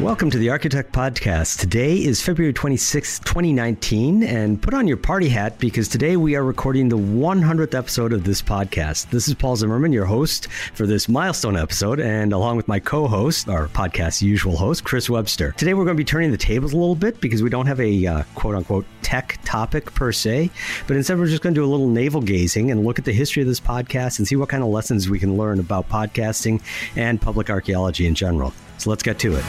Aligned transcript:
Welcome 0.00 0.28
to 0.32 0.38
the 0.38 0.48
ArchaeoTech 0.48 0.90
Podcast. 0.90 1.60
Today 1.60 1.94
is 1.94 2.20
February 2.20 2.52
26, 2.52 3.20
2019, 3.20 4.24
and 4.24 4.60
put 4.60 4.74
on 4.74 4.88
your 4.88 4.96
party 4.96 5.28
hat 5.28 5.60
because 5.60 5.86
today 5.86 6.16
we 6.16 6.34
are 6.34 6.42
recording 6.42 6.88
the 6.88 6.98
100th 6.98 7.74
episode 7.74 8.12
of 8.12 8.24
this 8.24 8.42
podcast. 8.42 9.10
This 9.10 9.28
is 9.28 9.34
Paul 9.34 9.54
Zimmerman, 9.54 9.92
your 9.92 10.04
host 10.04 10.48
for 10.74 10.84
this 10.84 11.08
milestone 11.08 11.56
episode, 11.56 12.00
and 12.00 12.32
along 12.32 12.56
with 12.56 12.66
my 12.66 12.80
co 12.80 13.06
host, 13.06 13.48
our 13.48 13.68
podcast 13.68 14.20
usual 14.20 14.56
host, 14.56 14.82
Chris 14.82 15.08
Webster. 15.08 15.52
Today 15.52 15.74
we're 15.74 15.84
going 15.84 15.96
to 15.96 16.00
be 16.00 16.04
turning 16.04 16.32
the 16.32 16.36
tables 16.36 16.72
a 16.72 16.76
little 16.76 16.96
bit 16.96 17.20
because 17.20 17.44
we 17.44 17.48
don't 17.48 17.66
have 17.66 17.78
a 17.78 18.04
uh, 18.04 18.22
quote 18.34 18.56
unquote 18.56 18.86
tech 19.02 19.38
topic 19.44 19.94
per 19.94 20.10
se, 20.10 20.50
but 20.88 20.96
instead 20.96 21.20
we're 21.20 21.26
just 21.26 21.42
going 21.42 21.54
to 21.54 21.60
do 21.60 21.64
a 21.64 21.70
little 21.70 21.88
navel 21.88 22.20
gazing 22.20 22.72
and 22.72 22.84
look 22.84 22.98
at 22.98 23.04
the 23.04 23.12
history 23.12 23.42
of 23.42 23.48
this 23.48 23.60
podcast 23.60 24.18
and 24.18 24.26
see 24.26 24.34
what 24.34 24.48
kind 24.48 24.64
of 24.64 24.70
lessons 24.70 25.08
we 25.08 25.20
can 25.20 25.36
learn 25.36 25.60
about 25.60 25.88
podcasting 25.88 26.60
and 26.96 27.22
public 27.22 27.48
archaeology 27.48 28.08
in 28.08 28.16
general. 28.16 28.52
So 28.78 28.90
let's 28.90 29.02
get 29.02 29.18
to 29.20 29.36
it. 29.36 29.42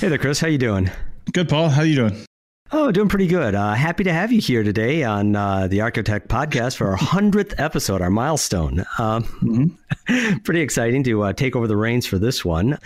Hey 0.00 0.08
there, 0.08 0.18
Chris. 0.18 0.40
How 0.40 0.48
you 0.48 0.58
doing? 0.58 0.90
Good, 1.32 1.48
Paul. 1.48 1.68
How 1.68 1.82
you 1.82 1.96
doing? 1.96 2.24
Oh, 2.70 2.92
doing 2.92 3.08
pretty 3.08 3.26
good. 3.26 3.54
Uh, 3.54 3.72
happy 3.72 4.04
to 4.04 4.12
have 4.12 4.30
you 4.30 4.42
here 4.42 4.62
today 4.62 5.02
on 5.02 5.34
uh, 5.34 5.68
the 5.68 5.78
ArchaeoTech 5.78 6.28
Podcast 6.28 6.76
for 6.76 6.88
our 6.88 6.96
hundredth 6.96 7.58
episode, 7.58 8.02
our 8.02 8.10
milestone. 8.10 8.80
Um, 8.98 9.24
mm-hmm. 9.24 10.36
pretty 10.44 10.60
exciting 10.60 11.02
to 11.04 11.22
uh, 11.22 11.32
take 11.32 11.56
over 11.56 11.66
the 11.66 11.78
reins 11.78 12.06
for 12.06 12.18
this 12.18 12.44
one. 12.44 12.78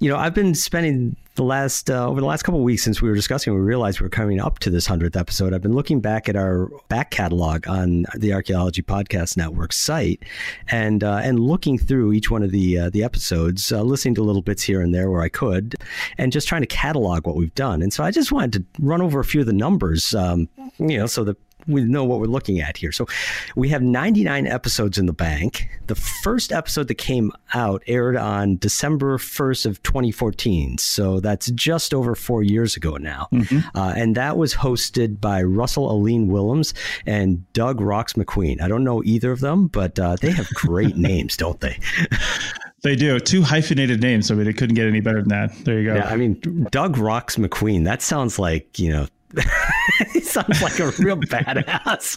You 0.00 0.10
know, 0.10 0.18
I've 0.18 0.34
been 0.34 0.54
spending 0.54 1.16
the 1.34 1.44
last 1.44 1.90
uh, 1.90 2.06
over 2.06 2.20
the 2.20 2.26
last 2.26 2.42
couple 2.42 2.60
weeks 2.60 2.82
since 2.82 3.00
we 3.00 3.08
were 3.08 3.14
discussing, 3.14 3.54
we 3.54 3.60
realized 3.60 4.00
we 4.00 4.06
are 4.06 4.10
coming 4.10 4.40
up 4.40 4.58
to 4.60 4.70
this 4.70 4.86
hundredth 4.86 5.16
episode. 5.16 5.54
I've 5.54 5.62
been 5.62 5.74
looking 5.74 6.00
back 6.00 6.28
at 6.28 6.36
our 6.36 6.68
back 6.88 7.10
catalog 7.10 7.66
on 7.66 8.04
the 8.16 8.32
Archaeology 8.34 8.82
Podcast 8.82 9.36
Network 9.36 9.72
site, 9.72 10.22
and 10.68 11.02
uh, 11.02 11.20
and 11.22 11.40
looking 11.40 11.78
through 11.78 12.12
each 12.12 12.30
one 12.30 12.42
of 12.42 12.50
the 12.50 12.78
uh, 12.78 12.90
the 12.90 13.02
episodes, 13.02 13.72
uh, 13.72 13.82
listening 13.82 14.14
to 14.16 14.22
little 14.22 14.42
bits 14.42 14.62
here 14.62 14.80
and 14.80 14.94
there 14.94 15.10
where 15.10 15.22
I 15.22 15.28
could, 15.28 15.74
and 16.18 16.32
just 16.32 16.48
trying 16.48 16.62
to 16.62 16.66
catalog 16.66 17.26
what 17.26 17.36
we've 17.36 17.54
done. 17.54 17.82
And 17.82 17.92
so 17.92 18.04
I 18.04 18.10
just 18.10 18.30
wanted 18.30 18.52
to 18.52 18.64
run 18.84 19.00
over 19.00 19.20
a 19.20 19.24
few 19.24 19.40
of 19.40 19.46
the 19.46 19.52
numbers, 19.52 20.14
um, 20.14 20.48
you 20.78 20.98
know, 20.98 21.06
so 21.06 21.24
that 21.24 21.36
we 21.66 21.84
know 21.84 22.04
what 22.04 22.20
we're 22.20 22.26
looking 22.26 22.60
at 22.60 22.76
here. 22.76 22.92
So 22.92 23.06
we 23.56 23.68
have 23.70 23.82
99 23.82 24.46
episodes 24.46 24.98
in 24.98 25.06
the 25.06 25.12
bank. 25.12 25.68
The 25.86 25.94
first 25.94 26.52
episode 26.52 26.88
that 26.88 26.96
came 26.96 27.32
out 27.54 27.82
aired 27.86 28.16
on 28.16 28.56
December 28.56 29.18
1st 29.18 29.66
of 29.66 29.82
2014. 29.82 30.78
So 30.78 31.20
that's 31.20 31.50
just 31.50 31.94
over 31.94 32.14
four 32.14 32.42
years 32.42 32.76
ago 32.76 32.96
now. 32.96 33.28
Mm-hmm. 33.32 33.76
Uh, 33.76 33.94
and 33.96 34.14
that 34.16 34.36
was 34.36 34.54
hosted 34.54 35.20
by 35.20 35.42
Russell 35.42 35.90
Aline 35.90 36.28
Willems 36.28 36.74
and 37.06 37.50
Doug 37.52 37.80
Rocks 37.80 38.14
Macqueen. 38.14 38.60
I 38.60 38.68
don't 38.68 38.84
know 38.84 39.02
either 39.04 39.32
of 39.32 39.40
them, 39.40 39.66
but 39.68 39.98
uh, 39.98 40.16
they 40.20 40.30
have 40.30 40.48
great 40.54 40.96
names, 40.96 41.36
don't 41.36 41.60
they? 41.60 41.78
They 42.82 42.96
do 42.96 43.18
two 43.20 43.42
hyphenated 43.42 44.02
names. 44.02 44.30
I 44.30 44.34
mean, 44.34 44.48
it 44.48 44.56
couldn't 44.56 44.74
get 44.74 44.88
any 44.88 45.00
better 45.00 45.20
than 45.20 45.28
that. 45.28 45.64
There 45.64 45.78
you 45.78 45.88
go. 45.88 45.94
Yeah, 45.94 46.08
I 46.08 46.16
mean, 46.16 46.66
Doug 46.72 46.98
Rocks 46.98 47.36
Macqueen. 47.36 47.84
That 47.84 48.02
sounds 48.02 48.40
like 48.40 48.78
you 48.78 48.90
know 48.90 49.06
he 50.12 50.20
sounds 50.20 50.62
like 50.62 50.78
a 50.78 50.90
real 50.98 51.16
badass. 51.16 52.16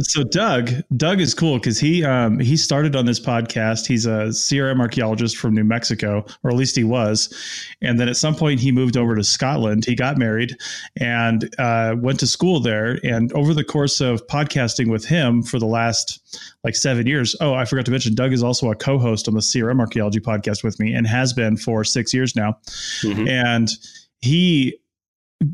so 0.04 0.22
Doug, 0.24 0.70
Doug 0.96 1.20
is 1.20 1.34
cool 1.34 1.58
because 1.58 1.78
he 1.78 2.04
um, 2.04 2.38
he 2.38 2.56
started 2.56 2.96
on 2.96 3.06
this 3.06 3.20
podcast. 3.20 3.86
He's 3.86 4.06
a 4.06 4.28
CRM 4.28 4.80
archaeologist 4.80 5.36
from 5.36 5.54
New 5.54 5.64
Mexico, 5.64 6.24
or 6.42 6.50
at 6.50 6.56
least 6.56 6.76
he 6.76 6.84
was. 6.84 7.32
And 7.82 7.98
then 7.98 8.08
at 8.08 8.16
some 8.16 8.34
point 8.34 8.60
he 8.60 8.72
moved 8.72 8.96
over 8.96 9.14
to 9.14 9.24
Scotland. 9.24 9.84
He 9.84 9.94
got 9.94 10.18
married 10.18 10.56
and 10.98 11.48
uh, 11.58 11.96
went 11.98 12.20
to 12.20 12.26
school 12.26 12.60
there. 12.60 12.98
And 13.04 13.32
over 13.32 13.54
the 13.54 13.64
course 13.64 14.00
of 14.00 14.26
podcasting 14.26 14.90
with 14.90 15.04
him 15.04 15.42
for 15.42 15.58
the 15.58 15.66
last 15.66 16.20
like 16.64 16.74
seven 16.74 17.06
years. 17.06 17.34
Oh, 17.40 17.54
I 17.54 17.64
forgot 17.64 17.84
to 17.86 17.90
mention, 17.90 18.14
Doug 18.14 18.32
is 18.32 18.42
also 18.42 18.70
a 18.70 18.74
co-host 18.74 19.28
on 19.28 19.34
the 19.34 19.40
CRM 19.40 19.80
archaeology 19.80 20.20
podcast 20.20 20.62
with 20.62 20.78
me 20.78 20.92
and 20.92 21.06
has 21.06 21.32
been 21.32 21.56
for 21.56 21.84
six 21.84 22.12
years 22.12 22.36
now. 22.36 22.58
Mm-hmm. 23.02 23.28
And 23.28 23.68
he 24.20 24.78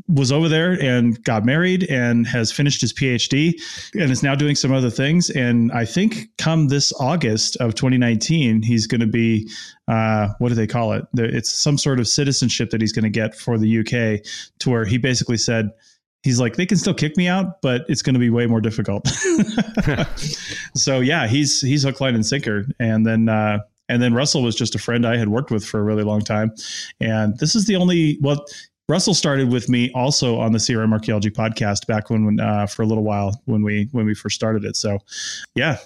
was 0.07 0.31
over 0.31 0.49
there 0.49 0.73
and 0.73 1.23
got 1.23 1.45
married 1.45 1.83
and 1.85 2.27
has 2.27 2.51
finished 2.51 2.81
his 2.81 2.91
PhD 2.91 3.53
and 3.93 4.11
is 4.11 4.21
now 4.21 4.35
doing 4.35 4.55
some 4.55 4.73
other 4.73 4.89
things. 4.89 5.29
And 5.29 5.71
I 5.71 5.85
think 5.85 6.27
come 6.37 6.67
this 6.67 6.91
August 6.99 7.55
of 7.57 7.75
2019, 7.75 8.63
he's 8.63 8.85
going 8.85 9.01
to 9.01 9.07
be, 9.07 9.49
uh, 9.87 10.29
what 10.39 10.49
do 10.49 10.55
they 10.55 10.67
call 10.67 10.91
it? 10.91 11.05
It's 11.15 11.51
some 11.51 11.77
sort 11.77 11.99
of 11.99 12.07
citizenship 12.07 12.71
that 12.71 12.81
he's 12.81 12.91
going 12.91 13.03
to 13.03 13.09
get 13.09 13.33
for 13.33 13.57
the 13.57 13.79
UK 13.79 14.25
to 14.59 14.69
where 14.69 14.83
he 14.83 14.97
basically 14.97 15.37
said, 15.37 15.69
he's 16.23 16.39
like, 16.39 16.57
they 16.57 16.65
can 16.65 16.77
still 16.77 16.93
kick 16.93 17.15
me 17.15 17.27
out, 17.27 17.61
but 17.61 17.85
it's 17.87 18.01
going 18.01 18.15
to 18.15 18.19
be 18.19 18.29
way 18.29 18.45
more 18.45 18.59
difficult. 18.59 19.07
so 20.75 20.99
yeah, 20.99 21.27
he's, 21.27 21.61
he's 21.61 21.83
hook, 21.83 22.01
line 22.01 22.15
and 22.15 22.25
sinker. 22.25 22.65
And 22.79 23.05
then, 23.05 23.29
uh, 23.29 23.59
and 23.87 24.01
then 24.01 24.13
Russell 24.13 24.43
was 24.43 24.55
just 24.55 24.75
a 24.75 24.79
friend 24.79 25.05
I 25.05 25.15
had 25.15 25.29
worked 25.29 25.49
with 25.49 25.65
for 25.65 25.79
a 25.79 25.83
really 25.83 26.03
long 26.03 26.19
time. 26.19 26.51
And 26.99 27.37
this 27.39 27.55
is 27.55 27.67
the 27.67 27.77
only, 27.77 28.17
well, 28.21 28.45
Russell 28.89 29.13
started 29.13 29.51
with 29.51 29.67
me 29.67 29.91
also 29.93 30.39
on 30.39 30.53
the 30.53 30.59
CRM 30.59 30.93
Archaeology 30.93 31.29
podcast 31.29 31.87
back 31.87 32.09
when, 32.09 32.25
when 32.25 32.39
uh, 32.39 32.67
for 32.67 32.83
a 32.83 32.85
little 32.85 33.03
while 33.03 33.41
when 33.45 33.61
we 33.61 33.89
when 33.91 34.05
we 34.05 34.13
first 34.13 34.35
started 34.35 34.63
it. 34.63 34.77
So, 34.77 34.99
yeah. 35.55 35.77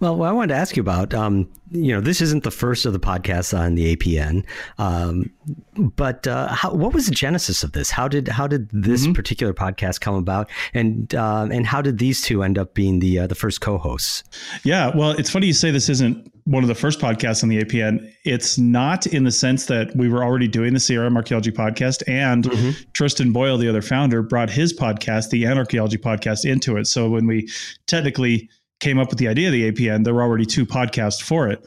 Well, 0.00 0.16
what 0.16 0.28
I 0.28 0.32
wanted 0.32 0.54
to 0.54 0.60
ask 0.60 0.76
you 0.76 0.80
about, 0.80 1.14
um, 1.14 1.48
you 1.70 1.92
know, 1.92 2.00
this 2.00 2.20
isn't 2.20 2.42
the 2.42 2.50
first 2.50 2.84
of 2.86 2.92
the 2.92 3.00
podcasts 3.00 3.56
on 3.56 3.74
the 3.74 3.94
APN, 3.94 4.44
um, 4.78 5.30
but 5.76 6.26
uh, 6.26 6.48
how, 6.48 6.72
what 6.72 6.92
was 6.92 7.06
the 7.06 7.14
genesis 7.14 7.62
of 7.62 7.72
this? 7.72 7.90
How 7.90 8.08
did 8.08 8.28
how 8.28 8.46
did 8.46 8.68
this 8.70 9.04
mm-hmm. 9.04 9.12
particular 9.12 9.54
podcast 9.54 10.00
come 10.00 10.14
about, 10.14 10.50
and 10.74 11.14
uh, 11.14 11.48
and 11.50 11.66
how 11.66 11.80
did 11.80 11.98
these 11.98 12.22
two 12.22 12.42
end 12.42 12.58
up 12.58 12.74
being 12.74 12.98
the 12.98 13.20
uh, 13.20 13.26
the 13.26 13.34
first 13.34 13.60
co-hosts? 13.60 14.24
Yeah, 14.64 14.94
well, 14.94 15.12
it's 15.12 15.30
funny 15.30 15.46
you 15.46 15.52
say 15.52 15.70
this 15.70 15.88
isn't 15.88 16.30
one 16.44 16.64
of 16.64 16.68
the 16.68 16.74
first 16.74 16.98
podcasts 16.98 17.42
on 17.44 17.48
the 17.48 17.62
APN. 17.62 18.12
It's 18.24 18.58
not 18.58 19.06
in 19.06 19.22
the 19.24 19.30
sense 19.30 19.66
that 19.66 19.94
we 19.94 20.08
were 20.08 20.24
already 20.24 20.48
doing 20.48 20.72
the 20.72 20.80
CRM 20.80 21.16
Archaeology 21.16 21.52
podcast, 21.52 22.02
and 22.08 22.44
mm-hmm. 22.44 22.70
Tristan 22.92 23.32
Boyle, 23.32 23.58
the 23.58 23.68
other 23.68 23.82
founder, 23.82 24.22
brought 24.22 24.50
his 24.50 24.72
podcast, 24.72 25.30
the 25.30 25.44
Anarchaeology 25.44 25.98
podcast, 25.98 26.44
into 26.44 26.76
it. 26.76 26.86
So 26.86 27.08
when 27.08 27.26
we 27.26 27.48
technically 27.86 28.48
came 28.80 28.98
up 28.98 29.10
with 29.10 29.18
the 29.18 29.28
idea 29.28 29.48
of 29.48 29.52
the 29.52 29.70
APN, 29.70 30.04
there 30.04 30.14
were 30.14 30.22
already 30.22 30.46
two 30.46 30.66
podcasts 30.66 31.22
for 31.22 31.48
it. 31.48 31.64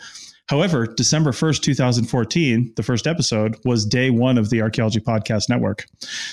However, 0.47 0.85
December 0.85 1.31
1st, 1.31 1.61
2014, 1.61 2.73
the 2.75 2.83
first 2.83 3.07
episode 3.07 3.57
was 3.63 3.85
day 3.85 4.09
one 4.09 4.37
of 4.37 4.49
the 4.49 4.61
Archaeology 4.61 4.99
Podcast 4.99 5.47
Network. 5.49 5.85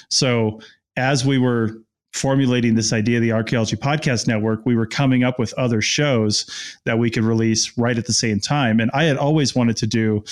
So 0.09 0.61
as 0.97 1.25
we 1.25 1.39
were 1.39 1.77
formulating 2.13 2.75
this 2.75 2.93
idea 2.93 3.19
of 3.19 3.23
the 3.23 3.33
archaeology 3.33 3.77
podcast 3.77 4.27
network 4.27 4.67
we 4.67 4.75
were 4.75 4.87
coming 4.87 5.23
up 5.23 5.39
with 5.39 5.55
other 5.55 5.81
shows 5.81 6.45
that 6.85 6.99
we 6.99 7.09
could 7.09 7.23
release 7.23 7.77
right 7.79 7.99
at 7.99 8.07
the 8.07 8.13
same 8.13 8.41
time 8.41 8.81
and 8.81 8.91
i 8.95 9.05
had 9.05 9.17
always 9.17 9.55
wanted 9.55 9.77
to 9.77 9.87
do 9.87 10.23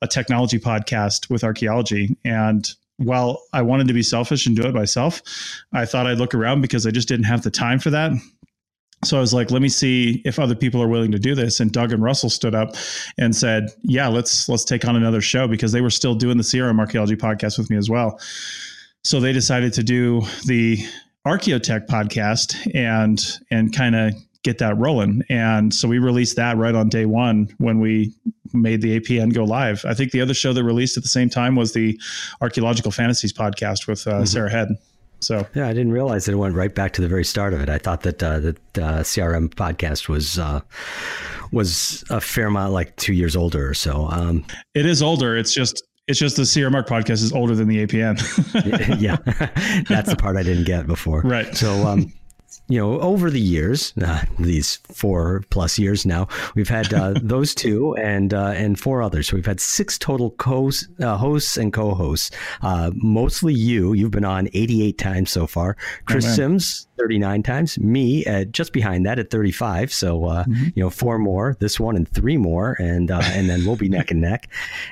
a 0.00 0.06
technology 0.06 0.60
podcast 0.60 1.28
with 1.28 1.42
archaeology 1.42 2.16
and 2.24 2.74
while 2.98 3.42
i 3.52 3.60
wanted 3.60 3.88
to 3.88 3.92
be 3.92 4.02
selfish 4.02 4.46
and 4.46 4.54
do 4.54 4.62
it 4.62 4.72
myself 4.72 5.22
i 5.72 5.84
thought 5.84 6.06
i'd 6.06 6.18
look 6.18 6.34
around 6.34 6.60
because 6.60 6.86
i 6.86 6.90
just 6.92 7.08
didn't 7.08 7.26
have 7.26 7.42
the 7.42 7.50
time 7.50 7.80
for 7.80 7.90
that 7.90 8.12
so 9.06 9.16
I 9.16 9.20
was 9.20 9.34
like, 9.34 9.50
let 9.50 9.62
me 9.62 9.68
see 9.68 10.22
if 10.24 10.38
other 10.38 10.54
people 10.54 10.82
are 10.82 10.88
willing 10.88 11.12
to 11.12 11.18
do 11.18 11.34
this. 11.34 11.60
And 11.60 11.72
Doug 11.72 11.92
and 11.92 12.02
Russell 12.02 12.30
stood 12.30 12.54
up 12.54 12.74
and 13.18 13.34
said, 13.34 13.70
yeah, 13.82 14.08
let's 14.08 14.48
let's 14.48 14.64
take 14.64 14.84
on 14.84 14.96
another 14.96 15.20
show 15.20 15.46
because 15.48 15.72
they 15.72 15.80
were 15.80 15.90
still 15.90 16.14
doing 16.14 16.36
the 16.36 16.42
CRM 16.42 16.78
archaeology 16.78 17.16
podcast 17.16 17.58
with 17.58 17.70
me 17.70 17.76
as 17.76 17.90
well. 17.90 18.20
So 19.02 19.20
they 19.20 19.32
decided 19.32 19.72
to 19.74 19.82
do 19.82 20.22
the 20.46 20.78
Archaeotech 21.26 21.86
podcast 21.86 22.56
and 22.74 23.22
and 23.50 23.74
kind 23.74 23.96
of 23.96 24.14
get 24.42 24.58
that 24.58 24.76
rolling. 24.78 25.22
And 25.28 25.72
so 25.72 25.88
we 25.88 25.98
released 25.98 26.36
that 26.36 26.56
right 26.56 26.74
on 26.74 26.88
day 26.88 27.06
one 27.06 27.48
when 27.58 27.80
we 27.80 28.14
made 28.52 28.82
the 28.82 29.00
APN 29.00 29.34
go 29.34 29.42
live. 29.44 29.84
I 29.86 29.94
think 29.94 30.12
the 30.12 30.20
other 30.20 30.34
show 30.34 30.52
that 30.52 30.62
released 30.62 30.96
at 30.96 31.02
the 31.02 31.08
same 31.08 31.30
time 31.30 31.56
was 31.56 31.72
the 31.72 31.98
Archaeological 32.40 32.92
Fantasies 32.92 33.32
podcast 33.32 33.86
with 33.88 34.06
uh, 34.06 34.12
mm-hmm. 34.12 34.24
Sarah 34.24 34.50
Head. 34.50 34.68
So 35.24 35.46
yeah, 35.54 35.68
I 35.68 35.72
didn't 35.72 35.92
realize 35.92 36.26
that 36.26 36.32
it 36.32 36.36
went 36.36 36.54
right 36.54 36.74
back 36.74 36.92
to 36.94 37.02
the 37.02 37.08
very 37.08 37.24
start 37.24 37.54
of 37.54 37.60
it. 37.60 37.68
I 37.68 37.78
thought 37.78 38.02
that 38.02 38.22
uh, 38.22 38.40
that 38.40 38.56
uh, 38.78 39.00
CRM 39.00 39.48
podcast 39.48 40.08
was 40.08 40.38
uh, 40.38 40.60
was 41.52 42.04
a 42.10 42.20
fair 42.20 42.46
amount 42.46 42.72
like 42.72 42.94
two 42.96 43.14
years 43.14 43.34
older 43.34 43.68
or 43.68 43.74
so. 43.74 44.08
Um, 44.10 44.44
it 44.74 44.86
is 44.86 45.02
older. 45.02 45.36
It's 45.36 45.54
just 45.54 45.82
it's 46.06 46.18
just 46.18 46.36
the 46.36 46.42
CRM 46.42 46.86
podcast 46.86 47.22
is 47.22 47.32
older 47.32 47.54
than 47.54 47.68
the 47.68 47.86
APN. 47.86 48.20
yeah, 49.00 49.16
that's 49.88 50.10
the 50.10 50.16
part 50.16 50.36
I 50.36 50.42
didn't 50.42 50.64
get 50.64 50.86
before. 50.86 51.22
Right. 51.22 51.54
So 51.56 51.86
um, 51.86 52.12
you 52.68 52.78
know, 52.78 52.98
over 53.00 53.30
the 53.30 53.40
years, 53.40 53.92
uh, 54.02 54.22
these 54.38 54.76
four 54.76 55.44
plus 55.50 55.78
years 55.78 56.06
now, 56.06 56.28
we've 56.54 56.68
had 56.68 56.92
uh, 56.94 57.14
those 57.22 57.54
two 57.54 57.94
and 57.96 58.32
uh, 58.32 58.52
and 58.56 58.78
four 58.78 59.02
others. 59.02 59.28
So 59.28 59.36
we've 59.36 59.46
had 59.46 59.60
six 59.60 59.98
total 59.98 60.30
co- 60.32 60.70
uh, 61.00 61.16
hosts 61.16 61.56
and 61.56 61.72
co-hosts. 61.72 62.30
Uh, 62.62 62.90
mostly 62.94 63.52
you. 63.52 63.92
You've 63.92 64.10
been 64.10 64.24
on 64.24 64.48
88 64.54 64.96
times 64.96 65.30
so 65.30 65.46
far. 65.46 65.76
Chris 66.06 66.24
oh, 66.26 66.30
Sims 66.30 66.86
39 66.98 67.42
times. 67.42 67.78
Me 67.78 68.24
at 68.26 68.52
just 68.52 68.72
behind 68.72 69.06
that 69.06 69.18
at 69.18 69.30
35. 69.30 69.92
So 69.92 70.26
uh, 70.26 70.44
mm-hmm. 70.44 70.64
you 70.74 70.82
know, 70.82 70.90
four 70.90 71.18
more. 71.18 71.56
This 71.60 71.78
one 71.78 71.96
and 71.96 72.08
three 72.08 72.36
more, 72.36 72.76
and 72.78 73.10
and 73.10 73.48
then 73.48 73.64
we'll 73.64 73.76
be 73.76 73.88
neck 73.88 74.10
and 74.10 74.20
neck. 74.20 74.48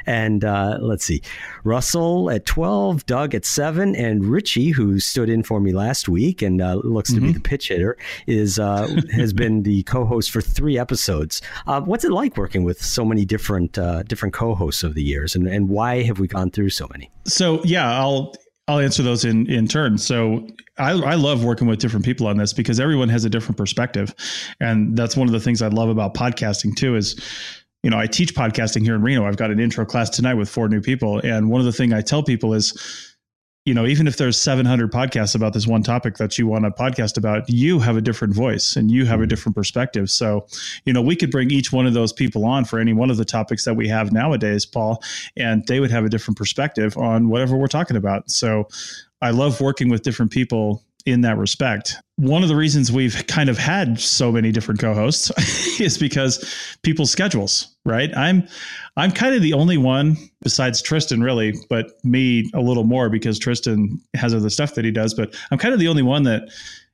And 0.07 0.43
let's 0.43 1.05
see, 1.05 1.23
Russell 1.65 2.31
at 2.31 2.47
12, 2.47 3.07
Doug 3.07 3.35
at 3.35 3.45
seven, 3.45 3.95
and 3.97 4.25
Richie, 4.25 4.71
who 4.71 4.99
stood 4.99 5.29
in 5.29 5.43
for 5.43 5.61
me 5.61 5.73
last 5.73 6.09
week 6.09 6.43
and 6.43 6.59
looks 6.59 7.11
mm-hmm. 7.11 7.15
to 7.17 7.21
be 7.21 7.27
mm-hmm. 7.29 7.35
the 7.35 7.41
pitch 7.41 7.69
hitter, 7.69 7.97
is 8.27 8.59
uh, 8.59 8.89
has 9.13 9.33
been 9.33 9.63
the 9.63 9.83
co-host 9.85 10.31
for 10.31 10.41
three 10.41 10.79
episodes. 10.79 11.43
Uh, 11.67 11.81
what's 11.81 12.05
it 12.05 12.13
like 12.13 12.37
working 12.37 12.65
with 12.65 12.83
so 12.83 13.05
many 13.05 13.25
different 13.25 13.79
uh, 13.79 14.03
different 14.05 14.35
co-hosts 14.35 14.83
of 14.83 14.95
the 14.95 15.03
years, 15.03 15.35
and 15.35 15.47
and 15.47 15.69
why 15.69 16.03
have 16.03 16.19
we 16.19 16.29
gone 16.29 16.51
through 16.51 16.71
so 16.71 16.89
many? 16.93 17.11
So 17.25 17.63
yeah, 17.65 17.99
I'll 17.99 18.35
I'll 18.69 18.79
answer 18.79 19.03
those 19.03 19.25
in 19.25 19.51
in 19.51 19.67
turn. 19.67 19.99
So 19.99 20.47
I, 20.79 20.93
I 20.93 21.15
love 21.15 21.45
working 21.45 21.67
with 21.67 21.81
different 21.81 22.05
people 22.05 22.27
on 22.27 22.37
this 22.37 22.53
because 22.53 22.79
everyone 22.79 23.09
has 23.09 23.25
a 23.25 23.31
different 23.31 23.57
perspective, 23.57 24.15
and 24.61 24.97
that's 24.97 25.17
one 25.17 25.27
of 25.27 25.33
the 25.33 25.41
things 25.41 25.63
I 25.63 25.69
love 25.69 25.89
about 25.89 26.15
podcasting 26.15 26.77
too. 26.77 26.95
Is 26.95 27.21
you 27.83 27.91
know 27.91 27.99
I 27.99 28.07
teach 28.07 28.35
podcasting 28.35 28.83
here 28.83 28.95
in 28.95 29.03
Reno. 29.03 29.27
I've 29.27 29.37
got 29.37 29.51
an 29.51 29.59
intro 29.59 29.85
class 29.85 30.11
tonight 30.11 30.35
with 30.35 30.49
four 30.49 30.69
new 30.69 30.81
people, 30.81 31.19
and 31.21 31.51
one 31.51 31.61
of 31.61 31.65
the 31.65 31.73
things 31.73 31.93
I 31.93 32.03
tell 32.03 32.23
people 32.23 32.55
is 32.55 33.12
you 33.65 33.75
know, 33.75 33.87
even 33.87 34.09
if 34.09 34.17
there's 34.17 34.37
700 34.37 34.91
podcasts 34.91 35.37
about 35.37 35.53
this 35.53 35.69
one 35.69 35.85
topic 35.85 36.17
that 36.17 36.37
you 36.37 36.49
want 36.49 36.65
to 36.65 36.71
podcast 36.71 37.17
about, 37.17 37.49
you 37.49 37.79
have 37.79 37.97
a 37.97 38.01
different 38.01 38.35
voice 38.35 38.75
and 38.75 38.91
you 38.91 39.05
have 39.07 39.21
a 39.21 39.23
mm-hmm. 39.23 39.29
different 39.29 39.55
perspective. 39.55 40.11
So, 40.11 40.47
you 40.85 40.93
know, 40.93 41.01
we 41.01 41.15
could 41.15 41.31
bring 41.31 41.51
each 41.53 41.73
one 41.73 41.87
of 41.87 41.95
those 41.95 42.13
people 42.13 42.45
on 42.45 42.65
for 42.65 42.81
any 42.81 42.93
one 42.93 43.11
of 43.11 43.19
the 43.19 43.25
topics 43.25 43.65
that 43.65 43.75
we 43.75 43.87
have 43.89 44.13
nowadays, 44.13 44.67
Paul, 44.67 45.03
and 45.37 45.65
they 45.69 45.79
would 45.79 45.93
have 45.93 46.05
a 46.05 46.09
different 46.09 46.39
perspective 46.39 46.97
on 46.99 47.29
whatever 47.29 47.57
we're 47.57 47.69
talking 47.69 47.97
about. 47.97 48.31
So, 48.31 48.69
I 49.21 49.31
love 49.31 49.61
working 49.61 49.89
with 49.89 50.03
different 50.03 50.33
people 50.33 50.83
in 51.07 51.23
that 51.23 51.39
respect. 51.39 51.97
One 52.17 52.43
of 52.43 52.49
the 52.49 52.57
reasons 52.57 52.93
we've 52.93 53.27
kind 53.27 53.49
of 53.49 53.59
had 53.59 53.99
so 53.99 54.31
many 54.31 54.53
different 54.53 54.81
co-hosts 54.81 55.31
is 55.81 55.99
because 55.99 56.45
people's 56.83 57.11
schedules, 57.11 57.75
right? 57.85 58.11
I'm 58.17 58.47
I'm 58.97 59.11
kind 59.11 59.35
of 59.35 59.43
the 59.43 59.55
only 59.55 59.79
one 59.79 60.17
besides 60.43 60.83
Tristan 60.83 61.23
really, 61.23 61.55
but 61.69 61.93
me 62.05 62.51
a 62.55 62.61
little 62.61 62.85
more 62.85 63.09
because 63.09 63.39
Tristan 63.39 64.01
has 64.15 64.35
other 64.35 64.51
stuff 64.51 64.75
that 64.75 64.85
he 64.85 64.91
does, 64.91 65.15
but 65.15 65.35
I'm 65.51 65.59
kind 65.59 65.75
of 65.75 65.81
the 65.81 65.89
only 65.89 66.03
one 66.03 66.25
that 66.25 66.49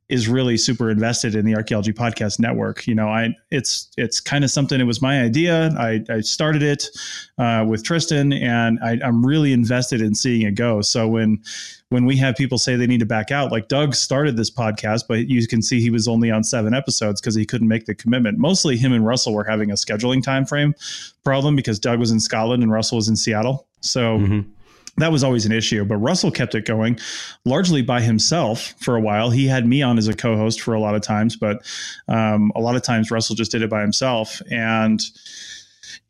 is 0.08 0.26
really 0.26 0.56
super 0.56 0.90
invested 0.90 1.34
in 1.34 1.44
the 1.44 1.54
archaeology 1.54 1.92
podcast 1.92 2.38
network. 2.38 2.86
You 2.86 2.94
know, 2.94 3.08
I 3.08 3.34
it's 3.50 3.90
it's 3.98 4.20
kind 4.20 4.42
of 4.42 4.50
something. 4.50 4.80
It 4.80 4.84
was 4.84 5.02
my 5.02 5.20
idea. 5.20 5.70
I, 5.78 6.02
I 6.08 6.20
started 6.20 6.62
it 6.62 6.88
uh, 7.36 7.66
with 7.68 7.84
Tristan, 7.84 8.32
and 8.32 8.78
I, 8.82 8.98
I'm 9.04 9.24
really 9.24 9.52
invested 9.52 10.00
in 10.00 10.14
seeing 10.14 10.46
it 10.46 10.54
go. 10.54 10.80
So 10.80 11.06
when 11.08 11.42
when 11.90 12.06
we 12.06 12.16
have 12.16 12.36
people 12.36 12.56
say 12.56 12.76
they 12.76 12.86
need 12.86 13.00
to 13.00 13.06
back 13.06 13.30
out, 13.30 13.52
like 13.52 13.68
Doug 13.68 13.94
started 13.94 14.36
this 14.36 14.50
podcast, 14.50 15.04
but 15.08 15.28
you 15.28 15.46
can 15.46 15.60
see 15.60 15.80
he 15.80 15.90
was 15.90 16.08
only 16.08 16.30
on 16.30 16.42
seven 16.42 16.72
episodes 16.72 17.20
because 17.20 17.34
he 17.34 17.44
couldn't 17.44 17.68
make 17.68 17.84
the 17.84 17.94
commitment. 17.94 18.38
Mostly 18.38 18.76
him 18.76 18.92
and 18.92 19.04
Russell 19.04 19.34
were 19.34 19.44
having 19.44 19.70
a 19.70 19.74
scheduling 19.74 20.22
time 20.22 20.46
frame 20.46 20.74
problem 21.22 21.54
because 21.54 21.78
Doug 21.78 21.98
was 21.98 22.10
in 22.10 22.20
Scotland 22.20 22.62
and 22.62 22.72
Russell 22.72 22.96
was 22.96 23.08
in 23.08 23.16
Seattle. 23.16 23.66
So. 23.80 24.18
Mm-hmm 24.18 24.52
that 24.98 25.12
was 25.12 25.24
always 25.24 25.46
an 25.46 25.52
issue. 25.52 25.84
But 25.84 25.96
Russell 25.96 26.30
kept 26.30 26.54
it 26.54 26.64
going 26.64 26.98
largely 27.44 27.82
by 27.82 28.00
himself 28.00 28.74
for 28.78 28.96
a 28.96 29.00
while. 29.00 29.30
He 29.30 29.46
had 29.46 29.66
me 29.66 29.82
on 29.82 29.98
as 29.98 30.08
a 30.08 30.14
co 30.14 30.36
host 30.36 30.60
for 30.60 30.74
a 30.74 30.80
lot 30.80 30.94
of 30.94 31.02
times, 31.02 31.36
but 31.36 31.62
um, 32.08 32.52
a 32.54 32.60
lot 32.60 32.76
of 32.76 32.82
times 32.82 33.10
Russell 33.10 33.36
just 33.36 33.50
did 33.50 33.62
it 33.62 33.70
by 33.70 33.80
himself. 33.80 34.40
And, 34.50 35.00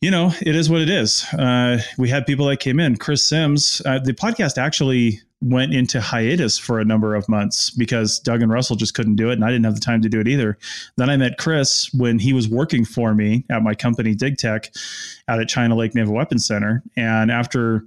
you 0.01 0.11
know, 0.11 0.33
it 0.41 0.55
is 0.55 0.71
what 0.71 0.81
it 0.81 0.91
is. 0.91 1.25
Uh, 1.35 1.81
we 1.97 2.09
had 2.09 2.27
people 2.27 2.47
that 2.47 2.61
came 2.61 2.81
in. 2.81 2.97
Chris 2.97 3.25
Sims, 3.25 3.83
uh, 3.85 3.99
the 3.99 4.13
podcast 4.13 4.59
actually 4.59 5.21
went 5.41 5.73
into 5.73 6.01
hiatus 6.01 6.59
for 6.59 6.81
a 6.81 6.85
number 6.85 7.15
of 7.15 7.29
months 7.29 7.71
because 7.71 8.19
Doug 8.19 8.43
and 8.43 8.51
Russell 8.51 8.77
just 8.77 8.95
couldn't 8.95 9.17
do 9.17 9.31
it, 9.31 9.35
and 9.35 9.45
I 9.45 9.49
didn't 9.49 9.65
have 9.65 9.75
the 9.75 9.81
time 9.81 10.03
to 10.03 10.09
do 10.09 10.21
it 10.21 10.27
either. 10.27 10.59
Then 10.97 11.11
I 11.11 11.17
met 11.17 11.39
Chris 11.39 11.93
when 11.95 12.19
he 12.19 12.33
was 12.33 12.49
working 12.49 12.85
for 12.85 13.15
me 13.15 13.45
at 13.49 13.63
my 13.63 13.75
company 13.75 14.17
DigTech 14.17 15.23
out 15.29 15.41
at 15.41 15.49
China 15.49 15.77
Lake 15.77 15.95
Naval 15.95 16.15
Weapons 16.15 16.45
Center, 16.45 16.83
and 16.97 17.31
after 17.31 17.85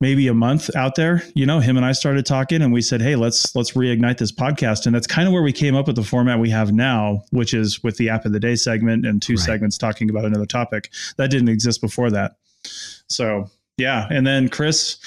maybe 0.00 0.28
a 0.28 0.34
month 0.34 0.74
out 0.76 0.94
there 0.94 1.22
you 1.34 1.46
know 1.46 1.58
him 1.58 1.76
and 1.76 1.86
i 1.86 1.92
started 1.92 2.26
talking 2.26 2.60
and 2.60 2.72
we 2.72 2.82
said 2.82 3.00
hey 3.00 3.16
let's 3.16 3.54
let's 3.56 3.72
reignite 3.72 4.18
this 4.18 4.32
podcast. 4.32 4.86
And 4.86 4.94
that's 4.94 5.06
kind 5.06 5.26
of 5.26 5.32
where 5.32 5.42
we 5.42 5.52
came 5.52 5.74
up 5.74 5.86
with 5.86 5.96
the 5.96 6.02
format 6.04 6.38
we 6.38 6.50
have 6.50 6.72
now 6.72 7.24
which 7.30 7.54
is 7.54 7.82
with 7.82 7.96
the 7.96 8.08
app 8.08 8.24
of 8.24 8.32
the 8.32 8.40
day 8.40 8.56
segment 8.56 9.06
and 9.06 9.20
two 9.20 9.34
right. 9.34 9.40
segments 9.40 9.78
talking 9.78 10.10
about 10.10 10.24
another 10.24 10.46
topic 10.46 10.90
that 11.16 11.30
didn't 11.30 11.48
exist 11.48 11.80
before 11.80 12.10
that. 12.10 12.36
So 13.08 13.50
yeah. 13.76 14.06
And 14.10 14.26
then 14.26 14.48
chris 14.48 14.98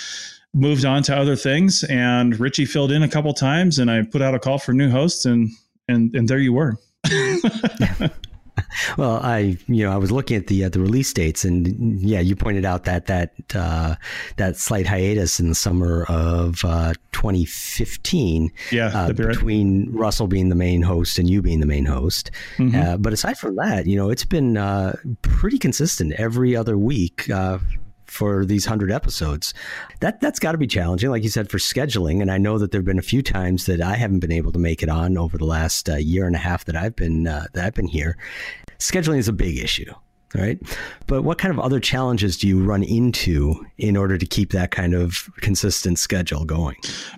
moved 0.53 0.85
on 0.85 1.03
to 1.03 1.15
other 1.15 1.35
things 1.35 1.83
and 1.83 2.39
richie 2.39 2.65
filled 2.65 2.91
in 2.91 3.03
a 3.03 3.07
couple 3.07 3.31
times 3.35 3.77
and 3.77 3.91
i 3.91 4.01
put 4.01 4.19
out 4.19 4.33
a 4.33 4.39
call 4.39 4.57
for 4.57 4.73
new 4.73 4.89
hosts 4.89 5.25
and 5.25 5.49
and 5.87 6.15
and 6.15 6.27
there 6.27 6.39
you 6.39 6.51
were 6.51 6.75
well, 8.97 9.19
I 9.23 9.57
you 9.67 9.83
know 9.83 9.91
I 9.91 9.97
was 9.97 10.11
looking 10.11 10.37
at 10.37 10.47
the 10.47 10.65
uh, 10.65 10.69
the 10.69 10.79
release 10.79 11.11
dates, 11.13 11.43
and 11.43 11.99
yeah, 11.99 12.19
you 12.19 12.35
pointed 12.35 12.65
out 12.65 12.83
that 12.85 13.07
that 13.07 13.33
uh, 13.55 13.95
that 14.37 14.57
slight 14.57 14.87
hiatus 14.87 15.39
in 15.39 15.49
the 15.49 15.55
summer 15.55 16.05
of 16.09 16.63
uh, 16.63 16.93
2015. 17.11 18.51
Yeah, 18.71 18.91
uh, 18.93 19.13
between 19.13 19.85
right. 19.85 19.99
Russell 19.99 20.27
being 20.27 20.49
the 20.49 20.55
main 20.55 20.81
host 20.81 21.19
and 21.19 21.29
you 21.29 21.41
being 21.41 21.59
the 21.59 21.65
main 21.65 21.85
host. 21.85 22.31
Mm-hmm. 22.57 22.79
Uh, 22.79 22.97
but 22.97 23.13
aside 23.13 23.37
from 23.37 23.55
that, 23.55 23.87
you 23.87 23.95
know, 23.95 24.09
it's 24.09 24.25
been 24.25 24.57
uh, 24.57 24.95
pretty 25.21 25.57
consistent 25.57 26.13
every 26.13 26.55
other 26.55 26.77
week 26.77 27.29
for 28.09 28.45
these 28.45 28.65
100 28.65 28.91
episodes. 28.91 29.53
That 29.99 30.19
that's 30.21 30.39
got 30.39 30.53
to 30.53 30.57
be 30.57 30.67
challenging 30.67 31.09
like 31.09 31.23
you 31.23 31.29
said 31.29 31.49
for 31.49 31.57
scheduling 31.57 32.21
and 32.21 32.31
I 32.31 32.37
know 32.37 32.57
that 32.57 32.71
there've 32.71 32.85
been 32.85 32.99
a 32.99 33.03
few 33.03 33.21
times 33.21 33.65
that 33.65 33.81
I 33.81 33.95
haven't 33.95 34.19
been 34.19 34.31
able 34.31 34.51
to 34.51 34.59
make 34.59 34.83
it 34.83 34.89
on 34.89 35.17
over 35.17 35.37
the 35.37 35.45
last 35.45 35.89
uh, 35.89 35.95
year 35.95 36.25
and 36.25 36.35
a 36.35 36.39
half 36.39 36.65
that 36.65 36.75
I've 36.75 36.95
been 36.95 37.27
uh, 37.27 37.45
that 37.53 37.65
I've 37.65 37.73
been 37.73 37.87
here. 37.87 38.17
Scheduling 38.79 39.17
is 39.17 39.27
a 39.27 39.33
big 39.33 39.57
issue 39.57 39.93
right? 40.35 40.59
But 41.07 41.23
what 41.23 41.37
kind 41.37 41.51
of 41.51 41.59
other 41.59 41.79
challenges 41.79 42.37
do 42.37 42.47
you 42.47 42.63
run 42.63 42.83
into 42.83 43.65
in 43.77 43.97
order 43.97 44.17
to 44.17 44.25
keep 44.25 44.51
that 44.51 44.71
kind 44.71 44.93
of 44.93 45.29
consistent 45.41 45.97
schedule 45.97 46.45
going? 46.45 46.75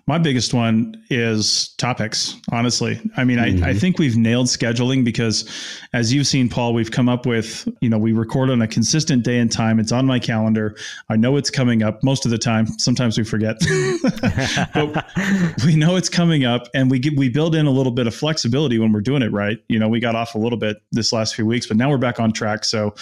My 0.07 0.17
biggest 0.17 0.53
one 0.53 0.95
is 1.09 1.69
topics, 1.77 2.39
honestly. 2.51 3.01
I 3.17 3.23
mean, 3.23 3.37
mm-hmm. 3.37 3.63
I, 3.63 3.67
I 3.67 3.71
mm-hmm. 3.71 3.79
think 3.79 3.99
we've 3.99 4.15
nailed 4.15 4.47
scheduling 4.47 5.03
because 5.03 5.49
as 5.93 6.13
you've 6.13 6.27
seen, 6.27 6.47
Paul, 6.47 6.73
we've 6.73 6.91
come 6.91 7.09
up 7.09 7.25
with, 7.25 7.67
you 7.81 7.89
know, 7.89 7.97
we 7.97 8.13
record 8.13 8.49
on 8.49 8.61
a 8.61 8.67
consistent 8.67 9.23
day 9.23 9.39
and 9.39 9.51
time. 9.51 9.79
It's 9.79 9.91
on 9.91 10.05
my 10.05 10.19
calendar. 10.19 10.75
I 11.09 11.17
know 11.17 11.35
it's 11.35 11.49
coming 11.49 11.83
up 11.83 12.03
most 12.03 12.25
of 12.25 12.31
the 12.31 12.37
time. 12.37 12.67
Sometimes 12.67 13.17
we 13.17 13.23
forget, 13.23 13.57
but 14.73 15.05
we 15.65 15.75
know 15.75 15.97
it's 15.97 16.09
coming 16.09 16.45
up 16.45 16.67
and 16.73 16.89
we 16.89 16.99
get, 16.99 17.17
we 17.17 17.27
build 17.27 17.55
in 17.55 17.65
a 17.65 17.71
little 17.71 17.91
bit 17.91 18.07
of 18.07 18.15
flexibility 18.15 18.79
when 18.79 18.93
we're 18.93 19.01
doing 19.01 19.21
it 19.21 19.31
right. 19.31 19.57
You 19.67 19.79
know, 19.79 19.89
we 19.89 19.99
got 19.99 20.15
off 20.15 20.35
a 20.35 20.37
little 20.37 20.57
bit 20.57 20.81
this 20.91 21.11
last 21.11 21.35
few 21.35 21.45
weeks, 21.45 21.65
but 21.67 21.75
now 21.75 21.89
we're 21.89 21.97
back 21.97 22.19
on 22.19 22.31
track. 22.31 22.63
So 22.63 22.93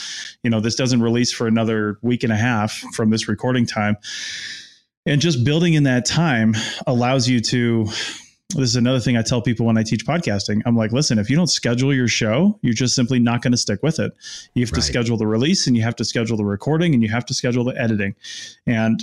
you 0.44 0.50
know, 0.50 0.60
this 0.60 0.76
doesn't 0.76 1.02
release 1.02 1.32
for 1.32 1.48
another 1.48 1.98
week 2.02 2.24
and 2.24 2.34
a 2.34 2.38
half 2.38 2.72
from 2.94 3.10
this 3.10 3.28
recording 3.28 3.66
time. 3.66 3.98
And 5.06 5.22
just 5.22 5.44
building 5.44 5.74
in 5.74 5.84
that 5.84 6.06
time 6.06 6.54
allows 6.86 7.28
you 7.28 7.40
to 7.42 7.88
this 8.56 8.70
is 8.70 8.76
another 8.76 9.00
thing 9.00 9.16
I 9.16 9.22
tell 9.22 9.42
people 9.44 9.68
when 9.68 9.78
I 9.78 9.84
teach 9.84 10.06
podcasting. 10.06 10.62
I'm 10.66 10.76
like, 10.76 10.92
listen, 10.92 11.20
if 11.20 11.30
you 11.30 11.36
don't 11.36 11.50
schedule 11.50 11.94
your 11.94 12.08
show, 12.08 12.58
you're 12.64 12.74
just 12.74 12.96
simply 12.96 13.20
not 13.20 13.44
going 13.44 13.52
to 13.52 13.58
stick 13.58 13.84
with 13.84 14.00
it. 14.00 14.12
You 14.56 14.66
have 14.66 14.72
right. 14.72 14.82
to 14.82 14.82
schedule 14.82 15.18
the 15.18 15.28
release 15.28 15.68
and 15.68 15.78
you 15.78 15.84
have 15.84 15.96
to 15.98 16.06
schedule 16.06 16.36
the 16.36 16.46
recording 16.46 16.96
and 16.96 17.04
you 17.04 17.10
have 17.10 17.26
to 17.28 17.34
schedule 17.36 17.64
the 17.64 17.80
editing. 17.80 18.16
And 18.66 19.00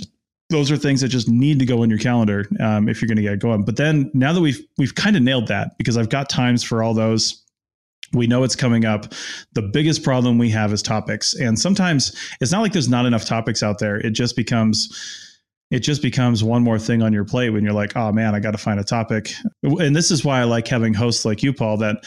those 0.49 0.69
are 0.69 0.75
things 0.75 0.99
that 0.99 1.09
just 1.09 1.29
need 1.29 1.59
to 1.59 1.65
go 1.65 1.81
in 1.83 1.89
your 1.89 1.99
calendar 1.99 2.45
um, 2.59 2.89
if 2.89 3.01
you're 3.01 3.07
going 3.07 3.17
to 3.17 3.21
get 3.21 3.39
going. 3.39 3.63
But 3.63 3.77
then 3.77 4.11
now 4.13 4.33
that 4.33 4.41
we've 4.41 4.61
we've 4.77 4.95
kind 4.95 5.15
of 5.15 5.21
nailed 5.21 5.47
that 5.47 5.77
because 5.77 5.97
I've 5.97 6.09
got 6.09 6.29
times 6.29 6.63
for 6.63 6.83
all 6.83 6.93
those 6.93 7.41
we 8.13 8.27
know 8.27 8.43
it's 8.43 8.55
coming 8.55 8.85
up. 8.85 9.13
The 9.53 9.61
biggest 9.61 10.03
problem 10.03 10.37
we 10.37 10.49
have 10.49 10.71
is 10.73 10.81
topics. 10.81 11.33
And 11.33 11.59
sometimes 11.59 12.15
it's 12.41 12.51
not 12.51 12.61
like 12.61 12.73
there's 12.73 12.89
not 12.89 13.05
enough 13.05 13.25
topics 13.25 13.63
out 13.63 13.79
there. 13.79 13.97
It 13.97 14.11
just 14.11 14.35
becomes 14.35 15.23
it 15.69 15.79
just 15.79 16.01
becomes 16.01 16.43
one 16.43 16.63
more 16.63 16.79
thing 16.79 17.01
on 17.01 17.11
your 17.11 17.25
plate 17.25 17.49
when 17.49 17.63
you're 17.63 17.73
like, 17.73 17.95
"Oh 17.97 18.11
man, 18.13 18.33
I 18.33 18.39
got 18.39 18.51
to 18.51 18.57
find 18.57 18.79
a 18.79 18.85
topic." 18.85 19.33
And 19.63 19.95
this 19.95 20.11
is 20.11 20.23
why 20.23 20.39
I 20.39 20.45
like 20.45 20.67
having 20.67 20.93
hosts 20.93 21.25
like 21.25 21.43
you, 21.43 21.51
Paul, 21.51 21.77
that 21.77 22.05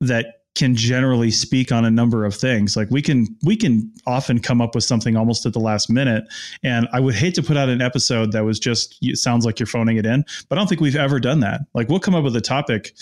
that 0.00 0.36
can 0.56 0.74
generally 0.74 1.30
speak 1.30 1.70
on 1.70 1.84
a 1.84 1.90
number 1.90 2.24
of 2.24 2.34
things. 2.34 2.76
Like 2.76 2.90
we 2.90 3.02
can 3.02 3.26
we 3.44 3.54
can 3.56 3.92
often 4.06 4.40
come 4.40 4.62
up 4.62 4.74
with 4.74 4.84
something 4.84 5.14
almost 5.14 5.44
at 5.44 5.52
the 5.52 5.60
last 5.60 5.90
minute. 5.90 6.24
And 6.64 6.88
I 6.92 7.00
would 7.00 7.14
hate 7.14 7.34
to 7.34 7.42
put 7.42 7.58
out 7.58 7.68
an 7.68 7.82
episode 7.82 8.32
that 8.32 8.44
was 8.44 8.58
just 8.58 8.98
sounds 9.16 9.44
like 9.44 9.60
you're 9.60 9.66
phoning 9.66 9.98
it 9.98 10.06
in, 10.06 10.24
but 10.48 10.56
I 10.56 10.60
don't 10.60 10.66
think 10.66 10.80
we've 10.80 10.96
ever 10.96 11.20
done 11.20 11.40
that. 11.40 11.60
Like 11.74 11.90
we'll 11.90 12.00
come 12.00 12.14
up 12.14 12.24
with 12.24 12.34
a 12.34 12.40
topic 12.40 12.94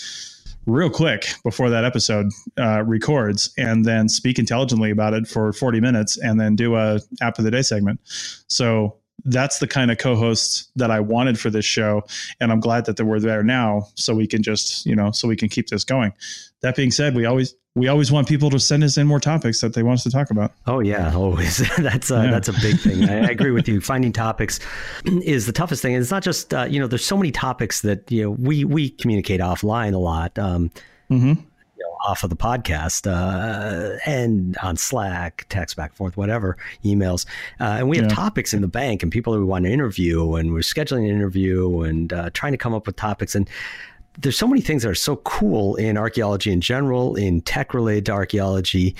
real 0.65 0.89
quick 0.89 1.27
before 1.43 1.69
that 1.69 1.85
episode 1.85 2.27
uh, 2.59 2.83
records 2.83 3.53
and 3.57 3.85
then 3.85 4.09
speak 4.09 4.39
intelligently 4.39 4.91
about 4.91 5.13
it 5.13 5.27
for 5.27 5.53
40 5.53 5.79
minutes 5.79 6.17
and 6.17 6.39
then 6.39 6.55
do 6.55 6.75
a 6.75 6.99
app 7.21 7.37
of 7.37 7.45
the 7.45 7.51
day 7.51 7.61
segment. 7.61 7.99
So 8.47 8.97
that's 9.25 9.59
the 9.59 9.67
kind 9.67 9.91
of 9.91 9.97
co-hosts 9.97 10.69
that 10.75 10.91
I 10.91 10.99
wanted 10.99 11.39
for 11.39 11.49
this 11.49 11.65
show, 11.65 12.03
and 12.39 12.51
I'm 12.51 12.59
glad 12.59 12.85
that 12.85 13.03
we're 13.03 13.19
there 13.19 13.43
now, 13.43 13.87
so 13.95 14.13
we 14.13 14.27
can 14.27 14.43
just 14.43 14.85
you 14.85 14.95
know 14.95 15.11
so 15.11 15.27
we 15.27 15.35
can 15.35 15.49
keep 15.49 15.67
this 15.69 15.83
going. 15.83 16.13
That 16.65 16.75
being 16.75 16.89
said, 16.89 17.15
we 17.15 17.25
always 17.25 17.53
we 17.75 17.89
always 17.89 18.11
want 18.11 18.27
people 18.27 18.49
to 18.49 18.59
send 18.59 18.83
us 18.83 18.97
in 18.97 19.05
more 19.05 19.19
topics 19.19 19.61
that 19.61 19.75
they 19.75 19.83
want 19.83 19.99
us 19.99 20.03
to 20.05 20.09
talk 20.09 20.31
about. 20.31 20.53
Oh 20.65 20.79
yeah, 20.79 21.13
always. 21.13 21.57
that's 21.77 22.09
uh, 22.09 22.21
yeah. 22.21 22.31
that's 22.31 22.47
a 22.47 22.53
big 22.53 22.79
thing. 22.79 23.07
I, 23.07 23.27
I, 23.27 23.29
agree 23.29 23.51
with 23.51 23.67
you. 23.67 23.81
Finding 23.91 24.11
topics 24.11 24.59
is 25.05 25.45
the 25.45 25.51
toughest 25.51 25.83
thing. 25.83 25.93
It's 25.93 26.09
not 26.09 26.23
just 26.23 26.55
uh, 26.55 26.65
you 26.67 26.79
know 26.79 26.87
there's 26.87 27.05
so 27.05 27.17
many 27.17 27.31
topics 27.31 27.81
that 27.81 28.11
you 28.11 28.23
know 28.23 28.31
we 28.31 28.65
we 28.65 28.89
communicate 28.89 29.41
offline 29.41 29.93
a 29.93 29.99
lot. 29.99 30.39
Um, 30.39 30.71
mm-hmm 31.11 31.33
off 32.05 32.23
of 32.23 32.29
the 32.29 32.35
podcast 32.35 33.07
uh, 33.07 33.97
and 34.05 34.55
on 34.61 34.77
Slack, 34.77 35.47
text 35.49 35.75
back 35.75 35.91
and 35.91 35.97
forth, 35.97 36.15
whatever, 36.15 36.55
emails. 36.83 37.25
Uh, 37.59 37.77
and 37.79 37.89
we 37.89 37.97
have 37.97 38.05
yeah. 38.05 38.15
topics 38.15 38.53
in 38.53 38.61
the 38.61 38.67
bank 38.67 39.01
and 39.01 39.11
people 39.11 39.33
that 39.33 39.39
we 39.39 39.45
want 39.45 39.65
to 39.65 39.71
interview, 39.71 40.35
and 40.35 40.53
we're 40.53 40.59
scheduling 40.59 41.09
an 41.09 41.15
interview 41.15 41.81
and 41.81 42.13
uh, 42.13 42.29
trying 42.33 42.51
to 42.51 42.57
come 42.57 42.75
up 42.75 42.85
with 42.85 42.95
topics. 42.95 43.33
And 43.33 43.49
there's 44.19 44.37
so 44.37 44.47
many 44.47 44.61
things 44.61 44.83
that 44.83 44.89
are 44.89 44.95
so 44.95 45.17
cool 45.17 45.75
in 45.75 45.97
archaeology 45.97 46.51
in 46.51 46.61
general, 46.61 47.15
in 47.15 47.41
tech 47.41 47.73
related 47.73 48.05
to 48.05 48.11
archaeology, 48.11 48.95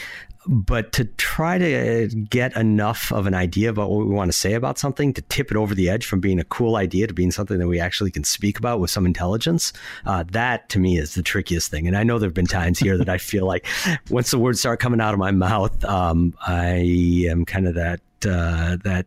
but 0.47 0.91
to 0.93 1.05
try 1.05 1.57
to 1.57 2.07
get 2.29 2.55
enough 2.55 3.11
of 3.11 3.25
an 3.25 3.33
idea 3.33 3.69
about 3.69 3.89
what 3.89 4.05
we 4.05 4.13
want 4.13 4.31
to 4.31 4.37
say 4.37 4.53
about 4.53 4.77
something 4.77 5.13
to 5.13 5.21
tip 5.23 5.51
it 5.51 5.57
over 5.57 5.73
the 5.73 5.89
edge 5.89 6.05
from 6.05 6.19
being 6.19 6.39
a 6.39 6.43
cool 6.45 6.75
idea 6.75 7.07
to 7.07 7.13
being 7.13 7.31
something 7.31 7.57
that 7.57 7.67
we 7.67 7.79
actually 7.79 8.11
can 8.11 8.23
speak 8.23 8.59
about 8.59 8.79
with 8.79 8.91
some 8.91 9.05
intelligence 9.05 9.73
uh, 10.05 10.23
that 10.31 10.69
to 10.69 10.79
me 10.79 10.97
is 10.97 11.15
the 11.15 11.23
trickiest 11.23 11.71
thing. 11.71 11.87
And 11.87 11.97
i 11.97 12.03
know 12.03 12.19
there 12.19 12.27
have 12.27 12.33
been 12.33 12.45
times 12.45 12.79
here 12.79 12.97
that 12.97 13.09
i 13.09 13.17
feel 13.17 13.45
like 13.45 13.65
once 14.09 14.31
the 14.31 14.39
words 14.39 14.59
start 14.59 14.79
coming 14.79 15.01
out 15.01 15.13
of 15.13 15.19
my 15.19 15.31
mouth 15.31 15.83
um, 15.85 16.33
i 16.45 17.25
am 17.27 17.45
kind 17.45 17.67
of 17.67 17.75
that 17.75 18.01
uh, 18.25 18.77
that 18.83 19.05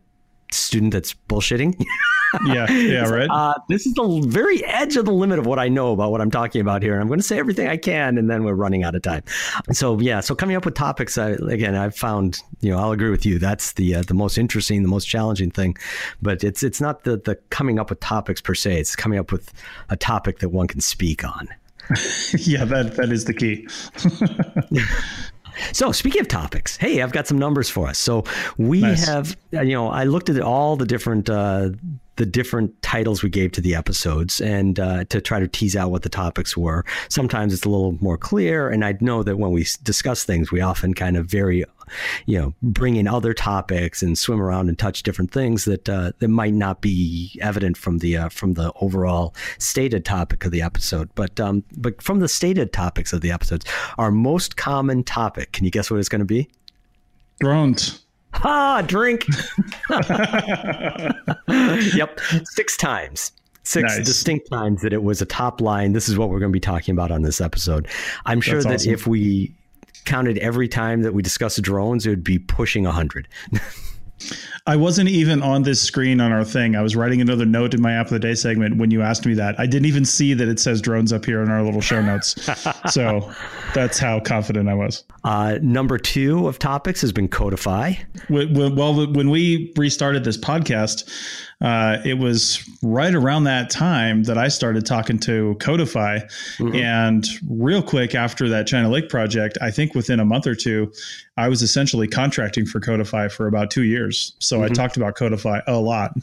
student 0.51 0.93
that's 0.93 1.13
bullshitting 1.27 1.75
yeah, 2.45 2.71
yeah, 2.71 3.09
right. 3.09 3.29
Uh, 3.29 3.55
this 3.69 3.85
is 3.85 3.93
the 3.93 4.23
very 4.27 4.63
edge 4.65 4.97
of 4.97 5.05
the 5.05 5.11
limit 5.11 5.39
of 5.39 5.45
what 5.45 5.59
I 5.59 5.67
know 5.67 5.93
about 5.93 6.11
what 6.11 6.21
I'm 6.21 6.31
talking 6.31 6.61
about 6.61 6.83
here. 6.83 6.93
And 6.93 7.01
I'm 7.01 7.07
going 7.07 7.19
to 7.19 7.25
say 7.25 7.39
everything 7.39 7.67
I 7.67 7.77
can, 7.77 8.17
and 8.17 8.29
then 8.29 8.43
we're 8.43 8.53
running 8.53 8.83
out 8.83 8.95
of 8.95 9.01
time. 9.01 9.23
So 9.71 9.99
yeah, 9.99 10.19
so 10.19 10.35
coming 10.35 10.55
up 10.55 10.65
with 10.65 10.75
topics, 10.75 11.17
I, 11.17 11.29
again, 11.29 11.75
I've 11.75 11.95
found, 11.95 12.41
you 12.61 12.71
know, 12.71 12.77
I'll 12.77 12.91
agree 12.91 13.09
with 13.09 13.25
you. 13.25 13.39
That's 13.39 13.73
the 13.73 13.95
uh, 13.95 14.03
the 14.03 14.13
most 14.13 14.37
interesting, 14.37 14.83
the 14.83 14.89
most 14.89 15.05
challenging 15.05 15.51
thing. 15.51 15.77
But 16.21 16.43
it's 16.43 16.61
it's 16.61 16.79
not 16.79 17.03
the 17.03 17.17
the 17.17 17.35
coming 17.49 17.79
up 17.79 17.89
with 17.89 17.99
topics 17.99 18.41
per 18.41 18.53
se. 18.53 18.79
It's 18.79 18.95
coming 18.95 19.17
up 19.17 19.31
with 19.31 19.51
a 19.89 19.97
topic 19.97 20.39
that 20.39 20.49
one 20.49 20.67
can 20.67 20.81
speak 20.81 21.23
on. 21.23 21.47
yeah, 22.37 22.65
that 22.65 22.95
that 22.97 23.11
is 23.11 23.25
the 23.25 23.33
key. 23.33 23.67
So, 25.73 25.91
speaking 25.91 26.21
of 26.21 26.27
topics, 26.27 26.77
hey, 26.77 27.01
I've 27.01 27.11
got 27.11 27.27
some 27.27 27.37
numbers 27.37 27.69
for 27.69 27.87
us. 27.87 27.97
So, 27.97 28.23
we 28.57 28.81
nice. 28.81 29.05
have, 29.07 29.37
you 29.51 29.73
know, 29.73 29.89
I 29.89 30.03
looked 30.03 30.29
at 30.29 30.39
all 30.41 30.75
the 30.75 30.85
different 30.85 31.29
uh, 31.29 31.69
the 32.19 32.25
different 32.25 32.79
titles 32.81 33.23
we 33.23 33.29
gave 33.29 33.53
to 33.53 33.61
the 33.61 33.73
episodes 33.73 34.41
and 34.41 34.77
uh, 34.77 35.05
to 35.05 35.21
try 35.21 35.39
to 35.39 35.47
tease 35.47 35.73
out 35.73 35.89
what 35.89 36.03
the 36.03 36.09
topics 36.09 36.57
were. 36.57 36.83
Sometimes 37.07 37.53
it's 37.53 37.63
a 37.63 37.69
little 37.69 37.97
more 38.01 38.17
clear, 38.17 38.69
and 38.69 38.83
I 38.83 38.97
know 38.99 39.23
that 39.23 39.37
when 39.37 39.51
we 39.51 39.65
discuss 39.83 40.25
things, 40.25 40.51
we 40.51 40.59
often 40.59 40.93
kind 40.93 41.15
of 41.15 41.27
vary, 41.27 41.63
you 42.25 42.37
know, 42.37 42.53
bring 42.61 42.97
in 42.97 43.07
other 43.07 43.33
topics 43.33 44.03
and 44.03 44.17
swim 44.17 44.41
around 44.41 44.67
and 44.67 44.77
touch 44.77 45.01
different 45.01 45.31
things 45.31 45.63
that 45.63 45.87
uh, 45.87 46.11
that 46.19 46.27
might 46.27 46.53
not 46.53 46.81
be 46.81 47.39
evident 47.41 47.77
from 47.77 47.99
the 47.99 48.17
uh, 48.17 48.27
from 48.27 48.55
the 48.55 48.73
overall 48.81 49.33
stated 49.57 50.03
topic 50.03 50.43
of 50.43 50.51
the 50.51 50.61
episode. 50.61 51.09
But 51.15 51.39
um, 51.39 51.63
but 51.77 52.01
from 52.01 52.19
the 52.19 52.27
stated 52.27 52.73
topics 52.73 53.13
of 53.13 53.21
the 53.21 53.31
episodes, 53.31 53.65
our 53.97 54.11
most 54.11 54.57
common 54.57 55.05
topic. 55.05 55.53
Can 55.53 55.63
you 55.63 55.71
guess 55.71 55.89
what 55.89 56.01
it's 56.01 56.09
going 56.09 56.19
to 56.19 56.25
be? 56.25 56.49
Drones. 57.39 58.03
Ha, 58.33 58.83
drink. 58.85 59.25
yep, 61.95 62.19
six 62.45 62.77
times. 62.77 63.31
Six 63.63 63.97
nice. 63.97 64.05
distinct 64.05 64.49
times 64.49 64.81
that 64.81 64.93
it 64.93 65.03
was 65.03 65.21
a 65.21 65.25
top 65.25 65.61
line. 65.61 65.93
This 65.93 66.09
is 66.09 66.17
what 66.17 66.29
we're 66.29 66.39
going 66.39 66.51
to 66.51 66.55
be 66.55 66.59
talking 66.59 66.93
about 66.93 67.11
on 67.11 67.21
this 67.21 67.41
episode. 67.41 67.87
I'm 68.25 68.41
sure 68.41 68.63
That's 68.63 68.65
that 68.65 68.89
awesome. 68.89 68.93
if 68.93 69.07
we 69.07 69.53
counted 70.05 70.39
every 70.39 70.67
time 70.67 71.03
that 71.03 71.13
we 71.13 71.21
discussed 71.21 71.61
drones, 71.61 72.07
it 72.07 72.09
would 72.09 72.23
be 72.23 72.39
pushing 72.39 72.85
a 72.85 72.89
100. 72.89 73.27
I 74.67 74.75
wasn't 74.75 75.09
even 75.09 75.41
on 75.41 75.63
this 75.63 75.81
screen 75.81 76.19
on 76.21 76.31
our 76.31 76.43
thing. 76.43 76.75
I 76.75 76.81
was 76.81 76.95
writing 76.95 77.21
another 77.21 77.45
note 77.45 77.73
in 77.73 77.81
my 77.81 77.93
app 77.93 78.07
of 78.07 78.11
the 78.11 78.19
day 78.19 78.35
segment 78.35 78.77
when 78.77 78.91
you 78.91 79.01
asked 79.01 79.25
me 79.25 79.33
that. 79.35 79.59
I 79.59 79.65
didn't 79.65 79.87
even 79.87 80.05
see 80.05 80.33
that 80.33 80.47
it 80.47 80.59
says 80.59 80.81
drones 80.81 81.11
up 81.11 81.25
here 81.25 81.41
in 81.41 81.49
our 81.49 81.63
little 81.63 81.81
show 81.81 82.01
notes. 82.01 82.35
so 82.91 83.31
that's 83.73 83.97
how 83.97 84.19
confident 84.19 84.69
I 84.69 84.73
was. 84.73 85.03
Uh, 85.23 85.59
number 85.61 85.97
two 85.97 86.47
of 86.47 86.59
topics 86.59 87.01
has 87.01 87.11
been 87.11 87.27
Codifi. 87.27 87.97
Well, 88.29 89.11
when 89.11 89.29
we 89.29 89.73
restarted 89.75 90.23
this 90.23 90.37
podcast, 90.37 91.09
uh, 91.61 91.97
it 92.05 92.17
was 92.17 92.67
right 92.81 93.13
around 93.13 93.43
that 93.43 93.69
time 93.69 94.23
that 94.23 94.37
I 94.37 94.47
started 94.47 94.85
talking 94.85 95.19
to 95.19 95.55
Codifi. 95.59 96.21
Mm-hmm. 96.57 96.75
And 96.75 97.25
real 97.49 97.83
quick 97.83 98.15
after 98.15 98.47
that 98.49 98.65
China 98.65 98.89
Lake 98.89 99.09
project, 99.09 99.57
I 99.61 99.71
think 99.71 99.93
within 99.93 100.19
a 100.19 100.25
month 100.25 100.47
or 100.47 100.55
two, 100.55 100.91
I 101.37 101.49
was 101.49 101.61
essentially 101.61 102.07
contracting 102.07 102.65
for 102.65 102.79
Codifi 102.79 103.31
for 103.31 103.47
about 103.47 103.71
two 103.71 103.83
years. 103.83 104.35
So 104.39 104.57
mm-hmm. 104.57 104.65
I 104.65 104.67
talked 104.69 104.97
about 104.97 105.15
Codifi 105.15 105.61
a 105.67 105.77
lot. 105.77 106.13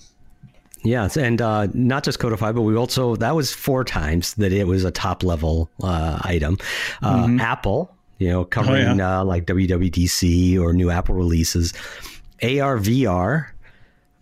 Yes, 0.82 1.16
and 1.16 1.42
uh, 1.42 1.66
not 1.74 2.04
just 2.04 2.18
Codifi, 2.18 2.54
but 2.54 2.62
we 2.62 2.76
also 2.76 3.16
that 3.16 3.34
was 3.34 3.52
four 3.52 3.82
times 3.82 4.34
that 4.34 4.52
it 4.52 4.66
was 4.66 4.84
a 4.84 4.90
top 4.90 5.24
level 5.24 5.68
uh, 5.82 6.20
item. 6.22 6.58
Uh, 7.02 7.24
mm-hmm. 7.24 7.40
Apple, 7.40 7.92
you 8.18 8.28
know, 8.28 8.44
covering 8.44 8.86
oh, 8.86 8.94
yeah. 8.94 9.20
Uh, 9.20 9.24
like 9.24 9.46
WWDC 9.46 10.60
or 10.60 10.72
new 10.72 10.90
Apple 10.90 11.16
releases, 11.16 11.72
AR 12.42 12.78
VR, 12.78 13.48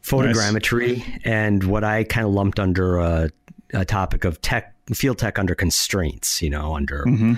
photogrammetry, 0.04 0.98
nice. 0.98 1.20
and 1.24 1.64
what 1.64 1.84
I 1.84 2.04
kind 2.04 2.26
of 2.26 2.32
lumped 2.32 2.60
under 2.60 2.98
a, 2.98 3.30
a, 3.72 3.84
topic 3.84 4.24
of 4.24 4.40
tech, 4.42 4.74
field 4.92 5.18
tech 5.18 5.38
under 5.38 5.54
constraints. 5.54 6.42
You 6.42 6.50
know, 6.50 6.74
under 6.74 7.04
mm-hmm 7.04 7.34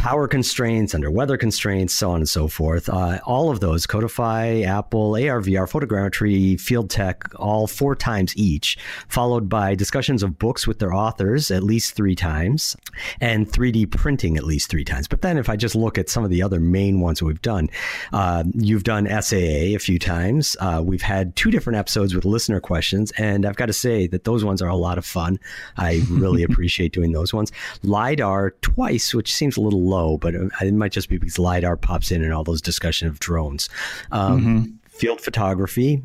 power 0.00 0.26
constraints, 0.26 0.94
under 0.94 1.10
weather 1.10 1.36
constraints, 1.36 1.92
so 1.92 2.10
on 2.10 2.16
and 2.16 2.28
so 2.28 2.48
forth. 2.48 2.88
Uh, 2.88 3.18
all 3.26 3.50
of 3.50 3.60
those, 3.60 3.86
Codifi, 3.86 4.64
Apple, 4.64 5.12
AR, 5.12 5.42
VR, 5.42 5.68
photogrammetry, 5.70 6.58
field 6.58 6.88
tech, 6.88 7.22
all 7.36 7.66
four 7.66 7.94
times 7.94 8.34
each, 8.34 8.78
followed 9.08 9.46
by 9.50 9.74
discussions 9.74 10.22
of 10.22 10.38
books 10.38 10.66
with 10.66 10.78
their 10.78 10.94
authors 10.94 11.50
at 11.50 11.62
least 11.62 11.96
three 11.96 12.16
times, 12.16 12.78
and 13.20 13.46
3D 13.46 13.90
printing 13.90 14.38
at 14.38 14.44
least 14.44 14.70
three 14.70 14.84
times. 14.84 15.06
But 15.06 15.20
then 15.20 15.36
if 15.36 15.50
I 15.50 15.56
just 15.56 15.74
look 15.74 15.98
at 15.98 16.08
some 16.08 16.24
of 16.24 16.30
the 16.30 16.42
other 16.42 16.60
main 16.60 17.00
ones 17.00 17.18
that 17.18 17.26
we've 17.26 17.42
done, 17.42 17.68
uh, 18.14 18.44
you've 18.54 18.84
done 18.84 19.06
SAA 19.06 19.36
a 19.76 19.76
few 19.76 19.98
times. 19.98 20.56
Uh, 20.60 20.80
we've 20.82 21.02
had 21.02 21.36
two 21.36 21.50
different 21.50 21.76
episodes 21.76 22.14
with 22.14 22.24
listener 22.24 22.58
questions, 22.58 23.12
and 23.18 23.44
I've 23.44 23.56
got 23.56 23.66
to 23.66 23.74
say 23.74 24.06
that 24.06 24.24
those 24.24 24.46
ones 24.46 24.62
are 24.62 24.68
a 24.68 24.76
lot 24.76 24.96
of 24.96 25.04
fun. 25.04 25.38
I 25.76 26.00
really 26.08 26.42
appreciate 26.50 26.94
doing 26.94 27.12
those 27.12 27.34
ones. 27.34 27.52
LiDAR 27.82 28.52
twice, 28.62 29.14
which 29.14 29.34
seems 29.34 29.58
a 29.58 29.60
little 29.60 29.89
low, 29.90 30.16
but 30.16 30.34
it 30.34 30.74
might 30.74 30.92
just 30.92 31.08
be 31.08 31.18
because 31.18 31.38
LiDAR 31.38 31.76
pops 31.76 32.10
in 32.10 32.22
and 32.22 32.32
all 32.32 32.44
those 32.44 32.62
discussion 32.62 33.08
of 33.08 33.18
drones. 33.18 33.68
Um, 34.12 34.40
mm-hmm. 34.40 34.64
Field 34.88 35.20
photography, 35.20 36.02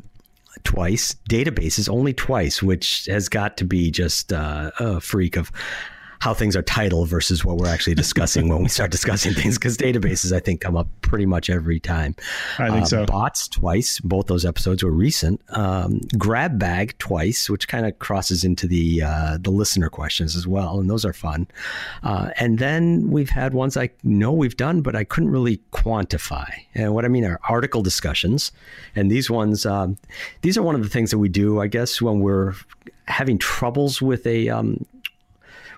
twice. 0.64 1.16
Databases, 1.28 1.88
only 1.88 2.12
twice, 2.12 2.62
which 2.62 3.06
has 3.06 3.28
got 3.28 3.56
to 3.58 3.64
be 3.64 3.90
just 3.90 4.32
uh, 4.32 4.70
a 4.78 5.00
freak 5.00 5.36
of 5.36 5.50
how 6.20 6.34
things 6.34 6.56
are 6.56 6.62
titled 6.62 7.08
versus 7.08 7.44
what 7.44 7.56
we're 7.56 7.68
actually 7.68 7.94
discussing 7.94 8.48
when 8.48 8.62
we 8.62 8.68
start 8.68 8.90
discussing 8.90 9.34
things 9.34 9.58
because 9.58 9.76
databases 9.76 10.32
I 10.32 10.40
think 10.40 10.60
come 10.60 10.76
up 10.76 10.88
pretty 11.02 11.26
much 11.26 11.50
every 11.50 11.80
time. 11.80 12.14
I 12.58 12.70
think 12.70 12.82
uh, 12.82 12.86
so. 12.86 13.06
Bots 13.06 13.48
twice. 13.48 14.00
Both 14.00 14.26
those 14.26 14.44
episodes 14.44 14.82
were 14.82 14.90
recent. 14.90 15.40
Um, 15.50 16.00
grab 16.16 16.58
bag 16.58 16.96
twice, 16.98 17.50
which 17.50 17.68
kind 17.68 17.86
of 17.86 17.98
crosses 17.98 18.44
into 18.44 18.66
the 18.66 19.02
uh, 19.02 19.38
the 19.40 19.50
listener 19.50 19.88
questions 19.88 20.36
as 20.36 20.46
well, 20.46 20.80
and 20.80 20.88
those 20.88 21.04
are 21.04 21.12
fun. 21.12 21.46
Uh, 22.02 22.30
and 22.36 22.58
then 22.58 23.10
we've 23.10 23.30
had 23.30 23.54
ones 23.54 23.76
I 23.76 23.90
know 24.02 24.32
we've 24.32 24.56
done, 24.56 24.82
but 24.82 24.96
I 24.96 25.04
couldn't 25.04 25.30
really 25.30 25.60
quantify. 25.72 26.50
And 26.74 26.94
what 26.94 27.04
I 27.04 27.08
mean 27.08 27.24
are 27.24 27.38
article 27.48 27.82
discussions, 27.82 28.52
and 28.94 29.10
these 29.10 29.30
ones 29.30 29.66
um, 29.66 29.98
these 30.42 30.56
are 30.56 30.62
one 30.62 30.74
of 30.74 30.82
the 30.82 30.88
things 30.88 31.10
that 31.10 31.18
we 31.18 31.28
do, 31.28 31.60
I 31.60 31.66
guess, 31.66 32.00
when 32.00 32.20
we're 32.20 32.54
having 33.08 33.38
troubles 33.38 34.02
with 34.02 34.26
a 34.26 34.48
um, 34.48 34.84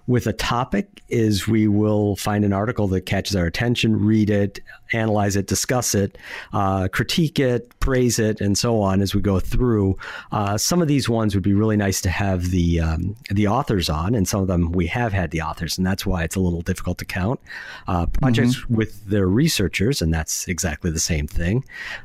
with 0.08 0.26
a 0.26 0.32
topic 0.32 1.02
is 1.10 1.46
we 1.46 1.68
will 1.68 2.16
find 2.16 2.42
an 2.42 2.52
article 2.52 2.88
that 2.88 3.02
catches 3.02 3.36
our 3.36 3.44
attention, 3.44 3.94
read 4.04 4.30
it, 4.30 4.58
analyze 4.94 5.36
it, 5.36 5.46
discuss 5.46 5.94
it, 5.94 6.16
uh, 6.54 6.88
critique 6.88 7.38
it, 7.38 7.78
praise 7.78 8.18
it, 8.18 8.40
and 8.40 8.56
so 8.56 8.80
on 8.80 9.02
as 9.02 9.14
we 9.14 9.20
go 9.20 9.38
through. 9.38 9.98
Uh, 10.32 10.56
some 10.56 10.80
of 10.80 10.88
these 10.88 11.10
ones 11.10 11.34
would 11.34 11.44
be 11.44 11.52
really 11.52 11.76
nice 11.76 12.00
to 12.00 12.08
have 12.08 12.50
the 12.50 12.80
um, 12.80 13.14
the 13.30 13.46
authors 13.46 13.90
on, 13.90 14.14
and 14.14 14.26
some 14.26 14.40
of 14.40 14.46
them 14.46 14.72
we 14.72 14.86
have 14.86 15.12
had 15.12 15.30
the 15.30 15.42
authors, 15.42 15.76
and 15.76 15.86
that's 15.86 16.06
why 16.06 16.24
it's 16.24 16.36
a 16.36 16.40
little 16.40 16.62
difficult 16.62 16.96
to 16.96 17.04
count. 17.04 17.38
Uh, 17.86 18.06
projects 18.06 18.56
mm-hmm. 18.56 18.76
with 18.76 19.04
their 19.04 19.28
researchers, 19.28 20.00
and 20.00 20.12
that's 20.12 20.48
exactly 20.48 20.90
the 20.90 20.98
same 20.98 21.26
thing. 21.26 21.62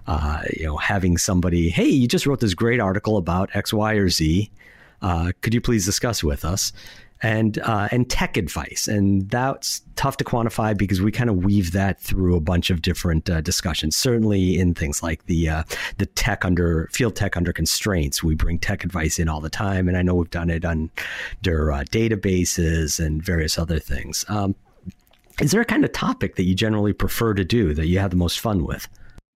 Uh, 0.08 0.42
you 0.52 0.66
know, 0.66 0.76
having 0.76 1.18
somebody, 1.18 1.70
hey, 1.70 1.88
you 1.88 2.06
just 2.06 2.28
wrote 2.28 2.42
this 2.42 2.54
great 2.54 2.82
article 2.82 3.16
about 3.16 3.50
X, 3.56 3.72
Y, 3.72 3.94
or 3.94 4.10
Z. 4.10 4.52
Uh, 5.02 5.34
could 5.42 5.54
you 5.54 5.62
please 5.62 5.86
discuss 5.86 6.24
with 6.24 6.46
us? 6.46 6.72
And 7.22 7.60
uh, 7.60 7.88
and 7.92 8.10
tech 8.10 8.36
advice, 8.36 8.88
and 8.88 9.30
that's 9.30 9.82
tough 9.96 10.18
to 10.18 10.24
quantify 10.24 10.78
because 10.78 11.02
we 11.02 11.12
kind 11.12 11.30
of 11.30 11.38
weave 11.38 11.72
that 11.72 12.00
through 12.02 12.36
a 12.36 12.42
bunch 12.42 12.70
of 12.70 12.82
different 12.82 13.30
uh, 13.30 13.42
discussions. 13.42 13.96
Certainly 13.96 14.60
in 14.60 14.74
things 14.74 15.02
like 15.02 15.26
the 15.26 15.50
uh, 15.50 15.64
the 15.98 16.06
tech 16.06 16.44
under 16.44 16.90
field 16.92 17.16
tech 17.16 17.38
under 17.38 17.54
constraints, 17.54 18.24
we 18.24 18.36
bring 18.36 18.60
tech 18.60 18.84
advice 18.84 19.20
in 19.20 19.30
all 19.30 19.40
the 19.40 19.50
time, 19.50 19.88
and 19.88 19.98
I 19.98 20.02
know 20.02 20.16
we've 20.16 20.30
done 20.30 20.50
it 20.50 20.66
under 20.66 21.72
uh, 21.72 21.84
databases 21.86 23.04
and 23.04 23.24
various 23.24 23.58
other 23.58 23.80
things. 23.80 24.26
Um, 24.28 24.56
is 25.42 25.52
there 25.52 25.62
a 25.62 25.66
kind 25.66 25.84
of 25.84 25.92
topic 25.94 26.36
that 26.36 26.44
you 26.44 26.56
generally 26.56 26.94
prefer 26.94 27.34
to 27.34 27.44
do 27.44 27.74
that 27.74 27.88
you 27.88 28.00
have 28.00 28.12
the 28.12 28.18
most 28.18 28.40
fun 28.40 28.66
with? 28.66 28.88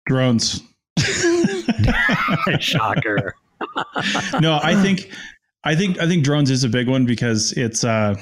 Drones. 0.08 0.62
Shocker. 2.60 3.36
no, 4.42 4.60
I 4.62 4.76
think 4.82 5.10
I 5.66 5.76
think 5.76 6.00
I 6.00 6.08
think 6.08 6.24
drones 6.24 6.52
is 6.52 6.64
a 6.64 6.70
big 6.70 6.88
one 6.88 7.06
because 7.06 7.52
it's 7.54 7.84
uh 7.84 8.16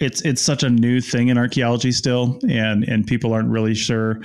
it's 0.00 0.22
it's 0.22 0.40
such 0.40 0.62
a 0.62 0.70
new 0.70 1.00
thing 1.00 1.28
in 1.28 1.36
archaeology 1.36 1.92
still 1.92 2.38
and 2.48 2.82
and 2.84 3.06
people 3.06 3.34
aren't 3.34 3.50
really 3.50 3.74
sure 3.74 4.22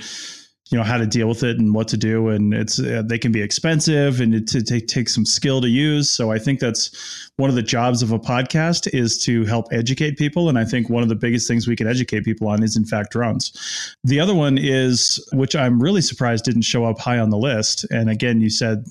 you 0.70 0.76
know 0.76 0.82
how 0.82 0.96
to 0.96 1.06
deal 1.06 1.28
with 1.28 1.44
it 1.44 1.58
and 1.58 1.74
what 1.74 1.86
to 1.88 1.96
do 1.96 2.28
and 2.28 2.52
it's 2.52 2.80
uh, 2.80 3.02
they 3.04 3.18
can 3.18 3.30
be 3.30 3.40
expensive 3.40 4.20
and 4.20 4.34
it, 4.34 4.52
it, 4.54 4.68
it 4.70 4.88
takes 4.88 5.14
some 5.14 5.24
skill 5.24 5.60
to 5.60 5.68
use. 5.68 6.10
So 6.10 6.32
i 6.32 6.38
think 6.38 6.58
that's 6.58 7.30
one 7.36 7.50
of 7.50 7.56
the 7.56 7.62
jobs 7.62 8.02
of 8.02 8.10
a 8.10 8.18
podcast 8.18 8.92
is 8.94 9.22
to 9.24 9.44
help 9.44 9.66
educate 9.70 10.16
people 10.16 10.48
and 10.48 10.58
i 10.58 10.64
think 10.64 10.88
one 10.88 11.02
of 11.02 11.10
the 11.10 11.14
biggest 11.14 11.46
things 11.46 11.68
we 11.68 11.76
can 11.76 11.86
educate 11.86 12.24
people 12.24 12.48
on 12.48 12.62
is 12.62 12.76
in 12.76 12.86
fact 12.86 13.12
drones. 13.12 13.94
The 14.04 14.18
other 14.18 14.34
one 14.34 14.56
is 14.56 15.22
which 15.34 15.54
i'm 15.54 15.82
really 15.82 16.00
surprised 16.00 16.46
didn't 16.46 16.62
show 16.62 16.86
up 16.86 16.98
high 16.98 17.18
on 17.18 17.28
the 17.28 17.36
list 17.36 17.84
and 17.90 18.08
again 18.08 18.40
you 18.40 18.48
said 18.48 18.84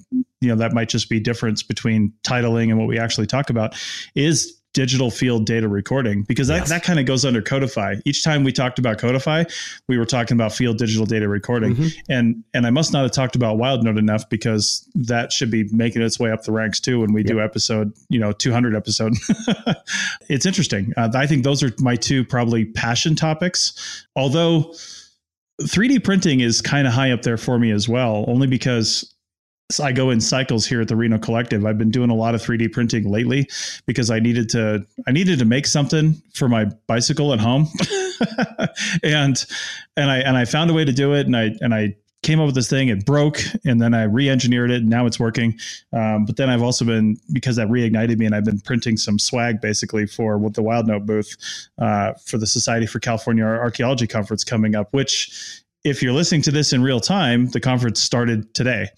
you 0.45 0.51
know 0.51 0.57
that 0.57 0.73
might 0.73 0.89
just 0.89 1.09
be 1.09 1.19
difference 1.19 1.63
between 1.63 2.13
titling 2.23 2.69
and 2.69 2.77
what 2.77 2.87
we 2.87 2.99
actually 2.99 3.25
talk 3.25 3.49
about 3.49 3.75
is 4.13 4.61
digital 4.75 5.09
field 5.09 5.45
data 5.45 5.69
recording 5.69 6.23
because 6.23 6.49
that, 6.49 6.57
yes. 6.57 6.69
that 6.69 6.83
kind 6.83 6.99
of 6.99 7.05
goes 7.05 7.23
under 7.23 7.41
Codifi 7.41 8.01
each 8.03 8.25
time 8.25 8.43
we 8.43 8.51
talked 8.51 8.77
about 8.77 8.97
Codifi 8.97 9.49
we 9.87 9.97
were 9.97 10.05
talking 10.05 10.35
about 10.35 10.51
field 10.51 10.77
digital 10.77 11.05
data 11.05 11.29
recording 11.29 11.75
mm-hmm. 11.75 12.11
and 12.11 12.43
and 12.53 12.67
i 12.67 12.69
must 12.69 12.91
not 12.91 13.03
have 13.03 13.11
talked 13.11 13.37
about 13.37 13.57
wildnote 13.57 13.97
enough 13.97 14.27
because 14.29 14.87
that 14.93 15.31
should 15.31 15.49
be 15.49 15.63
making 15.71 16.01
its 16.01 16.19
way 16.19 16.29
up 16.29 16.43
the 16.43 16.51
ranks 16.51 16.81
too 16.81 16.99
when 16.99 17.13
we 17.13 17.21
yep. 17.21 17.27
do 17.27 17.39
episode 17.39 17.93
you 18.09 18.19
know 18.19 18.33
200 18.33 18.75
episode 18.75 19.13
it's 20.29 20.45
interesting 20.45 20.91
uh, 20.97 21.09
i 21.15 21.25
think 21.25 21.45
those 21.45 21.63
are 21.63 21.71
my 21.79 21.95
two 21.95 22.25
probably 22.25 22.65
passion 22.65 23.15
topics 23.15 24.05
although 24.17 24.73
3d 25.61 26.03
printing 26.03 26.41
is 26.41 26.61
kind 26.61 26.85
of 26.85 26.91
high 26.91 27.11
up 27.11 27.21
there 27.21 27.37
for 27.37 27.57
me 27.57 27.71
as 27.71 27.87
well 27.87 28.25
only 28.27 28.45
because 28.45 29.14
so 29.71 29.83
I 29.83 29.91
go 29.91 30.11
in 30.11 30.21
cycles 30.21 30.65
here 30.65 30.81
at 30.81 30.87
the 30.87 30.95
Reno 30.95 31.17
Collective. 31.17 31.65
I've 31.65 31.77
been 31.77 31.89
doing 31.89 32.09
a 32.09 32.15
lot 32.15 32.35
of 32.35 32.41
3D 32.41 32.71
printing 32.71 33.09
lately 33.09 33.49
because 33.85 34.11
I 34.11 34.19
needed 34.19 34.49
to 34.49 34.85
I 35.07 35.11
needed 35.11 35.39
to 35.39 35.45
make 35.45 35.65
something 35.65 36.21
for 36.33 36.47
my 36.47 36.65
bicycle 36.87 37.33
at 37.33 37.39
home. 37.39 37.67
and 39.03 39.43
and 39.97 40.11
I 40.11 40.17
and 40.19 40.37
I 40.37 40.45
found 40.45 40.69
a 40.69 40.73
way 40.73 40.85
to 40.85 40.93
do 40.93 41.13
it 41.13 41.25
and 41.25 41.35
I 41.35 41.55
and 41.61 41.73
I 41.73 41.95
came 42.21 42.39
up 42.39 42.47
with 42.47 42.55
this 42.55 42.69
thing 42.69 42.87
it 42.87 43.05
broke 43.05 43.39
and 43.65 43.79
then 43.79 43.93
i 43.93 44.01
re-engineered 44.01 44.71
it 44.71 44.77
and 44.81 44.89
now 44.89 45.05
it's 45.05 45.19
working 45.19 45.55
um, 45.93 46.25
but 46.25 46.37
then 46.37 46.49
i've 46.49 46.63
also 46.63 46.83
been 46.83 47.15
because 47.31 47.55
that 47.55 47.67
reignited 47.67 48.17
me 48.17 48.25
and 48.25 48.33
i've 48.33 48.43
been 48.43 48.59
printing 48.61 48.97
some 48.97 49.19
swag 49.19 49.61
basically 49.61 50.07
for 50.07 50.39
the 50.49 50.63
Wild 50.63 50.87
Note 50.87 51.05
booth 51.05 51.37
uh, 51.77 52.13
for 52.25 52.39
the 52.39 52.47
society 52.47 52.87
for 52.87 52.99
california 52.99 53.43
archaeology 53.43 54.07
conference 54.07 54.43
coming 54.43 54.73
up 54.73 54.91
which 54.91 55.63
if 55.85 56.01
you're 56.01 56.13
listening 56.13 56.41
to 56.41 56.51
this 56.51 56.73
in 56.73 56.81
real 56.81 56.99
time, 56.99 57.45
the 57.47 57.61
conference 57.61 58.01
started 58.01 58.53
today 58.53 58.89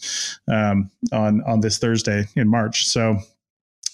um, 0.48 0.90
on 1.12 1.44
on 1.44 1.60
this 1.60 1.78
Thursday 1.78 2.28
in 2.36 2.48
March. 2.48 2.88
So 2.88 3.20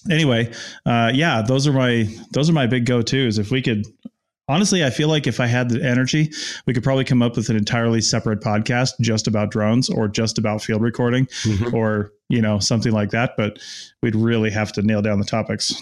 anyway, 0.10 0.54
uh, 0.86 1.12
yeah, 1.14 1.42
those 1.42 1.68
are 1.68 1.74
my 1.74 2.08
those 2.32 2.50
are 2.50 2.54
my 2.54 2.68
big 2.68 2.86
go 2.86 3.02
tos. 3.02 3.38
If 3.38 3.52
we 3.52 3.62
could. 3.62 3.86
Honestly, 4.50 4.84
I 4.84 4.90
feel 4.90 5.08
like 5.08 5.26
if 5.26 5.40
I 5.40 5.48
had 5.48 5.70
the 5.70 5.82
energy, 5.82 6.30
we 6.68 6.74
could 6.74 6.84
probably 6.84 7.06
come 7.06 7.22
up 7.22 7.38
with 7.38 7.48
an 7.48 7.56
entirely 7.56 8.02
separate 8.02 8.42
podcast 8.42 8.92
just 9.00 9.26
about 9.26 9.52
drones 9.52 9.90
or 9.90 10.10
just 10.10 10.38
about 10.38 10.62
field 10.62 10.82
recording 10.82 11.28
mm-hmm. 11.28 11.74
or, 11.74 12.12
you 12.28 12.42
know, 12.42 12.60
something 12.60 12.92
like 12.92 13.12
that. 13.12 13.38
But 13.38 13.60
we'd 14.02 14.18
really 14.18 14.52
have 14.52 14.74
to 14.74 14.82
nail 14.82 15.02
down 15.02 15.20
the 15.20 15.26
topics. 15.26 15.74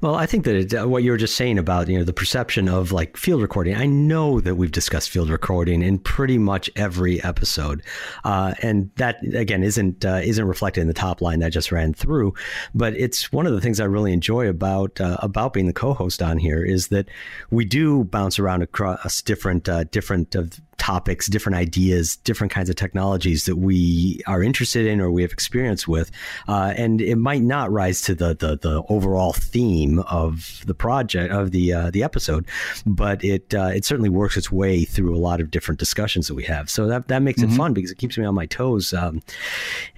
Well, 0.00 0.14
I 0.14 0.26
think 0.26 0.44
that 0.44 0.54
it, 0.54 0.74
uh, 0.74 0.88
what 0.88 1.02
you 1.02 1.10
were 1.10 1.16
just 1.16 1.36
saying 1.36 1.58
about 1.58 1.88
you 1.88 1.98
know 1.98 2.04
the 2.04 2.12
perception 2.12 2.68
of 2.68 2.92
like 2.92 3.16
field 3.16 3.42
recording. 3.42 3.74
I 3.74 3.86
know 3.86 4.40
that 4.40 4.56
we've 4.56 4.72
discussed 4.72 5.10
field 5.10 5.30
recording 5.30 5.82
in 5.82 5.98
pretty 5.98 6.38
much 6.38 6.70
every 6.76 7.22
episode, 7.22 7.82
uh, 8.24 8.54
and 8.62 8.90
that 8.96 9.18
again 9.34 9.62
isn't 9.62 10.04
uh, 10.04 10.20
isn't 10.22 10.46
reflected 10.46 10.80
in 10.80 10.88
the 10.88 10.94
top 10.94 11.20
line 11.20 11.40
that 11.40 11.46
I 11.46 11.50
just 11.50 11.72
ran 11.72 11.94
through. 11.94 12.34
But 12.74 12.94
it's 12.94 13.32
one 13.32 13.46
of 13.46 13.52
the 13.52 13.60
things 13.60 13.80
I 13.80 13.84
really 13.84 14.12
enjoy 14.12 14.48
about 14.48 15.00
uh, 15.00 15.16
about 15.20 15.52
being 15.52 15.66
the 15.66 15.72
co-host 15.72 16.22
on 16.22 16.38
here 16.38 16.64
is 16.64 16.88
that 16.88 17.08
we 17.50 17.64
do 17.64 18.04
bounce 18.04 18.38
around 18.38 18.62
across 18.62 19.22
different 19.22 19.68
uh, 19.68 19.84
different 19.84 20.34
of 20.34 20.60
topics, 20.78 21.26
different 21.26 21.56
ideas, 21.56 22.16
different 22.16 22.52
kinds 22.52 22.68
of 22.68 22.76
technologies 22.76 23.44
that 23.46 23.56
we 23.56 24.20
are 24.26 24.42
interested 24.42 24.86
in 24.86 25.00
or 25.00 25.10
we 25.10 25.22
have 25.22 25.32
experience 25.32 25.88
with, 25.88 26.10
uh, 26.48 26.74
and 26.76 27.00
it 27.00 27.16
might 27.16 27.42
not 27.42 27.70
rise 27.72 28.00
to 28.02 28.14
the, 28.14 28.34
the, 28.34 28.56
the 28.56 28.82
overall 28.88 29.32
theme 29.32 30.00
of 30.00 30.62
the 30.66 30.74
project 30.74 31.32
of 31.32 31.50
the 31.50 31.72
uh, 31.72 31.90
the 31.90 32.02
episode, 32.02 32.46
but 32.86 33.22
it 33.24 33.54
uh, 33.54 33.70
it 33.74 33.84
certainly 33.84 34.10
works 34.10 34.36
its 34.36 34.52
way 34.52 34.84
through 34.84 35.14
a 35.14 35.18
lot 35.18 35.40
of 35.40 35.50
different 35.50 35.78
discussions 35.78 36.28
that 36.28 36.34
we 36.34 36.44
have. 36.44 36.70
So 36.70 36.86
that 36.86 37.08
that 37.08 37.22
makes 37.22 37.42
mm-hmm. 37.42 37.52
it 37.52 37.56
fun 37.56 37.74
because 37.74 37.90
it 37.90 37.98
keeps 37.98 38.18
me 38.18 38.24
on 38.24 38.34
my 38.34 38.46
toes 38.46 38.92
um, 38.92 39.22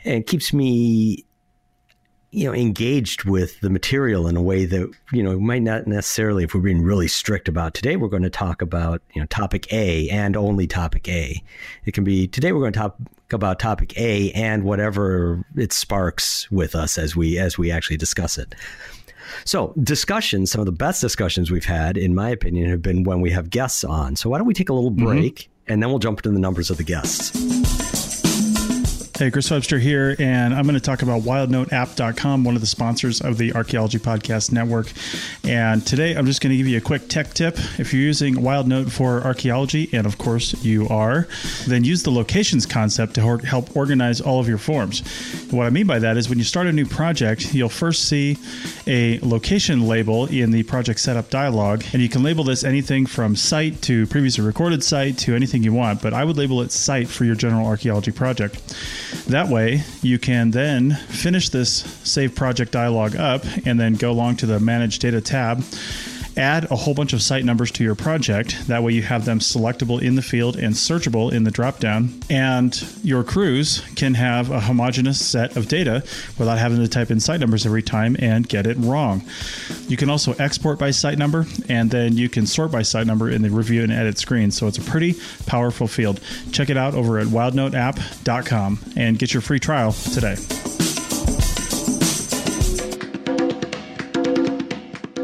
and 0.05 0.27
keeps 0.27 0.53
me 0.53 1.26
you 2.37 2.44
know 2.44 2.55
engaged 2.55 3.25
with 3.25 3.59
the 3.61 3.70
material 3.70 4.27
in 4.27 4.37
a 4.37 4.42
way 4.42 4.66
that 4.66 4.92
you 5.11 5.22
know 5.22 5.40
might 5.40 5.62
not 5.62 5.87
necessarily 5.87 6.44
if 6.44 6.55
we're 6.55 6.61
being 6.61 6.83
really 6.83 7.09
strict 7.09 7.49
about 7.49 7.72
today 7.72 7.96
we're 7.96 8.09
going 8.09 8.22
to 8.22 8.31
talk 8.31 8.61
about 8.61 9.01
you 9.14 9.20
know 9.22 9.27
topic 9.29 9.72
A 9.72 10.09
and 10.11 10.37
only 10.37 10.66
topic 10.66 11.09
A 11.09 11.42
it 11.87 11.92
can 11.92 12.05
be 12.05 12.29
today 12.29 12.53
we're 12.53 12.61
going 12.61 12.75
to 12.75 12.79
talk 12.79 12.96
about 13.33 13.59
topic 13.59 13.99
A 13.99 14.31
and 14.33 14.64
whatever 14.64 15.42
it 15.57 15.72
sparks 15.72 16.49
with 16.51 16.75
us 16.75 16.99
as 16.99 17.16
we 17.16 17.38
as 17.38 17.57
we 17.57 17.70
actually 17.70 17.96
discuss 17.96 18.37
it 18.37 18.55
so 19.46 19.72
discussions 19.83 20.51
some 20.51 20.61
of 20.61 20.66
the 20.66 20.72
best 20.72 21.01
discussions 21.01 21.51
we've 21.51 21.64
had 21.64 21.96
in 21.96 22.14
my 22.14 22.29
opinion 22.29 22.68
have 22.68 22.83
been 22.83 23.03
when 23.03 23.22
we 23.22 23.31
have 23.31 23.49
guests 23.49 23.83
on 23.83 24.14
so 24.14 24.29
why 24.29 24.37
don't 24.37 24.46
we 24.46 24.53
take 24.53 24.68
a 24.68 24.75
little 24.75 24.90
mm-hmm. 24.90 25.07
break 25.07 25.35
mm-hmm. 25.37 25.72
and 25.72 25.83
then 25.83 25.88
we'll 25.88 25.99
jump 25.99 26.18
into 26.18 26.31
the 26.33 26.38
numbers 26.38 26.68
of 26.68 26.77
the 26.77 26.85
guests 26.85 27.56
Hey, 29.18 29.31
Chris 29.31 29.50
Webster 29.50 29.79
here, 29.79 30.14
and 30.18 30.52
I'm 30.55 30.64
going 30.64 30.74
to 30.74 30.81
talk 30.81 31.00
about 31.00 31.22
wildnoteapp.com, 31.22 32.44
one 32.44 32.55
of 32.55 32.61
the 32.61 32.66
sponsors 32.66 33.22
of 33.22 33.38
the 33.38 33.55
Archaeology 33.55 33.96
Podcast 33.96 34.52
Network. 34.52 34.92
And 35.42 35.87
today 35.87 36.14
I'm 36.14 36.26
just 36.26 36.42
going 36.42 36.50
to 36.50 36.57
give 36.59 36.66
you 36.66 36.76
a 36.76 36.83
quick 36.83 37.09
tech 37.09 37.33
tip. 37.33 37.57
If 37.79 37.94
you're 37.94 38.02
using 38.02 38.35
WildNote 38.35 38.92
for 38.92 39.22
archaeology, 39.22 39.88
and 39.94 40.07
of 40.07 40.18
course 40.18 40.62
you 40.62 40.87
are, 40.90 41.29
then 41.66 41.83
use 41.83 42.02
the 42.02 42.11
locations 42.11 42.66
concept 42.66 43.14
to 43.14 43.38
help 43.38 43.74
organize 43.74 44.20
all 44.20 44.38
of 44.38 44.48
your 44.48 44.59
forms. 44.59 45.00
What 45.50 45.66
I 45.66 45.70
mean 45.70 45.87
by 45.87 45.98
that 45.98 46.18
is 46.18 46.29
when 46.29 46.37
you 46.37 46.44
start 46.44 46.66
a 46.66 46.72
new 46.72 46.85
project, 46.85 47.55
you'll 47.55 47.70
first 47.70 48.07
see 48.07 48.37
a 48.87 49.18
location 49.20 49.88
label 49.88 50.26
in 50.26 50.50
the 50.50 50.62
project 50.64 51.00
setup 51.00 51.31
dialog, 51.31 51.85
and 51.94 52.02
you 52.02 52.11
can 52.11 52.22
label 52.22 52.44
this 52.44 52.64
anything 52.64 53.07
from 53.07 53.35
site 53.35 53.81
to 53.83 54.07
previously 54.09 54.44
recorded 54.44 54.85
site 54.85 55.16
to 55.20 55.35
anything 55.35 55.62
you 55.62 55.72
want, 55.72 56.02
but 56.02 56.12
I 56.12 56.22
would 56.22 56.37
label 56.37 56.61
it 56.61 56.70
site 56.70 57.09
for 57.09 57.24
your 57.24 57.35
general 57.35 57.66
archaeology 57.66 58.12
project. 58.12 58.61
That 59.29 59.49
way, 59.49 59.83
you 60.03 60.19
can 60.19 60.51
then 60.51 60.95
finish 60.95 61.49
this 61.49 61.71
save 62.05 62.35
project 62.35 62.73
dialog 62.73 63.16
up 63.16 63.45
and 63.64 63.79
then 63.79 63.95
go 63.95 64.11
along 64.11 64.37
to 64.37 64.47
the 64.47 64.61
manage 64.61 64.99
data 64.99 65.21
tab 65.21 65.62
add 66.37 66.70
a 66.70 66.77
whole 66.77 66.94
bunch 66.94 67.12
of 67.12 67.22
site 67.22 67.44
numbers 67.44 67.70
to 67.72 67.85
your 67.85 67.94
project. 67.94 68.66
That 68.68 68.83
way, 68.83 68.92
you 68.92 69.03
have 69.03 69.25
them 69.25 69.38
selectable 69.38 70.01
in 70.01 70.14
the 70.14 70.22
field 70.22 70.57
and 70.57 70.75
searchable 70.75 71.33
in 71.33 71.44
the 71.44 71.51
dropdown. 71.51 72.22
And 72.31 72.81
your 73.03 73.25
crews 73.25 73.83
can 73.96 74.14
have 74.14 74.51
a 74.51 74.61
homogeneous 74.61 75.25
set 75.25 75.57
of 75.57 75.68
data 75.68 76.05
without 76.38 76.59
having 76.59 76.79
to 76.79 76.88
type 76.88 77.11
in 77.11 77.20
site 77.20 77.40
numbers 77.40 77.66
every 77.66 77.83
time 77.83 78.16
and 78.18 78.49
get 78.49 78.66
it 78.66 78.77
wrong. 78.79 79.22
You 79.88 79.96
can 79.96 80.11
also 80.11 80.33
export 80.35 80.79
by 80.79 80.90
site 80.90 81.18
number, 81.18 81.46
and 81.68 81.90
then 81.90 82.16
you 82.16 82.29
can 82.29 82.46
sort 82.46 82.70
by 82.70 82.83
site 82.83 83.07
number 83.07 83.31
in 83.31 83.42
the 83.42 83.51
review 83.51 83.83
and 83.83 83.92
edit 83.92 84.18
screen. 84.18 84.51
So 84.51 84.66
it's 84.66 84.79
a 84.79 84.83
pretty 84.83 85.16
powerful 85.46 85.87
field. 85.87 86.20
Check 86.53 86.70
it 86.70 86.77
out 86.77 86.94
over 86.94 87.18
at 87.18 87.27
wildnoteapp.com 87.29 88.79
and 88.96 89.18
get 89.18 89.33
your 89.33 89.40
free 89.40 89.61
trial 89.61 89.92
today. 89.92 90.37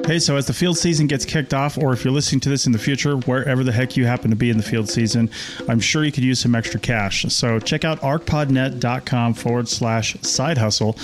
Hey, 0.04 0.18
so 0.18 0.36
as 0.36 0.46
the 0.46 0.52
field 0.52 0.76
season 0.76 1.06
gets 1.06 1.24
kicked 1.24 1.54
off, 1.54 1.78
or 1.78 1.92
if 1.92 2.04
you're 2.04 2.12
listening 2.12 2.40
to 2.40 2.48
this 2.48 2.66
in 2.66 2.72
the 2.72 2.78
future, 2.78 3.16
wherever 3.18 3.62
the 3.62 3.70
heck 3.70 3.96
you 3.96 4.04
happen 4.04 4.30
to 4.30 4.36
be 4.36 4.50
in 4.50 4.56
the 4.56 4.62
field 4.64 4.88
season, 4.88 5.30
I'm 5.68 5.78
sure 5.78 6.04
you 6.04 6.10
could 6.10 6.24
use 6.24 6.40
some 6.40 6.56
extra 6.56 6.80
cash. 6.80 7.24
So 7.28 7.60
check 7.60 7.84
out 7.84 8.00
arcpodnet.com 8.00 9.34
forward 9.34 9.68
slash 9.68 10.16
side 10.22 10.58
hustle 10.58 10.94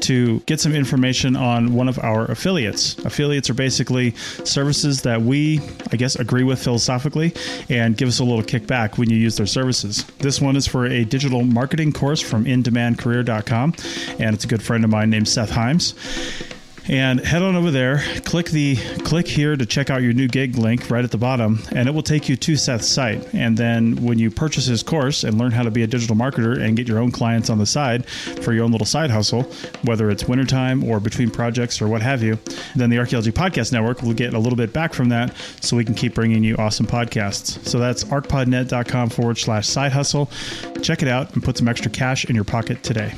to 0.00 0.40
get 0.46 0.58
some 0.58 0.74
information 0.74 1.36
on 1.36 1.74
one 1.74 1.86
of 1.86 1.98
our 1.98 2.24
affiliates. 2.24 2.98
Affiliates 3.00 3.50
are 3.50 3.54
basically 3.54 4.12
services 4.44 5.02
that 5.02 5.20
we, 5.20 5.60
I 5.92 5.96
guess, 5.96 6.16
agree 6.16 6.42
with 6.42 6.62
philosophically 6.62 7.34
and 7.68 7.94
give 7.94 8.08
us 8.08 8.20
a 8.20 8.24
little 8.24 8.42
kickback 8.42 8.96
when 8.96 9.10
you 9.10 9.18
use 9.18 9.36
their 9.36 9.46
services. 9.46 10.04
This 10.18 10.40
one 10.40 10.56
is 10.56 10.66
for 10.66 10.86
a 10.86 11.04
digital 11.04 11.44
marketing 11.44 11.92
course 11.92 12.22
from 12.22 12.46
indemandcareer.com, 12.46 13.74
and 14.18 14.34
it's 14.34 14.44
a 14.46 14.48
good 14.48 14.62
friend 14.62 14.82
of 14.82 14.88
mine 14.88 15.10
named 15.10 15.28
Seth 15.28 15.50
Himes 15.50 16.55
and 16.88 17.20
head 17.20 17.42
on 17.42 17.56
over 17.56 17.70
there 17.70 18.02
click 18.24 18.46
the 18.46 18.76
click 19.04 19.26
here 19.26 19.56
to 19.56 19.66
check 19.66 19.90
out 19.90 20.02
your 20.02 20.12
new 20.12 20.28
gig 20.28 20.56
link 20.56 20.90
right 20.90 21.04
at 21.04 21.10
the 21.10 21.18
bottom 21.18 21.60
and 21.72 21.88
it 21.88 21.92
will 21.92 22.02
take 22.02 22.28
you 22.28 22.36
to 22.36 22.56
seth's 22.56 22.88
site. 22.88 23.34
And 23.34 23.56
then 23.56 23.96
when 23.96 24.18
you 24.18 24.30
purchase 24.30 24.66
his 24.66 24.82
course 24.82 25.24
and 25.24 25.38
learn 25.38 25.52
how 25.52 25.62
to 25.62 25.70
be 25.70 25.82
a 25.82 25.86
digital 25.86 26.16
marketer 26.16 26.60
and 26.60 26.76
get 26.76 26.88
your 26.88 26.98
own 26.98 27.10
clients 27.10 27.50
on 27.50 27.58
the 27.58 27.66
side 27.66 28.06
for 28.08 28.52
your 28.52 28.64
own 28.64 28.72
little 28.72 28.86
side 28.86 29.10
hustle 29.10 29.42
whether 29.82 30.10
it's 30.10 30.24
wintertime 30.24 30.84
or 30.84 31.00
between 31.00 31.30
projects 31.30 31.80
or 31.80 31.88
what 31.88 32.02
have 32.02 32.22
you 32.22 32.38
then 32.74 32.90
the 32.90 32.98
archaeology 32.98 33.32
podcast 33.32 33.72
network 33.72 34.02
will 34.02 34.14
get 34.14 34.34
a 34.34 34.38
little 34.38 34.56
bit 34.56 34.72
back 34.72 34.94
from 34.94 35.08
that 35.08 35.34
so 35.60 35.76
we 35.76 35.84
can 35.84 35.94
keep 35.94 36.14
bringing 36.14 36.44
you 36.44 36.56
awesome 36.56 36.86
podcasts. 36.86 37.64
So 37.66 37.78
that's 37.78 38.04
arcpodnet.com 38.04 39.10
forward 39.10 39.38
slash 39.38 39.66
side 39.66 39.92
hustle. 39.92 40.30
Check 40.82 41.02
it 41.02 41.08
out 41.08 41.34
and 41.34 41.42
put 41.42 41.56
some 41.56 41.68
extra 41.68 41.90
cash 41.90 42.24
in 42.24 42.34
your 42.34 42.44
pocket 42.44 42.82
today 42.82 43.12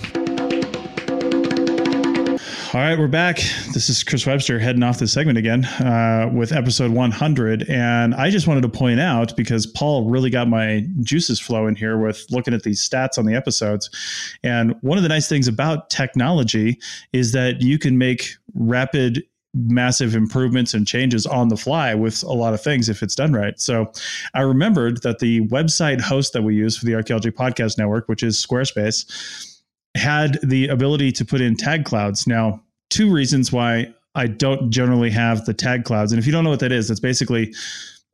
all 2.75 2.81
right, 2.81 2.99
we're 2.99 3.09
back. 3.09 3.37
This 3.73 3.89
is 3.89 4.05
Chris 4.05 4.27
Webster 4.27 4.59
heading 4.59 4.83
off 4.83 4.99
this 4.99 5.11
segment 5.11 5.39
again 5.39 5.65
uh, 5.65 6.31
with 6.35 6.53
episode 6.53 6.91
100. 6.91 7.63
And 7.71 8.15
I 8.15 8.29
just 8.29 8.47
wanted 8.47 8.61
to 8.61 8.69
point 8.69 9.01
out 9.01 9.35
because 9.39 9.67
Paul 9.67 10.11
really 10.11 10.29
got 10.29 10.49
my 10.49 10.87
juices 11.01 11.41
flowing 11.41 11.77
here 11.77 11.97
with 11.97 12.27
looking 12.31 12.53
at 12.53 12.65
these 12.65 12.87
stats 12.87 13.17
on 13.17 13.25
the 13.25 13.35
episodes. 13.35 13.89
And 14.43 14.75
one 14.83 14.99
of 14.99 15.03
the 15.03 15.09
nice 15.09 15.27
things 15.27 15.49
about 15.49 15.89
technology 15.89 16.79
is 17.15 17.33
that 17.33 17.63
you 17.63 17.79
can 17.79 17.97
make 17.97 18.35
rapid 18.55 19.23
massive 19.55 20.15
improvements 20.15 20.75
and 20.75 20.87
changes 20.87 21.25
on 21.25 21.49
the 21.49 21.57
fly 21.57 21.95
with 21.95 22.23
a 22.23 22.33
lot 22.33 22.53
of 22.53 22.61
things 22.61 22.91
if 22.91 23.03
it's 23.03 23.15
done 23.15 23.33
right. 23.33 23.59
So 23.59 23.91
I 24.35 24.43
remembered 24.43 25.03
that 25.05 25.21
the 25.21 25.41
website 25.49 26.03
host 26.03 26.35
that 26.35 26.43
we 26.43 26.55
use 26.55 26.77
for 26.77 26.85
the 26.85 26.97
Archaeology 26.97 27.31
Podcast 27.31 27.79
Network, 27.79 28.09
which 28.09 28.23
is 28.23 28.37
Squarespace, 28.37 29.58
had 29.97 30.39
the 30.43 30.69
ability 30.69 31.13
to 31.13 31.25
put 31.25 31.41
in 31.41 31.57
tag 31.57 31.85
clouds. 31.85 32.27
Now, 32.27 32.63
two 32.91 33.13
reasons 33.13 33.53
why 33.53 33.93
I 34.15 34.27
don't 34.27 34.71
generally 34.71 35.11
have 35.11 35.45
the 35.45 35.55
tag 35.55 35.85
clouds. 35.85 36.13
And 36.13 36.19
if 36.19 36.27
you 36.27 36.33
don't 36.33 36.45
know 36.45 36.51
what 36.51 36.61
that 36.61 36.73
is, 36.73 36.91
it's 36.91 37.01
basically 37.01 37.55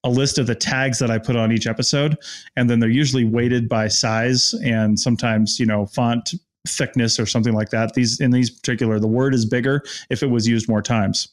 a 0.05 0.11
list 0.11 0.39
of 0.39 0.47
the 0.47 0.55
tags 0.55 0.99
that 0.99 1.11
I 1.11 1.19
put 1.19 1.37
on 1.37 1.51
each 1.51 1.67
episode. 1.67 2.17
And 2.57 2.69
then 2.69 2.79
they're 2.79 2.91
usually 2.91 3.25
weighted 3.25 3.69
by 3.69 3.89
size 3.89 4.55
and 4.63 5.01
sometimes, 5.01 5.59
you 5.59 5.67
know, 5.67 5.87
font 5.87 6.35
thickness 6.69 7.19
or 7.19 7.27
something 7.27 7.55
like 7.55 7.71
that. 7.71 7.95
These 7.95 8.21
in 8.21 8.31
these 8.31 8.51
particular, 8.51 8.99
the 8.99 9.07
word 9.07 9.35
is 9.35 9.47
bigger 9.47 9.83
if 10.11 10.23
it 10.23 10.31
was 10.31 10.47
used 10.47 10.69
more 10.69 10.83
times. 10.83 11.29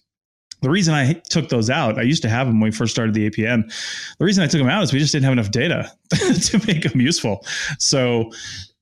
The 0.62 0.70
reason 0.70 0.94
I 0.94 1.14
took 1.14 1.50
those 1.50 1.70
out, 1.70 1.98
I 1.98 2.04
used 2.04 2.22
to 2.22 2.30
have 2.30 2.46
them 2.46 2.60
when 2.60 2.70
we 2.70 2.76
first 2.76 2.94
started 2.94 3.16
the 3.16 3.30
APN. 3.30 3.68
The 4.20 4.26
reason 4.26 4.44
I 4.44 4.48
took 4.48 4.60
them 4.60 4.70
out 4.70 4.84
is 4.84 4.94
we 4.94 5.00
just 5.00 5.12
didn't 5.12 5.24
have 5.24 5.34
enough 5.34 5.50
data 5.50 5.92
to 6.12 6.62
make 6.68 6.84
them 6.84 7.02
useful. 7.02 7.44
So 7.80 8.32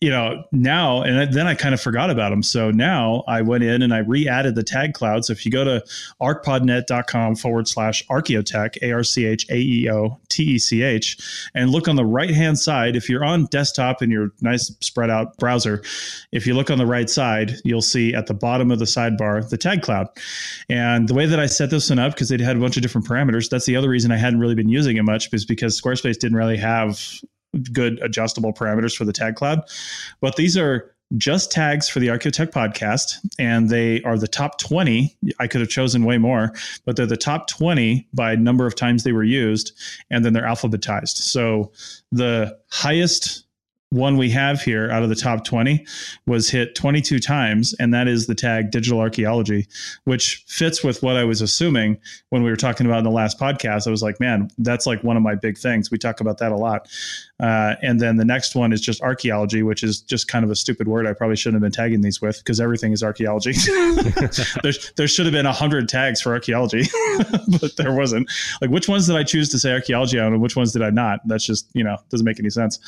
you 0.01 0.09
know, 0.09 0.45
now, 0.53 1.01
and 1.01 1.33
then 1.33 1.45
I 1.45 1.55
kind 1.55 1.73
of 1.73 1.81
forgot 1.81 2.09
about 2.09 2.29
them. 2.29 2.41
So 2.41 2.71
now 2.71 3.25
I 3.27 3.41
went 3.41 3.65
in 3.65 3.81
and 3.81 3.93
I 3.93 3.97
re 3.97 4.29
added 4.29 4.55
the 4.55 4.63
tag 4.63 4.93
cloud. 4.93 5.25
So 5.25 5.33
if 5.33 5.45
you 5.45 5.51
go 5.51 5.65
to 5.65 5.83
arcpodnet.com 6.21 7.35
forward 7.35 7.67
slash 7.67 8.05
archaeotech, 8.07 8.77
A 8.81 8.93
R 8.93 9.03
C 9.03 9.25
H 9.25 9.45
A 9.49 9.57
E 9.57 9.89
O 9.91 10.17
T 10.29 10.43
E 10.43 10.59
C 10.59 10.83
H, 10.83 11.49
and 11.53 11.69
look 11.69 11.89
on 11.89 11.97
the 11.97 12.05
right 12.05 12.29
hand 12.29 12.57
side, 12.57 12.95
if 12.95 13.09
you're 13.09 13.25
on 13.25 13.45
desktop 13.47 14.01
in 14.01 14.09
your 14.09 14.31
nice 14.39 14.73
spread 14.79 15.09
out 15.09 15.35
browser, 15.37 15.83
if 16.31 16.47
you 16.47 16.53
look 16.53 16.71
on 16.71 16.77
the 16.77 16.85
right 16.85 17.09
side, 17.09 17.55
you'll 17.65 17.81
see 17.81 18.13
at 18.13 18.27
the 18.27 18.33
bottom 18.33 18.71
of 18.71 18.79
the 18.79 18.85
sidebar 18.85 19.47
the 19.49 19.57
tag 19.57 19.81
cloud. 19.81 20.07
And 20.69 21.09
the 21.09 21.13
way 21.13 21.25
that 21.25 21.41
I 21.41 21.45
set 21.45 21.71
this 21.71 21.89
one 21.89 21.99
up, 21.99 22.13
because 22.13 22.29
they 22.29 22.41
had 22.41 22.55
a 22.55 22.59
bunch 22.59 22.77
of 22.77 22.83
different 22.83 23.05
parameters, 23.05 23.49
that's 23.49 23.65
the 23.65 23.75
other 23.75 23.89
reason 23.89 24.11
I 24.11 24.17
hadn't 24.17 24.39
really 24.39 24.55
been 24.55 24.69
using 24.69 24.95
it 24.95 25.03
much, 25.03 25.33
is 25.33 25.43
because 25.43 25.79
Squarespace 25.79 26.17
didn't 26.17 26.37
really 26.37 26.57
have 26.57 27.21
good 27.71 27.99
adjustable 28.01 28.53
parameters 28.53 28.95
for 28.95 29.05
the 29.05 29.13
tag 29.13 29.35
cloud. 29.35 29.61
But 30.21 30.35
these 30.35 30.57
are 30.57 30.93
just 31.17 31.51
tags 31.51 31.89
for 31.89 31.99
the 31.99 32.07
Archaeotech 32.07 32.51
podcast, 32.51 33.15
and 33.39 33.69
they 33.69 34.01
are 34.03 34.17
the 34.17 34.27
top 34.27 34.59
20. 34.59 35.15
I 35.39 35.47
could 35.47 35.61
have 35.61 35.69
chosen 35.69 36.05
way 36.05 36.19
more, 36.19 36.53
but 36.85 36.95
they're 36.95 37.07
the 37.07 37.17
top 37.17 37.47
20 37.47 38.07
by 38.13 38.35
number 38.35 38.67
of 38.67 38.75
times 38.75 39.03
they 39.03 39.11
were 39.11 39.23
used, 39.23 39.71
and 40.11 40.23
then 40.23 40.33
they're 40.33 40.43
alphabetized. 40.43 41.17
So 41.17 41.71
the 42.11 42.57
highest 42.69 43.45
one 43.91 44.17
we 44.17 44.29
have 44.29 44.61
here 44.61 44.91
out 44.91 45.01
of 45.01 45.09
the 45.09 45.15
top 45.15 45.43
20 45.43 45.83
was 46.27 46.47
hit 46.49 46.75
22 46.75 47.17
times 47.17 47.73
and 47.79 47.91
that 47.91 48.07
is 48.07 48.27
the 48.27 48.35
tag 48.35 48.69
digital 48.69 48.99
archaeology 48.99 49.67
which 50.03 50.43
fits 50.47 50.83
with 50.83 51.01
what 51.01 51.17
i 51.17 51.23
was 51.23 51.41
assuming 51.41 51.97
when 52.29 52.43
we 52.43 52.51
were 52.51 52.55
talking 52.55 52.85
about 52.85 52.99
in 52.99 53.03
the 53.03 53.09
last 53.09 53.39
podcast 53.39 53.87
i 53.87 53.89
was 53.89 54.03
like 54.03 54.19
man 54.19 54.47
that's 54.59 54.85
like 54.85 55.03
one 55.03 55.17
of 55.17 55.23
my 55.23 55.33
big 55.33 55.57
things 55.57 55.89
we 55.89 55.97
talk 55.97 56.21
about 56.21 56.37
that 56.37 56.51
a 56.51 56.55
lot 56.55 56.87
uh, 57.39 57.75
and 57.81 57.99
then 57.99 58.17
the 58.17 58.25
next 58.25 58.55
one 58.55 58.73
is 58.73 58.81
just 58.81 59.01
archaeology 59.01 59.63
which 59.63 59.83
is 59.83 60.01
just 60.01 60.27
kind 60.27 60.43
of 60.43 60.51
a 60.51 60.55
stupid 60.55 60.87
word 60.87 61.07
i 61.07 61.13
probably 61.13 61.35
shouldn't 61.35 61.55
have 61.55 61.61
been 61.61 61.71
tagging 61.71 62.01
these 62.01 62.21
with 62.21 62.37
because 62.39 62.59
everything 62.59 62.91
is 62.91 63.03
archaeology. 63.03 63.53
There, 64.63 64.73
there 64.95 65.07
should 65.07 65.25
have 65.25 65.33
been 65.33 65.45
a 65.45 65.49
100 65.49 65.87
tags 65.87 66.21
for 66.21 66.33
archaeology 66.33 66.83
but 67.61 67.75
there 67.77 67.93
wasn't. 67.93 68.29
Like 68.61 68.69
which 68.69 68.87
ones 68.87 69.07
did 69.07 69.15
i 69.15 69.23
choose 69.23 69.49
to 69.49 69.59
say 69.59 69.71
archaeology 69.71 70.19
on 70.19 70.33
and 70.33 70.41
which 70.41 70.55
ones 70.55 70.73
did 70.73 70.81
i 70.81 70.89
not? 70.89 71.21
That's 71.27 71.45
just 71.45 71.67
you 71.73 71.83
know 71.83 71.97
doesn't 72.09 72.25
make 72.25 72.39
any 72.39 72.49
sense. 72.49 72.79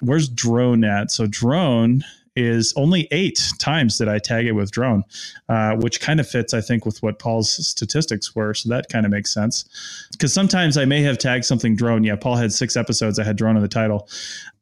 Where's 0.00 0.28
drone 0.28 0.84
at. 0.84 1.10
So 1.10 1.26
drone 1.26 2.04
is 2.36 2.72
only 2.76 3.08
eight 3.10 3.40
times 3.58 3.98
that 3.98 4.08
I 4.08 4.18
tag 4.18 4.46
it 4.46 4.52
with 4.52 4.70
drone, 4.70 5.02
uh, 5.48 5.74
which 5.76 6.00
kind 6.00 6.20
of 6.20 6.28
fits, 6.28 6.54
I 6.54 6.60
think, 6.60 6.84
with 6.86 7.02
what 7.02 7.18
Paul's 7.18 7.66
statistics 7.66 8.34
were. 8.34 8.54
So 8.54 8.68
that 8.68 8.88
kind 8.88 9.06
of 9.06 9.12
makes 9.12 9.32
sense. 9.32 9.64
Because 10.12 10.32
sometimes 10.32 10.76
I 10.76 10.84
may 10.84 11.02
have 11.02 11.18
tagged 11.18 11.44
something 11.44 11.76
drone. 11.76 12.04
Yeah, 12.04 12.16
Paul 12.16 12.36
had 12.36 12.52
six 12.52 12.76
episodes. 12.76 13.18
I 13.18 13.24
had 13.24 13.36
drone 13.36 13.56
in 13.56 13.62
the 13.62 13.68
title. 13.68 14.08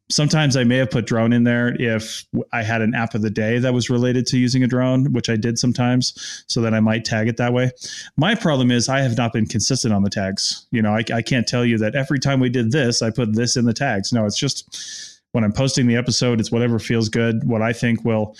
Sometimes 0.07 0.55
I 0.55 0.63
may 0.63 0.77
have 0.77 0.91
put 0.91 1.07
drone 1.07 1.33
in 1.33 1.45
there 1.45 1.75
if 1.81 2.25
I 2.53 2.61
had 2.61 2.83
an 2.83 2.93
app 2.93 3.15
of 3.15 3.23
the 3.23 3.31
day 3.31 3.57
that 3.57 3.73
was 3.73 3.89
related 3.89 4.27
to 4.27 4.37
using 4.37 4.63
a 4.63 4.67
drone, 4.67 5.11
which 5.13 5.31
I 5.31 5.35
did 5.35 5.57
sometimes, 5.57 6.43
so 6.47 6.61
that 6.61 6.75
I 6.75 6.79
might 6.79 7.05
tag 7.05 7.27
it 7.27 7.37
that 7.37 7.53
way. 7.53 7.71
My 8.15 8.35
problem 8.35 8.69
is 8.69 8.87
I 8.87 8.99
have 8.99 9.17
not 9.17 9.33
been 9.33 9.47
consistent 9.47 9.95
on 9.95 10.03
the 10.03 10.11
tags. 10.11 10.67
You 10.69 10.83
know, 10.83 10.91
I, 10.91 11.03
I 11.11 11.23
can't 11.23 11.47
tell 11.47 11.65
you 11.65 11.79
that 11.79 11.95
every 11.95 12.19
time 12.19 12.39
we 12.39 12.49
did 12.49 12.71
this, 12.71 13.01
I 13.01 13.09
put 13.09 13.33
this 13.33 13.57
in 13.57 13.65
the 13.65 13.73
tags. 13.73 14.13
No, 14.13 14.27
it's 14.27 14.37
just 14.37 15.14
when 15.35 15.43
I'm 15.43 15.51
posting 15.51 15.85
the 15.85 15.97
episode, 15.97 16.39
it's 16.39 16.49
whatever 16.49 16.79
feels 16.79 17.09
good, 17.09 17.43
what 17.43 17.61
I 17.61 17.73
think 17.73 18.05
will 18.05 18.35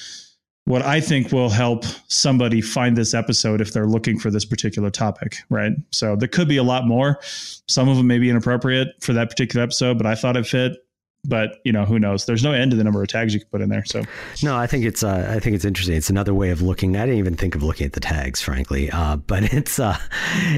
what 0.63 0.81
I 0.81 0.99
think 0.99 1.31
will 1.31 1.49
help 1.49 1.85
somebody 2.07 2.59
find 2.59 2.97
this 2.97 3.13
episode 3.13 3.61
if 3.61 3.71
they're 3.71 3.85
looking 3.85 4.17
for 4.17 4.31
this 4.31 4.45
particular 4.45 4.89
topic, 4.89 5.35
right? 5.49 5.73
So 5.91 6.15
there 6.15 6.27
could 6.27 6.47
be 6.47 6.57
a 6.57 6.63
lot 6.63 6.87
more. 6.87 7.19
Some 7.67 7.87
of 7.87 7.97
them 7.97 8.07
may 8.07 8.17
be 8.17 8.31
inappropriate 8.31 8.87
for 8.99 9.13
that 9.13 9.29
particular 9.29 9.63
episode, 9.63 9.99
but 9.99 10.07
I 10.07 10.15
thought 10.15 10.35
it 10.35 10.47
fit 10.47 10.77
but 11.27 11.59
you 11.63 11.71
know 11.71 11.85
who 11.85 11.99
knows? 11.99 12.25
There's 12.25 12.43
no 12.43 12.51
end 12.53 12.71
to 12.71 12.77
the 12.77 12.83
number 12.83 13.01
of 13.01 13.07
tags 13.07 13.33
you 13.33 13.39
can 13.39 13.49
put 13.49 13.61
in 13.61 13.69
there 13.69 13.85
so. 13.85 14.03
No 14.43 14.55
i 14.55 14.67
think 14.67 14.85
it's 14.85 15.03
uh, 15.03 15.31
i 15.35 15.39
think 15.39 15.55
it's 15.55 15.65
interesting. 15.65 15.95
It's 15.95 16.09
another 16.09 16.33
way 16.33 16.49
of 16.49 16.61
looking 16.61 16.95
i 16.95 17.05
didn't 17.05 17.19
even 17.19 17.35
think 17.35 17.55
of 17.55 17.63
looking 17.63 17.85
at 17.85 17.93
the 17.93 17.99
tags 17.99 18.41
frankly 18.41 18.89
uh, 18.91 19.17
but 19.17 19.43
it's 19.53 19.79
uh, 19.79 19.97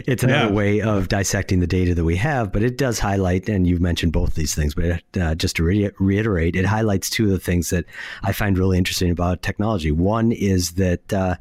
it's 0.05 0.23
another 0.23 0.47
yeah. 0.47 0.51
way 0.51 0.81
of 0.81 1.09
dissecting 1.09 1.59
the 1.59 1.67
data 1.67 1.95
that 1.95 2.03
we 2.03 2.15
have 2.17 2.51
but 2.51 2.63
it 2.63 2.77
does 2.77 2.99
highlight 2.99 3.47
and 3.49 3.67
you've 3.67 3.81
mentioned 3.81 4.13
both 4.13 4.35
these 4.35 4.53
things 4.53 4.75
but 4.75 5.01
uh, 5.19 5.35
just 5.35 5.55
to 5.55 5.63
re- 5.63 5.91
reiterate 5.99 6.55
it 6.55 6.65
highlights 6.65 7.09
two 7.09 7.25
of 7.25 7.31
the 7.31 7.39
things 7.39 7.69
that 7.69 7.85
i 8.23 8.31
find 8.31 8.57
really 8.57 8.77
interesting 8.77 9.11
about 9.11 9.41
technology. 9.41 9.91
One 9.91 10.31
is 10.31 10.73
that 10.73 11.13
uh, 11.13 11.35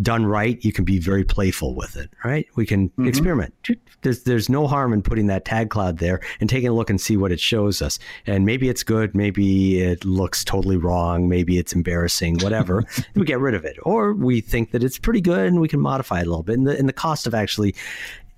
done 0.00 0.26
right 0.26 0.62
you 0.64 0.72
can 0.72 0.84
be 0.84 0.98
very 0.98 1.24
playful 1.24 1.74
with 1.74 1.96
it 1.96 2.10
right? 2.24 2.46
We 2.56 2.66
can 2.66 2.88
mm-hmm. 2.90 3.08
experiment. 3.08 3.54
There's 4.02 4.22
there's 4.22 4.48
no 4.48 4.66
harm 4.66 4.92
in 4.92 5.02
putting 5.02 5.26
that 5.26 5.44
tag 5.44 5.70
cloud 5.70 5.98
there 5.98 6.20
and 6.40 6.48
taking 6.48 6.68
a 6.68 6.72
look 6.72 6.90
and 6.90 7.00
see 7.00 7.16
what 7.16 7.32
it 7.32 7.40
shows 7.40 7.82
us. 7.82 7.98
And 8.26 8.46
maybe 8.46 8.67
it's 8.68 8.82
good, 8.82 9.14
maybe 9.14 9.80
it 9.80 10.04
looks 10.04 10.44
totally 10.44 10.76
wrong, 10.76 11.28
maybe 11.28 11.58
it's 11.58 11.72
embarrassing, 11.72 12.38
whatever. 12.38 12.84
we 13.14 13.24
get 13.24 13.40
rid 13.40 13.54
of 13.54 13.64
it, 13.64 13.76
or 13.82 14.12
we 14.12 14.40
think 14.40 14.72
that 14.72 14.82
it's 14.82 14.98
pretty 14.98 15.20
good 15.20 15.46
and 15.46 15.60
we 15.60 15.68
can 15.68 15.80
modify 15.80 16.20
it 16.20 16.26
a 16.26 16.30
little 16.30 16.42
bit. 16.42 16.58
And 16.58 16.66
the, 16.66 16.78
and 16.78 16.88
the 16.88 16.92
cost 16.92 17.26
of 17.26 17.34
actually 17.34 17.74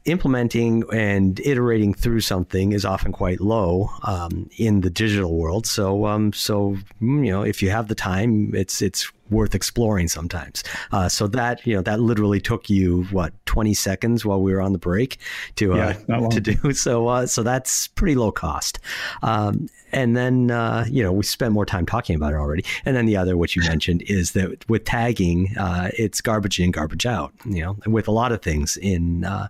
implementing 0.06 0.82
and 0.92 1.38
iterating 1.40 1.92
through 1.92 2.20
something 2.20 2.72
is 2.72 2.84
often 2.84 3.12
quite 3.12 3.40
low 3.40 3.90
um, 4.02 4.48
in 4.56 4.80
the 4.80 4.90
digital 4.90 5.36
world. 5.36 5.66
So, 5.66 6.06
um, 6.06 6.32
so 6.32 6.76
you 7.00 7.30
know, 7.30 7.42
if 7.42 7.62
you 7.62 7.70
have 7.70 7.88
the 7.88 7.94
time, 7.94 8.54
it's 8.54 8.80
it's 8.80 9.10
worth 9.30 9.54
exploring 9.54 10.08
sometimes. 10.08 10.62
Uh, 10.92 11.08
so 11.08 11.26
that 11.28 11.66
you 11.66 11.74
know 11.74 11.82
that 11.82 12.00
literally 12.00 12.40
took 12.40 12.68
you 12.68 13.04
what 13.10 13.32
20 13.46 13.74
seconds 13.74 14.24
while 14.24 14.40
we 14.40 14.52
were 14.52 14.60
on 14.60 14.72
the 14.72 14.78
break 14.78 15.18
to 15.56 15.72
uh, 15.72 15.94
yeah, 16.08 16.28
to 16.28 16.40
do. 16.40 16.56
So 16.80 17.08
uh, 17.08 17.26
so 17.26 17.42
that's 17.42 17.88
pretty 17.88 18.14
low 18.14 18.32
cost. 18.32 18.78
Um, 19.22 19.68
and 19.92 20.16
then 20.16 20.50
uh, 20.50 20.86
you 20.88 21.02
know 21.02 21.12
we 21.12 21.24
spent 21.24 21.52
more 21.52 21.66
time 21.66 21.84
talking 21.86 22.16
about 22.16 22.32
it 22.32 22.36
already. 22.36 22.64
And 22.84 22.96
then 22.96 23.06
the 23.06 23.16
other, 23.16 23.36
which 23.36 23.56
you 23.56 23.62
mentioned, 23.62 24.02
is 24.06 24.32
that 24.32 24.68
with 24.68 24.84
tagging, 24.84 25.56
uh, 25.58 25.90
it's 25.98 26.20
garbage 26.20 26.60
in, 26.60 26.70
garbage 26.70 27.06
out. 27.06 27.32
You 27.44 27.62
know, 27.62 27.76
with 27.86 28.08
a 28.08 28.12
lot 28.12 28.32
of 28.32 28.42
things 28.42 28.76
in 28.76 29.24
uh, 29.24 29.48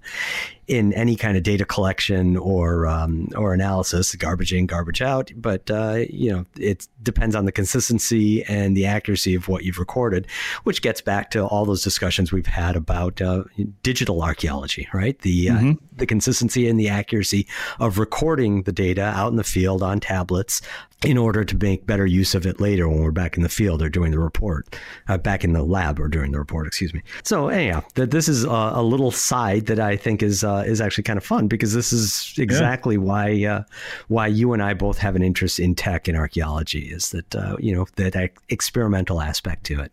in 0.71 0.93
any 0.93 1.17
kind 1.17 1.37
of 1.37 1.43
data 1.43 1.65
collection 1.65 2.37
or 2.37 2.87
um, 2.87 3.29
or 3.35 3.53
analysis, 3.53 4.15
garbage 4.15 4.53
in, 4.53 4.67
garbage 4.67 5.03
out. 5.03 5.33
But 5.35 5.69
uh, 5.69 6.05
you 6.09 6.31
know, 6.31 6.47
it 6.57 6.87
depends 7.03 7.35
on 7.35 7.45
the 7.45 7.51
consistency 7.51 8.45
and 8.45 8.77
the 8.77 8.87
accuracy 8.87 9.35
of 9.35 9.49
what 9.49 9.65
you've 9.65 9.81
recorded, 9.81 10.29
which 10.63 10.81
gets 10.81 11.01
back 11.01 11.33
to 11.33 11.45
all 11.45 11.65
those 11.65 11.83
discussions 11.83 12.31
we've 12.31 12.47
had 12.47 12.77
about 12.77 13.21
uh, 13.21 13.43
digital 13.83 14.23
archaeology, 14.23 14.89
right? 14.95 15.19
The 15.19 15.51
uh, 15.51 15.55
mm-hmm. 15.55 15.73
the 15.97 16.07
consistency 16.07 16.69
and 16.69 16.79
the 16.79 16.89
accuracy 16.89 17.49
of 17.81 17.99
recording 17.99 18.63
the 18.63 18.73
data 18.73 19.03
out 19.03 19.33
in 19.33 19.37
the 19.37 19.43
field 19.43 19.83
on 19.83 19.99
tablets 19.99 20.63
in 21.05 21.17
order 21.17 21.45
to 21.45 21.57
make 21.57 21.87
better 21.87 22.05
use 22.05 22.35
of 22.35 22.47
it 22.47 22.61
later 22.61 22.89
when 22.89 23.03
we're 23.03 23.11
back 23.11 23.37
in 23.37 23.43
the 23.43 23.49
field 23.49 23.83
or 23.83 23.89
doing 23.89 24.11
the 24.11 24.19
report, 24.19 24.77
uh, 25.09 25.17
back 25.17 25.45
in 25.45 25.55
the 25.55 25.63
lab 25.63 25.99
or 25.99 26.09
during 26.09 26.33
the 26.33 26.39
report, 26.39 26.67
excuse 26.67 26.93
me. 26.93 27.03
So 27.25 27.49
anyhow, 27.49 27.83
that 27.95 28.11
this 28.11 28.29
is 28.29 28.45
a, 28.45 28.73
a, 28.75 28.83
little 28.83 29.11
side 29.11 29.67
that 29.67 29.81
I 29.81 29.97
think 29.97 30.23
is 30.23 30.45
uh, 30.45 30.65
is 30.67 30.81
actually 30.81 31.05
kind 31.05 31.17
of 31.17 31.25
fun 31.25 31.49
because 31.49 31.73
this 31.73 31.93
is 31.93 32.35
exactly 32.39 32.97
yeah. 32.97 33.01
why 33.01 33.45
uh, 33.45 33.63
why 34.09 34.27
you 34.27 34.53
and 34.53 34.63
I 34.63 34.75
both 34.75 34.99
have 34.99 35.17
an 35.17 35.23
interest 35.23 35.59
in 35.59 35.75
tech 35.75 36.07
and 36.07 36.19
archaeology 36.19 36.91
is 36.91 37.11
that 37.11 37.35
uh, 37.35 37.57
you 37.59 37.75
know 37.75 37.87
that 37.97 38.15
experimental 38.51 39.21
aspect 39.21 39.65
to 39.65 39.81
it. 39.81 39.93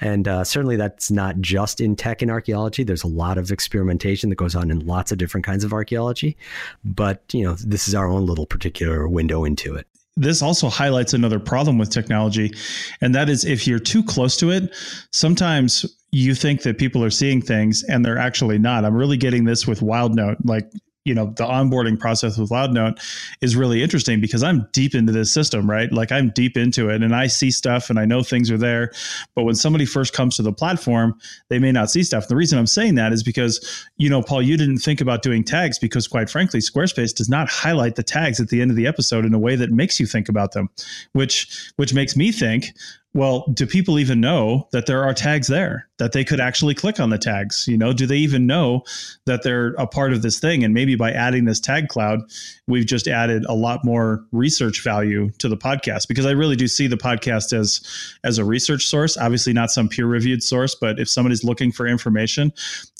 And 0.00 0.26
uh, 0.26 0.42
certainly 0.42 0.74
that's 0.74 1.12
not 1.12 1.38
just 1.38 1.80
in 1.80 1.94
tech 1.94 2.22
and 2.22 2.30
archaeology. 2.30 2.82
There's 2.82 3.04
a 3.04 3.08
lot 3.08 3.38
of 3.38 3.52
experimentation 3.52 4.30
that 4.30 4.36
goes 4.36 4.56
on 4.56 4.68
in 4.68 4.84
lots 4.84 5.12
of 5.12 5.18
different 5.18 5.46
kinds 5.46 5.62
of 5.62 5.72
archaeology. 5.72 6.36
But, 6.84 7.22
you 7.32 7.44
know, 7.44 7.54
this 7.54 7.86
is 7.86 7.94
our 7.94 8.08
own 8.08 8.26
little 8.26 8.46
particular 8.46 9.06
window 9.06 9.44
into 9.44 9.76
it 9.76 9.86
this 10.16 10.42
also 10.42 10.68
highlights 10.68 11.14
another 11.14 11.38
problem 11.38 11.78
with 11.78 11.90
technology, 11.90 12.52
and 13.00 13.14
that 13.14 13.28
is 13.28 13.44
if 13.44 13.66
you're 13.66 13.78
too 13.78 14.02
close 14.02 14.36
to 14.38 14.50
it, 14.50 14.74
sometimes 15.10 15.86
you 16.10 16.34
think 16.34 16.62
that 16.62 16.78
people 16.78 17.02
are 17.02 17.10
seeing 17.10 17.40
things 17.40 17.82
and 17.84 18.04
they're 18.04 18.18
actually 18.18 18.58
not. 18.58 18.84
I'm 18.84 18.94
really 18.94 19.16
getting 19.16 19.44
this 19.44 19.66
with 19.66 19.80
Wild 19.80 20.14
Note. 20.14 20.36
Like 20.44 20.70
you 21.04 21.14
know 21.14 21.26
the 21.36 21.44
onboarding 21.44 21.98
process 21.98 22.38
with 22.38 22.50
WildNote 22.50 22.98
is 23.40 23.56
really 23.56 23.82
interesting 23.82 24.20
because 24.20 24.42
i'm 24.42 24.68
deep 24.72 24.94
into 24.94 25.12
this 25.12 25.32
system 25.32 25.68
right? 25.68 25.92
Like 25.92 26.12
i'm 26.12 26.30
deep 26.30 26.56
into 26.56 26.90
it 26.90 27.02
and 27.02 27.14
i 27.14 27.26
see 27.26 27.50
stuff 27.50 27.90
and 27.90 27.98
i 27.98 28.04
know 28.04 28.22
things 28.22 28.50
are 28.50 28.58
there. 28.58 28.92
But 29.34 29.44
when 29.44 29.54
somebody 29.54 29.84
first 29.84 30.12
comes 30.12 30.36
to 30.36 30.42
the 30.42 30.52
platform 30.52 31.18
they 31.48 31.58
may 31.58 31.72
not 31.72 31.90
see 31.90 32.02
stuff. 32.02 32.24
And 32.24 32.30
the 32.30 32.36
reason 32.36 32.58
i'm 32.58 32.66
saying 32.66 32.94
that 32.96 33.12
is 33.12 33.22
because 33.22 33.86
you 33.96 34.08
know 34.08 34.22
paul 34.22 34.42
you 34.42 34.56
didn't 34.56 34.78
think 34.78 35.00
about 35.00 35.22
doing 35.22 35.44
tags 35.44 35.78
because 35.78 36.06
quite 36.06 36.30
frankly 36.30 36.60
squarespace 36.60 37.14
does 37.14 37.28
not 37.28 37.48
highlight 37.48 37.96
the 37.96 38.02
tags 38.02 38.40
at 38.40 38.48
the 38.48 38.60
end 38.60 38.70
of 38.70 38.76
the 38.76 38.86
episode 38.86 39.24
in 39.24 39.34
a 39.34 39.38
way 39.38 39.56
that 39.56 39.70
makes 39.70 39.98
you 39.98 40.06
think 40.06 40.28
about 40.28 40.52
them 40.52 40.68
which 41.12 41.72
which 41.76 41.94
makes 41.94 42.16
me 42.16 42.32
think 42.32 42.72
well, 43.14 43.44
do 43.52 43.66
people 43.66 43.98
even 43.98 44.20
know 44.20 44.68
that 44.72 44.86
there 44.86 45.04
are 45.04 45.12
tags 45.12 45.46
there 45.46 45.88
that 45.98 46.12
they 46.12 46.24
could 46.24 46.40
actually 46.40 46.74
click 46.74 46.98
on 46.98 47.10
the 47.10 47.18
tags? 47.18 47.68
You 47.68 47.76
know, 47.76 47.92
do 47.92 48.06
they 48.06 48.16
even 48.16 48.46
know 48.46 48.84
that 49.26 49.42
they're 49.42 49.74
a 49.74 49.86
part 49.86 50.14
of 50.14 50.22
this 50.22 50.40
thing? 50.40 50.64
And 50.64 50.72
maybe 50.72 50.94
by 50.94 51.12
adding 51.12 51.44
this 51.44 51.60
tag 51.60 51.88
cloud, 51.88 52.20
we've 52.66 52.86
just 52.86 53.08
added 53.08 53.44
a 53.48 53.54
lot 53.54 53.84
more 53.84 54.24
research 54.32 54.82
value 54.82 55.30
to 55.38 55.48
the 55.48 55.58
podcast 55.58 56.08
because 56.08 56.24
I 56.24 56.30
really 56.30 56.56
do 56.56 56.66
see 56.66 56.86
the 56.86 56.96
podcast 56.96 57.52
as 57.52 57.86
as 58.24 58.38
a 58.38 58.44
research 58.44 58.86
source. 58.86 59.18
Obviously, 59.18 59.52
not 59.52 59.70
some 59.70 59.90
peer 59.90 60.06
reviewed 60.06 60.42
source, 60.42 60.74
but 60.74 60.98
if 60.98 61.08
somebody's 61.08 61.44
looking 61.44 61.70
for 61.70 61.86
information, 61.86 62.50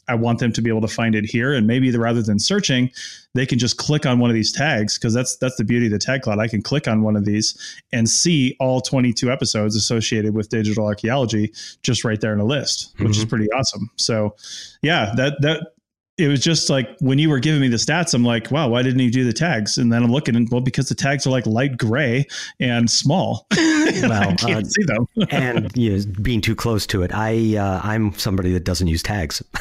I 0.08 0.14
want 0.14 0.38
them 0.40 0.52
to 0.52 0.62
be 0.62 0.68
able 0.68 0.80
to 0.80 0.88
find 0.88 1.14
it 1.14 1.24
here. 1.24 1.52
And 1.52 1.66
maybe 1.66 1.90
the, 1.90 2.00
rather 2.00 2.22
than 2.22 2.38
searching, 2.38 2.90
they 3.34 3.46
can 3.46 3.58
just 3.58 3.76
click 3.76 4.04
on 4.04 4.18
one 4.18 4.30
of 4.30 4.34
these 4.34 4.52
tags 4.52 4.98
because 4.98 5.14
that's 5.14 5.36
that's 5.36 5.56
the 5.56 5.64
beauty 5.64 5.86
of 5.86 5.92
the 5.92 5.98
tag 5.98 6.22
cloud. 6.22 6.38
I 6.38 6.48
can 6.48 6.62
click 6.62 6.88
on 6.88 7.02
one 7.02 7.16
of 7.16 7.24
these 7.24 7.56
and 7.92 8.08
see 8.08 8.56
all 8.60 8.80
22 8.80 9.30
episodes 9.30 9.76
associated 9.76 10.34
with 10.34 10.48
digital 10.48 10.86
archaeology 10.86 11.52
just 11.82 12.04
right 12.04 12.20
there 12.20 12.32
in 12.32 12.40
a 12.40 12.44
list, 12.44 12.94
which 12.98 13.12
mm-hmm. 13.12 13.20
is 13.20 13.24
pretty 13.24 13.50
awesome. 13.52 13.90
So, 13.96 14.36
yeah, 14.82 15.12
that 15.16 15.40
that 15.42 15.72
it 16.18 16.28
was 16.28 16.40
just 16.40 16.68
like 16.68 16.96
when 17.00 17.18
you 17.18 17.30
were 17.30 17.38
giving 17.38 17.60
me 17.60 17.68
the 17.68 17.76
stats, 17.76 18.12
I'm 18.12 18.24
like, 18.24 18.50
wow, 18.50 18.68
why 18.68 18.82
didn't 18.82 19.00
you 19.00 19.10
do 19.10 19.24
the 19.24 19.32
tags? 19.32 19.78
And 19.78 19.92
then 19.92 20.02
I'm 20.02 20.12
looking, 20.12 20.36
and 20.36 20.48
well, 20.50 20.60
because 20.60 20.88
the 20.88 20.94
tags 20.94 21.26
are 21.26 21.30
like 21.30 21.46
light 21.46 21.78
gray 21.78 22.26
and 22.60 22.90
small. 22.90 23.46
well, 24.02 24.34
uh, 24.42 24.62
see 24.64 24.84
them. 24.84 25.08
and 25.30 25.70
you 25.76 25.98
know, 25.98 26.04
being 26.22 26.40
too 26.40 26.54
close 26.54 26.86
to 26.88 27.02
it, 27.02 27.12
I 27.14 27.56
uh, 27.56 27.80
I'm 27.82 28.12
somebody 28.14 28.52
that 28.52 28.64
doesn't 28.64 28.88
use 28.88 29.02
tags. 29.02 29.42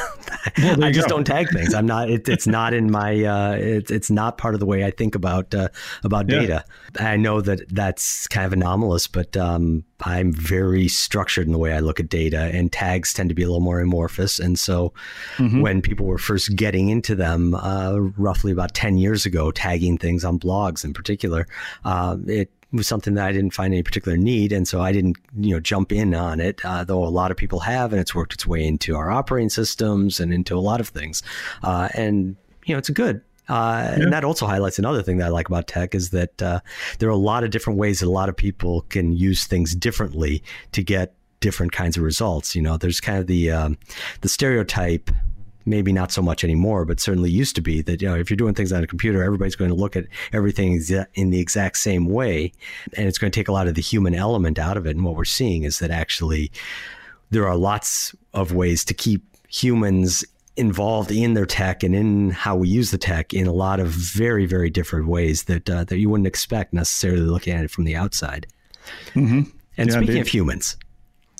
Well, 0.57 0.83
I 0.83 0.91
just 0.91 1.07
go. 1.07 1.15
don't 1.15 1.23
tag 1.23 1.49
things. 1.49 1.73
I'm 1.73 1.85
not. 1.85 2.09
It, 2.09 2.27
it's 2.27 2.47
not 2.47 2.73
in 2.73 2.89
my. 2.89 3.23
Uh, 3.23 3.51
it's 3.51 3.91
it's 3.91 4.09
not 4.09 4.39
part 4.39 4.55
of 4.55 4.59
the 4.59 4.65
way 4.65 4.83
I 4.83 4.89
think 4.89 5.13
about 5.13 5.53
uh, 5.53 5.67
about 6.03 6.25
data. 6.25 6.65
I 6.99 7.15
know 7.15 7.41
that 7.41 7.69
that's 7.69 8.27
kind 8.27 8.45
of 8.47 8.53
anomalous, 8.53 9.05
but 9.05 9.37
um, 9.37 9.83
I'm 10.01 10.31
very 10.33 10.87
structured 10.87 11.45
in 11.45 11.51
the 11.51 11.59
way 11.59 11.73
I 11.73 11.79
look 11.79 11.99
at 11.99 12.09
data, 12.09 12.49
and 12.53 12.71
tags 12.71 13.13
tend 13.13 13.29
to 13.29 13.35
be 13.35 13.43
a 13.43 13.45
little 13.45 13.61
more 13.61 13.79
amorphous. 13.79 14.39
And 14.39 14.57
so, 14.57 14.93
mm-hmm. 15.37 15.61
when 15.61 15.81
people 15.81 16.07
were 16.07 16.17
first 16.17 16.55
getting 16.55 16.89
into 16.89 17.13
them, 17.13 17.53
uh, 17.53 17.97
roughly 18.17 18.51
about 18.51 18.73
ten 18.73 18.97
years 18.97 19.25
ago, 19.25 19.51
tagging 19.51 19.97
things 19.97 20.25
on 20.25 20.39
blogs 20.39 20.83
in 20.83 20.93
particular, 20.93 21.47
uh, 21.85 22.17
it 22.25 22.49
was 22.71 22.87
something 22.87 23.15
that 23.15 23.27
I 23.27 23.31
didn't 23.31 23.53
find 23.53 23.73
any 23.73 23.83
particular 23.83 24.17
need, 24.17 24.51
and 24.51 24.67
so 24.67 24.81
I 24.81 24.91
didn't, 24.91 25.17
you 25.37 25.53
know, 25.53 25.59
jump 25.59 25.91
in 25.91 26.13
on 26.13 26.39
it. 26.39 26.63
Uh, 26.63 26.83
though 26.83 27.03
a 27.03 27.09
lot 27.09 27.31
of 27.31 27.37
people 27.37 27.59
have, 27.59 27.91
and 27.91 27.99
it's 27.99 28.15
worked 28.15 28.33
its 28.33 28.47
way 28.47 28.65
into 28.65 28.95
our 28.95 29.11
operating 29.11 29.49
systems 29.49 30.19
and 30.19 30.33
into 30.33 30.55
a 30.55 30.59
lot 30.59 30.79
of 30.79 30.89
things. 30.89 31.21
Uh, 31.63 31.89
and 31.93 32.35
you 32.65 32.73
know, 32.73 32.79
it's 32.79 32.89
good. 32.89 33.21
Uh, 33.49 33.95
yeah. 33.97 34.03
And 34.03 34.13
that 34.13 34.23
also 34.23 34.45
highlights 34.45 34.79
another 34.79 35.01
thing 35.01 35.17
that 35.17 35.25
I 35.25 35.29
like 35.29 35.49
about 35.49 35.67
tech 35.67 35.93
is 35.93 36.11
that 36.11 36.41
uh, 36.41 36.61
there 36.99 37.09
are 37.09 37.11
a 37.11 37.17
lot 37.17 37.43
of 37.43 37.49
different 37.49 37.79
ways 37.79 37.99
that 37.99 38.07
a 38.07 38.09
lot 38.11 38.29
of 38.29 38.37
people 38.37 38.81
can 38.83 39.11
use 39.11 39.45
things 39.45 39.75
differently 39.75 40.41
to 40.71 40.83
get 40.83 41.15
different 41.41 41.71
kinds 41.73 41.97
of 41.97 42.03
results. 42.03 42.55
You 42.55 42.61
know, 42.61 42.77
there's 42.77 43.01
kind 43.01 43.19
of 43.19 43.27
the 43.27 43.51
um, 43.51 43.77
the 44.21 44.29
stereotype 44.29 45.11
maybe 45.65 45.91
not 45.91 46.11
so 46.11 46.21
much 46.21 46.43
anymore, 46.43 46.85
but 46.85 46.99
certainly 46.99 47.29
used 47.29 47.55
to 47.55 47.61
be 47.61 47.81
that 47.81 48.01
you 48.01 48.07
know 48.07 48.15
if 48.15 48.29
you're 48.29 48.37
doing 48.37 48.53
things 48.53 48.71
on 48.71 48.83
a 48.83 48.87
computer, 48.87 49.23
everybody's 49.23 49.55
going 49.55 49.69
to 49.69 49.75
look 49.75 49.95
at 49.95 50.05
everything 50.33 50.81
in 51.15 51.29
the 51.29 51.39
exact 51.39 51.77
same 51.77 52.07
way, 52.07 52.51
and 52.97 53.07
it's 53.07 53.17
going 53.17 53.31
to 53.31 53.39
take 53.39 53.47
a 53.47 53.51
lot 53.51 53.67
of 53.67 53.75
the 53.75 53.81
human 53.81 54.15
element 54.15 54.59
out 54.59 54.77
of 54.77 54.85
it. 54.85 54.95
And 54.95 55.05
what 55.05 55.15
we're 55.15 55.25
seeing 55.25 55.63
is 55.63 55.79
that 55.79 55.91
actually 55.91 56.51
there 57.29 57.47
are 57.47 57.55
lots 57.55 58.15
of 58.33 58.53
ways 58.53 58.83
to 58.85 58.93
keep 58.93 59.23
humans 59.49 60.23
involved 60.57 61.11
in 61.11 61.33
their 61.33 61.45
tech 61.45 61.81
and 61.81 61.95
in 61.95 62.29
how 62.29 62.55
we 62.55 62.67
use 62.67 62.91
the 62.91 62.97
tech 62.97 63.33
in 63.33 63.47
a 63.47 63.53
lot 63.53 63.79
of 63.79 63.87
very 63.87 64.45
very 64.45 64.69
different 64.69 65.07
ways 65.07 65.43
that 65.43 65.69
uh, 65.69 65.83
that 65.85 65.97
you 65.97 66.09
wouldn't 66.09 66.27
expect 66.27 66.73
necessarily 66.73 67.21
looking 67.21 67.53
at 67.53 67.63
it 67.63 67.71
from 67.71 67.85
the 67.85 67.95
outside. 67.95 68.47
Mm-hmm. 69.13 69.41
And 69.77 69.89
yeah, 69.89 69.95
speaking 69.95 70.09
indeed. 70.09 70.21
of 70.21 70.27
humans, 70.27 70.77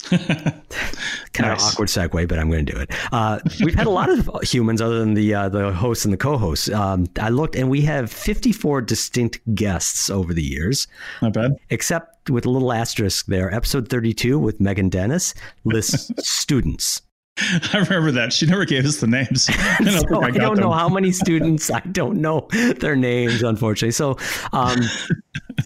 kind 0.10 1.50
nice. 1.50 1.62
of 1.62 1.74
awkward 1.74 1.88
segue, 1.88 2.28
but 2.28 2.40
I'm 2.40 2.50
going 2.50 2.66
to 2.66 2.72
do 2.72 2.80
it. 2.80 2.92
Uh, 3.12 3.40
we've 3.64 3.76
had 3.76 3.88
a 3.88 3.92
lot 3.92 4.10
of 4.10 4.30
humans 4.44 4.82
other 4.82 5.00
than 5.00 5.14
the 5.14 5.34
uh, 5.34 5.50
the 5.50 5.72
hosts 5.72 6.06
and 6.06 6.14
the 6.14 6.18
co-hosts. 6.18 6.70
Um, 6.70 7.08
I 7.20 7.30
looked, 7.30 7.56
and 7.56 7.70
we 7.70 7.82
have 7.82 8.12
54 8.12 8.82
distinct 8.82 9.40
guests 9.56 10.10
over 10.10 10.34
the 10.34 10.44
years. 10.44 10.88
Not 11.22 11.34
bad, 11.34 11.58
except 11.70 12.30
with 12.30 12.46
a 12.46 12.50
little 12.50 12.72
asterisk 12.72 13.26
there. 13.28 13.54
Episode 13.54 13.90
32 13.90 14.38
with 14.40 14.60
Megan 14.60 14.90
Dennis 14.90 15.34
lists 15.64 16.12
students. 16.28 17.02
I 17.38 17.78
remember 17.78 18.12
that. 18.12 18.34
She 18.34 18.46
never 18.46 18.66
gave 18.66 18.86
us 18.86 18.98
the 18.98 19.08
names. 19.08 19.50
I 19.50 19.78
don't, 19.84 20.10
so 20.10 20.22
I 20.22 20.28
I 20.28 20.32
don't 20.32 20.60
know 20.60 20.72
how 20.72 20.90
many 20.90 21.12
students. 21.12 21.72
I 21.72 21.80
don't 21.80 22.18
know 22.18 22.48
their 22.78 22.96
names, 22.96 23.42
unfortunately. 23.42 23.92
So, 23.92 24.18
um, 24.52 24.78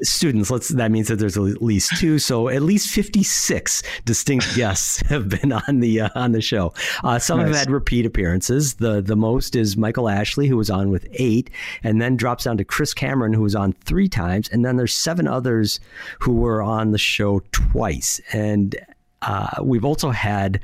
students, 0.06 0.50
let's, 0.50 0.70
that 0.70 0.92
means 0.92 1.08
that 1.08 1.18
there's 1.18 1.38
at 1.38 1.62
least 1.62 1.98
two. 1.98 2.20
So 2.20 2.50
at 2.50 2.62
least 2.62 2.90
56 2.90 3.84
distinct 4.06 4.46
guests 4.56 5.02
have 5.10 5.30
been 5.30 5.52
on 5.52 5.80
the, 5.80 6.02
uh, 6.02 6.10
on 6.16 6.32
the 6.32 6.42
show. 6.42 6.74
Uh, 7.04 7.20
some 7.20 7.40
nice. 7.40 7.48
have 7.48 7.56
had 7.56 7.70
repeat 7.72 8.06
appearances. 8.06 8.76
The, 8.76 9.02
the 9.02 9.16
most 9.16 9.56
is 9.56 9.78
Michael 9.78 10.10
Ashley, 10.10 10.48
who 10.48 10.58
was 10.58 10.70
on 10.70 10.90
with 10.90 11.08
eight, 11.14 11.50
and 11.84 12.02
then 12.02 12.16
drops 12.16 12.46
down 12.46 12.58
to 12.58 12.66
Chris 12.66 12.94
Cameron, 12.94 13.34
who 13.34 13.42
was 13.42 13.56
on 13.56 13.74
three 13.74 14.08
times. 14.08 14.50
And 14.50 14.66
then 14.66 14.78
there's 14.78 14.94
seven 14.94 15.28
others 15.28 15.80
who 16.20 16.34
were 16.34 16.62
on 16.62 16.92
the 16.92 16.98
show 16.98 17.42
twice. 17.52 18.22
And 18.32 18.76
uh, 19.26 19.62
we've 19.62 19.86
also 19.86 20.12
had, 20.12 20.60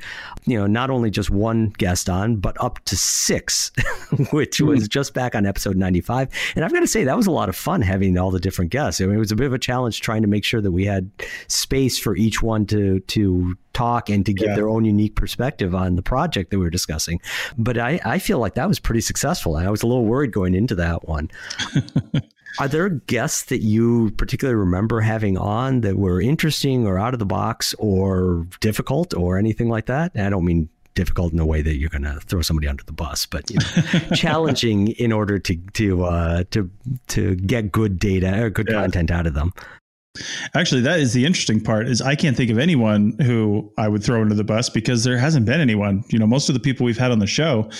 you 0.46 0.58
know, 0.58 0.66
not 0.66 0.90
only 0.90 1.10
just 1.10 1.30
one 1.30 1.70
guest 1.78 2.08
on, 2.08 2.36
but 2.36 2.56
up 2.60 2.78
to 2.84 2.96
six, 2.96 3.70
which 4.32 4.58
mm 4.58 4.72
was 4.72 4.86
just 4.86 5.12
back 5.12 5.34
on 5.34 5.44
episode 5.44 5.76
95. 5.76 6.28
And 6.54 6.64
I've 6.64 6.72
got 6.72 6.80
to 6.80 6.86
say, 6.86 7.04
that 7.04 7.16
was 7.16 7.26
a 7.26 7.32
lot 7.32 7.48
of 7.48 7.56
fun 7.56 7.82
having 7.82 8.16
all 8.16 8.30
the 8.30 8.38
different 8.38 8.70
guests. 8.70 9.00
I 9.00 9.06
mean, 9.06 9.16
it 9.16 9.18
was 9.18 9.32
a 9.32 9.36
bit 9.36 9.46
of 9.46 9.52
a 9.52 9.58
challenge 9.58 10.00
trying 10.00 10.22
to 10.22 10.28
make 10.28 10.44
sure 10.44 10.60
that 10.60 10.70
we 10.70 10.84
had 10.84 11.10
space 11.48 11.98
for 11.98 12.16
each 12.16 12.42
one 12.42 12.64
to, 12.66 13.00
to 13.00 13.56
talk 13.72 14.08
and 14.08 14.24
to 14.24 14.32
give 14.32 14.48
yeah. 14.50 14.54
their 14.54 14.68
own 14.68 14.84
unique 14.84 15.16
perspective 15.16 15.74
on 15.74 15.96
the 15.96 16.02
project 16.02 16.50
that 16.50 16.58
we 16.58 16.64
were 16.64 16.70
discussing. 16.70 17.20
But 17.58 17.76
I, 17.76 18.00
I 18.04 18.18
feel 18.18 18.38
like 18.38 18.54
that 18.54 18.68
was 18.68 18.78
pretty 18.78 19.00
successful. 19.00 19.56
I 19.56 19.68
was 19.68 19.82
a 19.82 19.86
little 19.86 20.04
worried 20.04 20.32
going 20.32 20.54
into 20.54 20.76
that 20.76 21.08
one. 21.08 21.30
Are 22.58 22.68
there 22.68 22.88
guests 22.88 23.44
that 23.44 23.58
you 23.58 24.10
particularly 24.12 24.58
remember 24.58 25.00
having 25.00 25.38
on 25.38 25.80
that 25.82 25.96
were 25.96 26.20
interesting 26.20 26.86
or 26.86 26.98
out 26.98 27.14
of 27.14 27.18
the 27.18 27.26
box 27.26 27.74
or 27.78 28.46
difficult 28.60 29.14
or 29.14 29.38
anything 29.38 29.68
like 29.68 29.86
that? 29.86 30.12
I 30.14 30.30
don't 30.30 30.44
mean 30.44 30.68
difficult 30.94 31.32
in 31.32 31.38
a 31.38 31.46
way 31.46 31.62
that 31.62 31.76
you're 31.76 31.88
going 31.88 32.02
to 32.02 32.20
throw 32.20 32.42
somebody 32.42 32.68
under 32.68 32.84
the 32.84 32.92
bus, 32.92 33.26
but 33.26 33.50
you 33.50 33.58
know, 33.58 34.00
challenging 34.14 34.88
in 34.88 35.12
order 35.12 35.38
to 35.38 35.56
to 35.56 36.04
uh, 36.04 36.44
to 36.50 36.70
to 37.08 37.34
get 37.36 37.72
good 37.72 37.98
data 37.98 38.42
or 38.42 38.50
good 38.50 38.68
yeah. 38.68 38.82
content 38.82 39.10
out 39.10 39.26
of 39.26 39.34
them. 39.34 39.52
Actually, 40.54 40.82
that 40.82 41.00
is 41.00 41.14
the 41.14 41.24
interesting 41.24 41.58
part. 41.58 41.88
Is 41.88 42.02
I 42.02 42.14
can't 42.14 42.36
think 42.36 42.50
of 42.50 42.58
anyone 42.58 43.16
who 43.22 43.72
I 43.78 43.88
would 43.88 44.04
throw 44.04 44.20
under 44.20 44.34
the 44.34 44.44
bus 44.44 44.68
because 44.68 45.04
there 45.04 45.16
hasn't 45.16 45.46
been 45.46 45.60
anyone. 45.60 46.04
You 46.08 46.18
know, 46.18 46.26
most 46.26 46.50
of 46.50 46.54
the 46.54 46.60
people 46.60 46.84
we've 46.84 46.98
had 46.98 47.12
on 47.12 47.18
the 47.18 47.26
show 47.26 47.70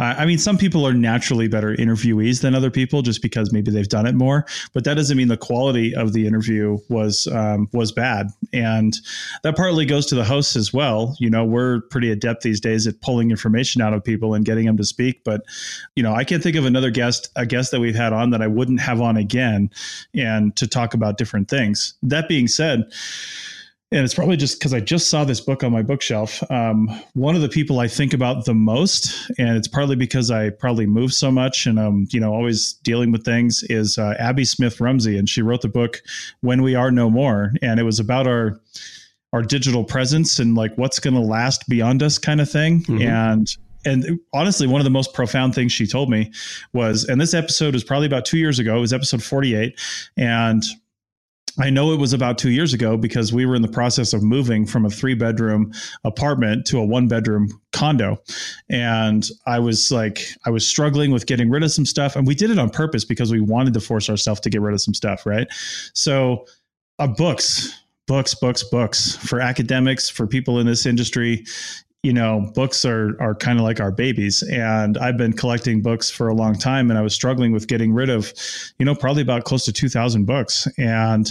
uh, 0.00 0.14
I 0.16 0.24
mean, 0.24 0.38
some 0.38 0.56
people 0.56 0.86
are 0.86 0.94
naturally 0.94 1.46
better 1.46 1.76
interviewees 1.76 2.40
than 2.40 2.54
other 2.54 2.70
people 2.70 3.02
just 3.02 3.20
because 3.20 3.52
maybe 3.52 3.70
they've 3.70 3.86
done 3.86 4.06
it 4.06 4.14
more, 4.14 4.46
but 4.72 4.84
that 4.84 4.94
doesn't 4.94 5.14
mean 5.14 5.28
the 5.28 5.36
quality 5.36 5.94
of 5.94 6.14
the 6.14 6.26
interview 6.26 6.78
was 6.88 7.26
um, 7.26 7.68
was 7.74 7.92
bad. 7.92 8.28
And 8.54 8.96
that 9.42 9.56
partly 9.56 9.84
goes 9.84 10.06
to 10.06 10.14
the 10.14 10.24
hosts 10.24 10.56
as 10.56 10.72
well. 10.72 11.14
You 11.20 11.28
know, 11.28 11.44
we're 11.44 11.82
pretty 11.90 12.10
adept 12.10 12.40
these 12.40 12.60
days 12.60 12.86
at 12.86 12.98
pulling 13.02 13.30
information 13.30 13.82
out 13.82 13.92
of 13.92 14.02
people 14.02 14.32
and 14.32 14.42
getting 14.42 14.64
them 14.64 14.78
to 14.78 14.84
speak. 14.84 15.22
But 15.22 15.42
you 15.96 16.02
know, 16.02 16.14
I 16.14 16.24
can't 16.24 16.42
think 16.42 16.56
of 16.56 16.64
another 16.64 16.90
guest 16.90 17.28
a 17.36 17.44
guest 17.44 17.70
that 17.72 17.80
we've 17.80 17.94
had 17.94 18.14
on 18.14 18.30
that 18.30 18.40
I 18.40 18.46
wouldn't 18.46 18.80
have 18.80 19.02
on 19.02 19.18
again, 19.18 19.68
and 20.14 20.56
to 20.56 20.66
talk 20.66 20.94
about 20.94 21.18
different 21.18 21.50
things. 21.50 21.92
That 22.02 22.26
being 22.26 22.48
said 22.48 22.90
and 23.92 24.04
it's 24.04 24.14
probably 24.14 24.36
just 24.36 24.58
because 24.58 24.72
I 24.72 24.80
just 24.80 25.10
saw 25.10 25.24
this 25.24 25.40
book 25.40 25.64
on 25.64 25.72
my 25.72 25.82
bookshelf. 25.82 26.48
Um, 26.50 26.88
one 27.14 27.34
of 27.34 27.42
the 27.42 27.48
people 27.48 27.80
I 27.80 27.88
think 27.88 28.14
about 28.14 28.44
the 28.44 28.54
most, 28.54 29.30
and 29.38 29.56
it's 29.56 29.66
partly 29.66 29.96
because 29.96 30.30
I 30.30 30.50
probably 30.50 30.86
move 30.86 31.12
so 31.12 31.30
much 31.32 31.66
and 31.66 31.78
I'm, 31.78 32.06
you 32.10 32.20
know, 32.20 32.32
always 32.32 32.74
dealing 32.84 33.10
with 33.10 33.24
things, 33.24 33.64
is 33.64 33.98
uh, 33.98 34.14
Abby 34.18 34.44
Smith 34.44 34.80
Rumsey, 34.80 35.18
and 35.18 35.28
she 35.28 35.42
wrote 35.42 35.62
the 35.62 35.68
book 35.68 36.02
"When 36.40 36.62
We 36.62 36.76
Are 36.76 36.92
No 36.92 37.10
More," 37.10 37.52
and 37.62 37.80
it 37.80 37.84
was 37.84 37.98
about 37.98 38.26
our 38.26 38.60
our 39.32 39.42
digital 39.42 39.84
presence 39.84 40.38
and 40.38 40.56
like 40.56 40.76
what's 40.76 40.98
going 40.98 41.14
to 41.14 41.20
last 41.20 41.68
beyond 41.68 42.02
us, 42.02 42.18
kind 42.18 42.40
of 42.40 42.50
thing. 42.50 42.82
Mm-hmm. 42.82 43.02
And 43.02 43.56
and 43.84 44.20
honestly, 44.32 44.66
one 44.66 44.80
of 44.80 44.84
the 44.84 44.90
most 44.90 45.14
profound 45.14 45.54
things 45.54 45.72
she 45.72 45.86
told 45.86 46.10
me 46.10 46.30
was, 46.72 47.04
and 47.04 47.20
this 47.20 47.34
episode 47.34 47.74
was 47.74 47.82
probably 47.82 48.06
about 48.06 48.24
two 48.24 48.38
years 48.38 48.58
ago. 48.58 48.76
It 48.76 48.80
was 48.80 48.92
episode 48.92 49.22
48. 49.22 49.78
And 50.16 50.62
I 51.60 51.68
know 51.68 51.92
it 51.92 51.98
was 51.98 52.12
about 52.12 52.38
two 52.38 52.50
years 52.50 52.72
ago 52.72 52.96
because 52.96 53.32
we 53.32 53.44
were 53.44 53.54
in 53.54 53.62
the 53.62 53.68
process 53.68 54.12
of 54.12 54.22
moving 54.22 54.64
from 54.64 54.86
a 54.86 54.90
three 54.90 55.14
bedroom 55.14 55.72
apartment 56.04 56.66
to 56.66 56.78
a 56.78 56.84
one 56.84 57.06
bedroom 57.06 57.48
condo. 57.72 58.22
And 58.70 59.28
I 59.46 59.58
was 59.58 59.92
like, 59.92 60.20
I 60.46 60.50
was 60.50 60.66
struggling 60.66 61.10
with 61.10 61.26
getting 61.26 61.50
rid 61.50 61.62
of 61.62 61.70
some 61.70 61.84
stuff. 61.84 62.16
And 62.16 62.26
we 62.26 62.34
did 62.34 62.50
it 62.50 62.58
on 62.58 62.70
purpose 62.70 63.04
because 63.04 63.30
we 63.30 63.40
wanted 63.40 63.74
to 63.74 63.80
force 63.80 64.08
ourselves 64.08 64.40
to 64.40 64.50
get 64.50 64.60
rid 64.62 64.72
of 64.72 64.80
some 64.80 64.94
stuff, 64.94 65.26
right? 65.26 65.46
So, 65.94 66.46
uh, 66.98 67.06
books, 67.06 67.78
books, 68.06 68.34
books, 68.34 68.64
books 68.64 69.16
for 69.16 69.40
academics, 69.40 70.08
for 70.08 70.26
people 70.26 70.58
in 70.58 70.66
this 70.66 70.86
industry 70.86 71.44
you 72.02 72.12
know, 72.12 72.50
books 72.54 72.84
are 72.84 73.20
are 73.20 73.34
kind 73.34 73.58
of 73.58 73.64
like 73.64 73.80
our 73.80 73.90
babies, 73.90 74.42
and 74.42 74.96
I've 74.98 75.16
been 75.16 75.32
collecting 75.32 75.82
books 75.82 76.10
for 76.10 76.28
a 76.28 76.34
long 76.34 76.56
time, 76.56 76.90
and 76.90 76.98
I 76.98 77.02
was 77.02 77.14
struggling 77.14 77.52
with 77.52 77.68
getting 77.68 77.92
rid 77.92 78.08
of, 78.08 78.32
you 78.78 78.86
know, 78.86 78.94
probably 78.94 79.22
about 79.22 79.44
close 79.44 79.64
to 79.66 79.72
two 79.72 79.88
thousand 79.88 80.24
books, 80.24 80.66
and 80.78 81.30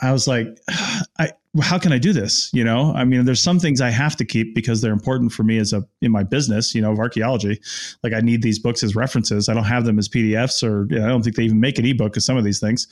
I 0.00 0.12
was 0.12 0.28
like, 0.28 0.46
I 1.18 1.32
how 1.60 1.78
can 1.78 1.92
I 1.92 1.98
do 1.98 2.12
this? 2.12 2.50
You 2.52 2.64
know, 2.64 2.92
I 2.94 3.04
mean, 3.04 3.24
there's 3.24 3.42
some 3.42 3.58
things 3.58 3.80
I 3.80 3.90
have 3.90 4.16
to 4.16 4.24
keep 4.24 4.54
because 4.54 4.80
they're 4.80 4.92
important 4.92 5.32
for 5.32 5.42
me 5.42 5.58
as 5.58 5.72
a 5.72 5.86
in 6.00 6.10
my 6.10 6.22
business, 6.22 6.74
you 6.74 6.82
know, 6.82 6.92
of 6.92 6.98
archaeology. 6.98 7.60
Like 8.02 8.12
I 8.12 8.20
need 8.20 8.42
these 8.42 8.58
books 8.58 8.82
as 8.82 8.96
references. 8.96 9.48
I 9.48 9.54
don't 9.54 9.64
have 9.64 9.84
them 9.84 9.98
as 9.98 10.08
PDFs, 10.08 10.62
or 10.62 10.86
you 10.90 10.98
know, 10.98 11.04
I 11.04 11.08
don't 11.08 11.22
think 11.22 11.36
they 11.36 11.44
even 11.44 11.60
make 11.60 11.78
an 11.78 11.86
ebook 11.86 12.16
of 12.16 12.22
some 12.22 12.36
of 12.36 12.44
these 12.44 12.60
things. 12.60 12.86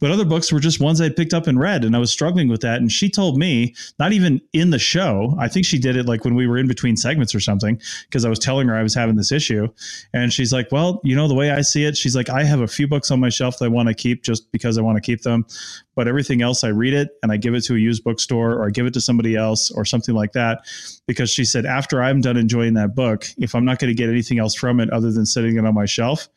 But 0.00 0.10
other 0.10 0.24
books 0.24 0.52
were 0.52 0.60
just 0.60 0.80
ones 0.80 1.00
I 1.00 1.08
picked 1.08 1.34
up 1.34 1.46
and 1.46 1.58
read, 1.58 1.84
and 1.84 1.96
I 1.96 1.98
was 1.98 2.10
struggling 2.10 2.48
with 2.48 2.60
that. 2.62 2.80
And 2.80 2.90
she 2.90 3.08
told 3.08 3.38
me, 3.38 3.74
not 3.98 4.12
even 4.12 4.40
in 4.52 4.70
the 4.70 4.78
show, 4.78 5.34
I 5.38 5.48
think 5.48 5.66
she 5.66 5.78
did 5.78 5.96
it 5.96 6.06
like 6.06 6.24
when 6.24 6.34
we 6.34 6.46
were 6.46 6.58
in 6.58 6.68
between 6.68 6.96
segments 6.96 7.34
or 7.34 7.40
something, 7.40 7.80
because 8.08 8.24
I 8.24 8.28
was 8.28 8.38
telling 8.38 8.68
her 8.68 8.74
I 8.74 8.82
was 8.82 8.94
having 8.94 9.16
this 9.16 9.32
issue, 9.32 9.68
and 10.12 10.32
she's 10.32 10.52
like, 10.52 10.70
"Well, 10.70 11.00
you 11.04 11.16
know, 11.16 11.28
the 11.28 11.34
way 11.34 11.50
I 11.50 11.62
see 11.62 11.84
it, 11.84 11.96
she's 11.96 12.16
like, 12.16 12.28
I 12.28 12.44
have 12.44 12.60
a 12.60 12.66
few 12.66 12.86
books 12.86 13.10
on 13.10 13.20
my 13.20 13.28
shelf 13.28 13.58
that 13.58 13.66
I 13.66 13.68
want 13.68 13.88
to 13.88 13.94
keep 13.94 14.22
just 14.22 14.50
because 14.52 14.78
I 14.78 14.82
want 14.82 14.96
to 14.96 15.00
keep 15.00 15.22
them, 15.22 15.46
but 15.94 16.08
everything 16.08 16.42
else 16.42 16.64
I 16.64 16.68
read 16.68 16.94
it 16.94 17.10
and 17.22 17.32
I 17.32 17.36
give 17.36 17.54
it 17.54 17.64
to 17.64 17.74
a 17.74 17.78
bookstore 18.00 18.52
or 18.52 18.66
I 18.66 18.70
give 18.70 18.86
it 18.86 18.94
to 18.94 19.00
somebody 19.00 19.36
else 19.36 19.70
or 19.70 19.84
something 19.84 20.14
like 20.14 20.32
that. 20.32 20.60
Because 21.06 21.30
she 21.30 21.44
said, 21.44 21.66
after 21.66 22.02
I'm 22.02 22.20
done 22.20 22.36
enjoying 22.36 22.74
that 22.74 22.94
book, 22.94 23.26
if 23.38 23.54
I'm 23.54 23.64
not 23.64 23.78
going 23.78 23.88
to 23.88 23.94
get 23.94 24.08
anything 24.08 24.38
else 24.38 24.54
from 24.54 24.80
it 24.80 24.90
other 24.90 25.12
than 25.12 25.26
sitting 25.26 25.56
it 25.56 25.64
on 25.64 25.74
my 25.74 25.86
shelf, 25.86 26.28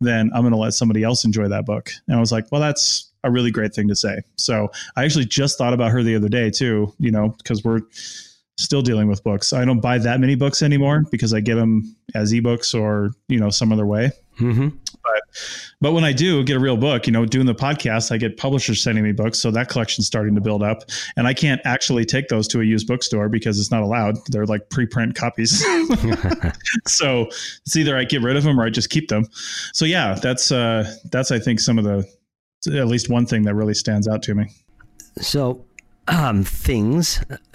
then 0.00 0.30
I'm 0.34 0.42
going 0.42 0.52
to 0.52 0.58
let 0.58 0.74
somebody 0.74 1.02
else 1.02 1.24
enjoy 1.24 1.48
that 1.48 1.66
book. 1.66 1.90
And 2.08 2.16
I 2.16 2.20
was 2.20 2.32
like, 2.32 2.46
well, 2.50 2.60
that's 2.60 3.12
a 3.24 3.30
really 3.30 3.50
great 3.50 3.74
thing 3.74 3.88
to 3.88 3.96
say. 3.96 4.22
So 4.36 4.68
I 4.96 5.04
actually 5.04 5.26
just 5.26 5.58
thought 5.58 5.72
about 5.72 5.90
her 5.90 6.02
the 6.02 6.16
other 6.16 6.28
day 6.28 6.50
too, 6.50 6.92
you 6.98 7.10
know, 7.10 7.34
because 7.38 7.64
we're 7.64 7.80
still 8.58 8.82
dealing 8.82 9.08
with 9.08 9.22
books. 9.22 9.52
I 9.52 9.64
don't 9.64 9.80
buy 9.80 9.98
that 9.98 10.20
many 10.20 10.34
books 10.34 10.62
anymore 10.62 11.02
because 11.10 11.34
I 11.34 11.40
get 11.40 11.56
them 11.56 11.96
as 12.14 12.32
ebooks 12.32 12.78
or, 12.78 13.10
you 13.28 13.38
know, 13.38 13.50
some 13.50 13.72
other 13.72 13.86
way. 13.86 14.12
Mm-hmm. 14.38 14.68
But 15.06 15.22
but 15.80 15.92
when 15.92 16.04
I 16.04 16.12
do 16.12 16.42
get 16.44 16.56
a 16.56 16.60
real 16.60 16.76
book, 16.76 17.06
you 17.06 17.12
know, 17.12 17.24
doing 17.26 17.46
the 17.46 17.54
podcast, 17.54 18.10
I 18.12 18.16
get 18.16 18.36
publishers 18.36 18.82
sending 18.82 19.04
me 19.04 19.12
books, 19.12 19.38
so 19.38 19.50
that 19.50 19.68
collection's 19.68 20.06
starting 20.06 20.34
to 20.34 20.40
build 20.40 20.62
up. 20.62 20.82
And 21.16 21.26
I 21.26 21.34
can't 21.34 21.60
actually 21.64 22.04
take 22.04 22.28
those 22.28 22.48
to 22.48 22.60
a 22.60 22.64
used 22.64 22.86
bookstore 22.86 23.28
because 23.28 23.58
it's 23.60 23.70
not 23.70 23.82
allowed. 23.82 24.16
They're 24.28 24.46
like 24.46 24.68
preprint 24.70 25.14
copies. 25.14 25.64
so 26.86 27.26
it's 27.26 27.76
either 27.76 27.96
I 27.96 28.04
get 28.04 28.22
rid 28.22 28.36
of 28.36 28.44
them 28.44 28.60
or 28.60 28.64
I 28.64 28.70
just 28.70 28.90
keep 28.90 29.08
them. 29.08 29.26
So 29.72 29.84
yeah, 29.84 30.14
that's 30.14 30.50
uh, 30.50 30.92
that's 31.10 31.30
I 31.30 31.38
think 31.38 31.60
some 31.60 31.78
of 31.78 31.84
the 31.84 32.06
at 32.74 32.88
least 32.88 33.08
one 33.08 33.26
thing 33.26 33.42
that 33.44 33.54
really 33.54 33.74
stands 33.74 34.08
out 34.08 34.22
to 34.24 34.34
me. 34.34 34.46
So 35.20 35.64
um, 36.08 36.44
things. 36.44 37.20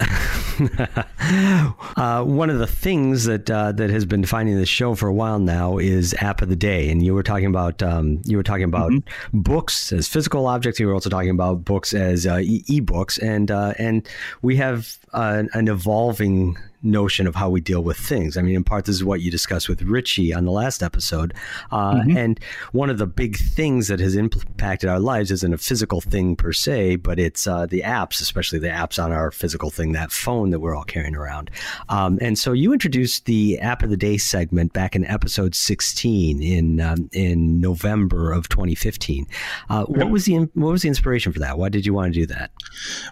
uh, 1.96 2.24
one 2.24 2.50
of 2.50 2.58
the 2.58 2.66
things 2.66 3.24
that 3.24 3.50
uh, 3.50 3.72
that 3.72 3.90
has 3.90 4.04
been 4.04 4.22
defining 4.22 4.56
the 4.56 4.66
show 4.66 4.94
for 4.94 5.08
a 5.08 5.12
while 5.12 5.38
now 5.38 5.78
is 5.78 6.14
app 6.14 6.42
of 6.42 6.48
the 6.48 6.56
day, 6.56 6.90
and 6.90 7.04
you 7.04 7.14
were 7.14 7.22
talking 7.22 7.46
about 7.46 7.82
um, 7.82 8.20
you 8.24 8.36
were 8.36 8.42
talking 8.42 8.64
about 8.64 8.90
mm-hmm. 8.90 9.40
books 9.40 9.92
as 9.92 10.08
physical 10.08 10.46
objects. 10.46 10.80
You 10.80 10.88
were 10.88 10.94
also 10.94 11.10
talking 11.10 11.30
about 11.30 11.64
books 11.64 11.94
as 11.94 12.26
uh, 12.26 12.40
e- 12.42 12.80
books 12.80 13.18
and 13.18 13.50
uh, 13.50 13.74
and 13.78 14.08
we 14.42 14.56
have 14.56 14.98
uh, 15.12 15.44
an 15.52 15.68
evolving 15.68 16.56
notion 16.82 17.26
of 17.26 17.34
how 17.34 17.48
we 17.48 17.60
deal 17.60 17.82
with 17.82 17.96
things. 17.96 18.36
I 18.36 18.42
mean, 18.42 18.56
in 18.56 18.64
part, 18.64 18.86
this 18.86 18.96
is 18.96 19.04
what 19.04 19.20
you 19.20 19.30
discussed 19.30 19.68
with 19.68 19.82
Richie 19.82 20.34
on 20.34 20.44
the 20.44 20.50
last 20.50 20.82
episode. 20.82 21.32
Uh, 21.70 21.94
mm-hmm. 21.94 22.16
And 22.16 22.40
one 22.72 22.90
of 22.90 22.98
the 22.98 23.06
big 23.06 23.36
things 23.36 23.88
that 23.88 24.00
has 24.00 24.16
impacted 24.16 24.88
our 24.88 24.98
lives 24.98 25.30
isn't 25.30 25.54
a 25.54 25.58
physical 25.58 26.00
thing 26.00 26.36
per 26.36 26.52
se, 26.52 26.96
but 26.96 27.18
it's 27.18 27.46
uh, 27.46 27.66
the 27.66 27.82
apps, 27.82 28.20
especially 28.20 28.58
the 28.58 28.68
apps 28.68 29.02
on 29.02 29.12
our 29.12 29.30
physical 29.30 29.70
thing, 29.70 29.92
that 29.92 30.10
phone 30.10 30.50
that 30.50 30.60
we're 30.60 30.74
all 30.74 30.84
carrying 30.84 31.11
around. 31.16 31.50
Um, 31.88 32.18
and 32.20 32.38
so 32.38 32.52
you 32.52 32.72
introduced 32.72 33.26
the 33.26 33.58
app 33.58 33.82
of 33.82 33.90
the 33.90 33.96
day 33.96 34.16
segment 34.18 34.72
back 34.72 34.96
in 34.96 35.06
episode 35.06 35.54
16 35.54 36.42
in 36.42 36.80
um, 36.80 37.08
in 37.12 37.60
November 37.60 38.32
of 38.32 38.48
2015. 38.48 39.26
Uh, 39.68 39.84
what 39.84 40.10
was 40.10 40.24
the 40.24 40.36
what 40.54 40.72
was 40.72 40.82
the 40.82 40.88
inspiration 40.88 41.32
for 41.32 41.38
that? 41.40 41.58
Why 41.58 41.68
did 41.68 41.86
you 41.86 41.94
want 41.94 42.12
to 42.12 42.20
do 42.20 42.26
that? 42.26 42.50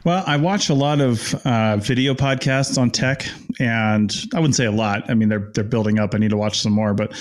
Well, 0.04 0.24
I 0.26 0.36
watch 0.36 0.68
a 0.68 0.74
lot 0.74 1.00
of 1.00 1.34
uh, 1.46 1.76
video 1.78 2.14
podcasts 2.14 2.78
on 2.78 2.90
tech 2.90 3.26
and 3.60 4.24
I 4.34 4.40
wouldn't 4.40 4.56
say 4.56 4.64
a 4.64 4.72
lot. 4.72 5.08
I 5.08 5.14
mean, 5.14 5.28
they're 5.28 5.50
they're 5.54 5.62
building 5.62 5.98
up. 5.98 6.14
I 6.14 6.18
need 6.18 6.30
to 6.30 6.36
watch 6.36 6.60
some 6.60 6.72
more, 6.72 6.94
but 6.94 7.12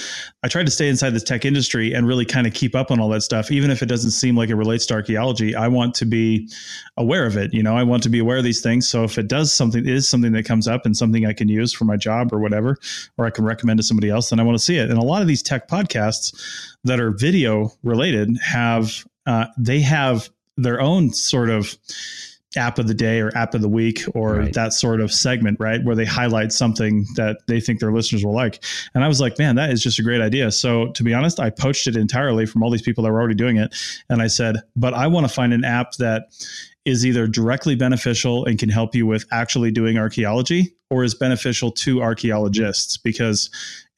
I 0.41 0.47
tried 0.47 0.65
to 0.65 0.71
stay 0.71 0.87
inside 0.87 1.11
the 1.11 1.19
tech 1.19 1.43
industry 1.43 1.93
and 1.93 2.07
really 2.07 2.25
kind 2.25 2.47
of 2.47 2.53
keep 2.53 2.75
up 2.75 2.91
on 2.91 2.99
all 2.99 3.09
that 3.09 3.21
stuff, 3.21 3.51
even 3.51 3.69
if 3.69 3.83
it 3.83 3.87
doesn't 3.87 4.11
seem 4.11 4.37
like 4.37 4.49
it 4.49 4.55
relates 4.55 4.85
to 4.87 4.93
archaeology. 4.93 5.53
I 5.53 5.67
want 5.67 5.93
to 5.95 6.05
be 6.05 6.49
aware 6.95 7.25
of 7.25 7.35
it. 7.35 7.53
You 7.53 7.61
know, 7.61 7.75
I 7.75 7.83
want 7.83 8.03
to 8.03 8.09
be 8.09 8.19
aware 8.19 8.37
of 8.37 8.45
these 8.45 8.61
things. 8.61 8.87
So 8.87 9.03
if 9.03 9.17
it 9.17 9.27
does 9.27 9.51
something, 9.51 9.85
is 9.85 10.07
something 10.07 10.31
that 10.31 10.45
comes 10.45 10.67
up 10.69 10.85
and 10.85 10.95
something 10.95 11.25
I 11.25 11.33
can 11.33 11.49
use 11.49 11.73
for 11.73 11.85
my 11.85 11.97
job 11.97 12.31
or 12.31 12.39
whatever, 12.39 12.77
or 13.17 13.25
I 13.25 13.29
can 13.29 13.43
recommend 13.43 13.79
to 13.79 13.83
somebody 13.83 14.09
else, 14.09 14.29
then 14.29 14.39
I 14.39 14.43
want 14.43 14.57
to 14.57 14.63
see 14.63 14.77
it. 14.77 14.89
And 14.89 14.97
a 14.97 15.03
lot 15.03 15.21
of 15.21 15.27
these 15.27 15.43
tech 15.43 15.67
podcasts 15.67 16.33
that 16.83 16.99
are 16.99 17.11
video 17.11 17.71
related 17.83 18.37
have 18.41 19.05
uh, 19.25 19.45
they 19.57 19.81
have 19.81 20.29
their 20.57 20.81
own 20.81 21.13
sort 21.13 21.49
of 21.49 21.77
app 22.57 22.79
of 22.79 22.87
the 22.87 22.93
day 22.93 23.19
or 23.21 23.35
app 23.37 23.53
of 23.53 23.61
the 23.61 23.69
week 23.69 24.03
or 24.15 24.37
right. 24.37 24.53
that 24.53 24.73
sort 24.73 25.01
of 25.01 25.11
segment, 25.13 25.59
right? 25.59 25.83
Where 25.83 25.95
they 25.95 26.05
highlight 26.05 26.51
something 26.51 27.05
that 27.15 27.37
they 27.47 27.59
think 27.59 27.79
their 27.79 27.91
listeners 27.91 28.25
will 28.25 28.33
like. 28.33 28.63
And 28.95 29.03
I 29.03 29.07
was 29.07 29.21
like, 29.21 29.37
man, 29.37 29.55
that 29.55 29.69
is 29.69 29.83
just 29.83 29.99
a 29.99 30.03
great 30.03 30.21
idea. 30.21 30.51
So 30.51 30.91
to 30.93 31.03
be 31.03 31.13
honest, 31.13 31.39
I 31.39 31.51
poached 31.51 31.87
it 31.87 31.95
entirely 31.95 32.45
from 32.45 32.63
all 32.63 32.71
these 32.71 32.81
people 32.81 33.03
that 33.03 33.11
were 33.11 33.19
already 33.19 33.35
doing 33.35 33.57
it. 33.57 33.75
And 34.09 34.21
I 34.21 34.27
said, 34.27 34.63
but 34.75 34.93
I 34.93 35.07
want 35.07 35.27
to 35.27 35.33
find 35.33 35.53
an 35.53 35.63
app 35.63 35.93
that 35.93 36.23
is 36.89 37.05
either 37.05 37.27
directly 37.27 37.75
beneficial 37.75 38.45
and 38.45 38.59
can 38.59 38.69
help 38.69 38.95
you 38.95 39.05
with 39.05 39.25
actually 39.31 39.71
doing 39.71 39.97
archaeology 39.97 40.75
or 40.89 41.03
is 41.03 41.13
beneficial 41.13 41.71
to 41.71 42.01
archaeologists 42.01 42.97
because 42.97 43.49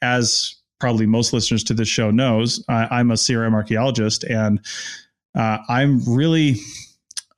as 0.01 0.56
probably 0.80 1.06
most 1.06 1.32
listeners 1.32 1.63
to 1.63 1.73
this 1.73 1.88
show 1.88 2.12
knows 2.12 2.63
I, 2.67 2.99
am 2.99 3.12
a 3.12 3.15
crm 3.15 3.54
archaeologist 3.54 4.23
and 4.25 4.60
uh, 5.36 5.60
i'm 5.69 6.04
really 6.06 6.58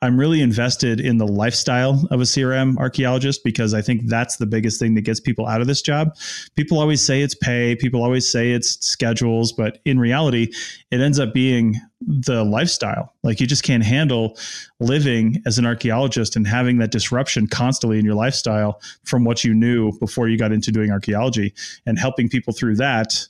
I'm 0.03 0.19
really 0.19 0.41
invested 0.41 0.99
in 0.99 1.17
the 1.17 1.25
lifestyle 1.25 2.05
of 2.11 2.19
a 2.19 2.25
CRM 2.25 2.77
archaeologist 2.77 3.41
because 3.41 3.73
I 3.73 3.81
think 3.81 4.07
that's 4.07 4.35
the 4.35 4.45
biggest 4.45 4.77
thing 4.77 4.95
that 4.95 5.01
gets 5.01 5.21
people 5.21 5.47
out 5.47 5.61
of 5.61 5.67
this 5.67 5.81
job. 5.81 6.17
People 6.55 6.77
always 6.77 7.01
say 7.01 7.21
it's 7.21 7.33
pay, 7.33 7.77
people 7.77 8.03
always 8.03 8.29
say 8.29 8.51
it's 8.51 8.85
schedules, 8.85 9.53
but 9.53 9.79
in 9.85 9.97
reality, 9.97 10.51
it 10.91 10.99
ends 10.99 11.19
up 11.19 11.33
being 11.33 11.79
the 12.01 12.43
lifestyle. 12.43 13.13
Like 13.23 13.39
you 13.39 13.47
just 13.47 13.63
can't 13.63 13.83
handle 13.83 14.37
living 14.81 15.41
as 15.45 15.57
an 15.57 15.65
archaeologist 15.65 16.35
and 16.35 16.45
having 16.45 16.79
that 16.79 16.91
disruption 16.91 17.47
constantly 17.47 17.97
in 17.97 18.03
your 18.03 18.15
lifestyle 18.15 18.81
from 19.05 19.23
what 19.23 19.45
you 19.45 19.53
knew 19.53 19.97
before 19.99 20.27
you 20.27 20.37
got 20.37 20.51
into 20.51 20.69
doing 20.69 20.91
archaeology 20.91 21.53
and 21.85 21.97
helping 21.97 22.27
people 22.27 22.51
through 22.51 22.75
that. 22.75 23.25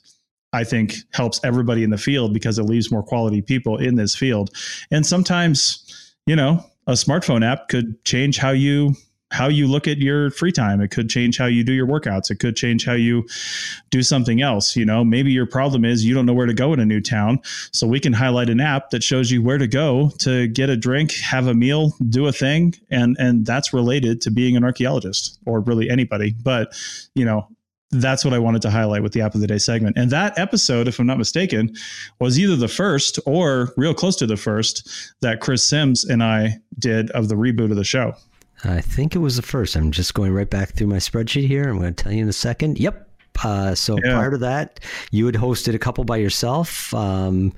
I 0.52 0.64
think 0.64 0.94
helps 1.12 1.40
everybody 1.44 1.84
in 1.84 1.90
the 1.90 1.98
field 1.98 2.34
because 2.34 2.58
it 2.58 2.64
leaves 2.64 2.90
more 2.90 3.02
quality 3.02 3.42
people 3.42 3.76
in 3.76 3.94
this 3.94 4.14
field. 4.16 4.50
And 4.90 5.06
sometimes, 5.06 6.10
you 6.26 6.36
know, 6.36 6.64
a 6.86 6.92
smartphone 6.92 7.44
app 7.44 7.68
could 7.68 8.02
change 8.04 8.38
how 8.38 8.50
you 8.50 8.94
how 9.34 9.48
you 9.48 9.66
look 9.66 9.88
at 9.88 9.98
your 9.98 10.30
free 10.30 10.52
time. 10.52 10.80
It 10.80 10.92
could 10.92 11.10
change 11.10 11.38
how 11.38 11.46
you 11.46 11.64
do 11.64 11.72
your 11.72 11.88
workouts. 11.88 12.30
It 12.30 12.38
could 12.38 12.54
change 12.54 12.84
how 12.84 12.92
you 12.92 13.26
do 13.90 14.00
something 14.00 14.40
else. 14.40 14.76
You 14.76 14.84
know, 14.84 15.02
maybe 15.02 15.32
your 15.32 15.46
problem 15.46 15.84
is 15.84 16.04
you 16.04 16.14
don't 16.14 16.24
know 16.24 16.32
where 16.32 16.46
to 16.46 16.54
go 16.54 16.72
in 16.72 16.78
a 16.78 16.86
new 16.86 17.00
town. 17.00 17.40
So 17.72 17.86
we 17.88 17.98
can 17.98 18.12
highlight 18.12 18.48
an 18.48 18.60
app 18.60 18.90
that 18.90 19.02
shows 19.02 19.32
you 19.32 19.42
where 19.42 19.58
to 19.58 19.66
go 19.66 20.12
to 20.18 20.46
get 20.46 20.70
a 20.70 20.76
drink, 20.76 21.14
have 21.14 21.48
a 21.48 21.54
meal, 21.54 21.94
do 22.08 22.28
a 22.28 22.32
thing. 22.32 22.76
And, 22.90 23.16
and 23.18 23.44
that's 23.44 23.72
related 23.72 24.20
to 24.22 24.30
being 24.30 24.56
an 24.56 24.62
archaeologist 24.62 25.40
or 25.46 25.60
really 25.60 25.90
anybody. 25.90 26.36
But, 26.40 26.72
you 27.16 27.24
know, 27.24 27.48
that's 28.00 28.24
what 28.24 28.34
I 28.34 28.38
wanted 28.38 28.62
to 28.62 28.70
highlight 28.70 29.02
with 29.02 29.12
the 29.12 29.20
app 29.20 29.34
of 29.34 29.40
the 29.40 29.46
day 29.46 29.58
segment. 29.58 29.96
And 29.96 30.10
that 30.10 30.38
episode, 30.38 30.88
if 30.88 30.98
I'm 30.98 31.06
not 31.06 31.18
mistaken, 31.18 31.74
was 32.18 32.38
either 32.38 32.56
the 32.56 32.68
first 32.68 33.18
or 33.26 33.72
real 33.76 33.94
close 33.94 34.16
to 34.16 34.26
the 34.26 34.36
first 34.36 34.88
that 35.20 35.40
Chris 35.40 35.62
Sims 35.62 36.04
and 36.04 36.22
I 36.22 36.58
did 36.78 37.10
of 37.12 37.28
the 37.28 37.34
reboot 37.34 37.70
of 37.70 37.76
the 37.76 37.84
show. 37.84 38.14
I 38.64 38.80
think 38.80 39.14
it 39.14 39.18
was 39.18 39.36
the 39.36 39.42
first. 39.42 39.76
I'm 39.76 39.90
just 39.90 40.14
going 40.14 40.32
right 40.32 40.48
back 40.48 40.74
through 40.74 40.86
my 40.86 40.96
spreadsheet 40.96 41.46
here. 41.46 41.68
I'm 41.68 41.78
going 41.78 41.94
to 41.94 42.02
tell 42.02 42.12
you 42.12 42.22
in 42.22 42.28
a 42.28 42.32
second. 42.32 42.78
Yep. 42.78 43.08
Uh, 43.42 43.74
so 43.74 43.96
yeah. 44.04 44.14
prior 44.14 44.30
to 44.30 44.38
that, 44.38 44.80
you 45.10 45.26
had 45.26 45.34
hosted 45.34 45.74
a 45.74 45.78
couple 45.78 46.04
by 46.04 46.16
yourself, 46.16 46.92
um, 46.94 47.52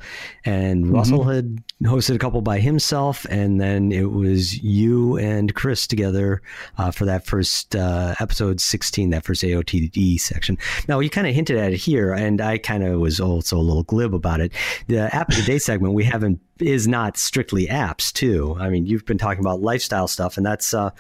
and 0.45 0.85
mm-hmm. 0.85 0.95
Russell 0.95 1.25
had 1.25 1.63
hosted 1.83 2.15
a 2.15 2.19
couple 2.19 2.41
by 2.41 2.59
himself, 2.59 3.27
and 3.31 3.61
then 3.61 3.93
it 3.93 4.11
was 4.13 4.63
you 4.63 5.17
and 5.19 5.55
Chris 5.55 5.87
together 5.87 6.43
uh, 6.79 6.91
for 6.91 7.05
that 7.05 7.27
first 7.27 7.77
uh, 7.77 8.15
episode 8.21 8.61
16, 8.61 9.11
that 9.11 9.25
first 9.25 9.43
AOTD 9.43 10.19
section. 10.21 10.59
Now, 10.89 11.01
you 11.01 11.11
kind 11.11 11.27
of 11.27 11.35
hinted 11.35 11.57
at 11.57 11.73
it 11.73 11.79
here, 11.79 12.13
and 12.13 12.41
I 12.41 12.59
kind 12.59 12.83
of 12.83 13.01
was 13.01 13.21
also 13.21 13.57
a 13.57 13.63
little 13.63 13.85
glib 13.85 14.15
about 14.15 14.41
it. 14.41 14.53
The 14.89 15.15
app 15.15 15.29
of 15.29 15.37
the 15.37 15.43
day 15.43 15.59
segment, 15.59 15.95
we 15.95 16.05
haven't 16.05 16.41
is 16.61 16.89
not 16.89 17.17
strictly 17.17 17.67
apps 17.67 18.13
too. 18.13 18.57
I 18.59 18.71
mean, 18.71 18.87
you've 18.87 19.05
been 19.05 19.19
talking 19.19 19.41
about 19.41 19.61
lifestyle 19.61 20.09
stuff, 20.09 20.37
and 20.37 20.47
that's 20.47 20.73
uh, 20.73 20.91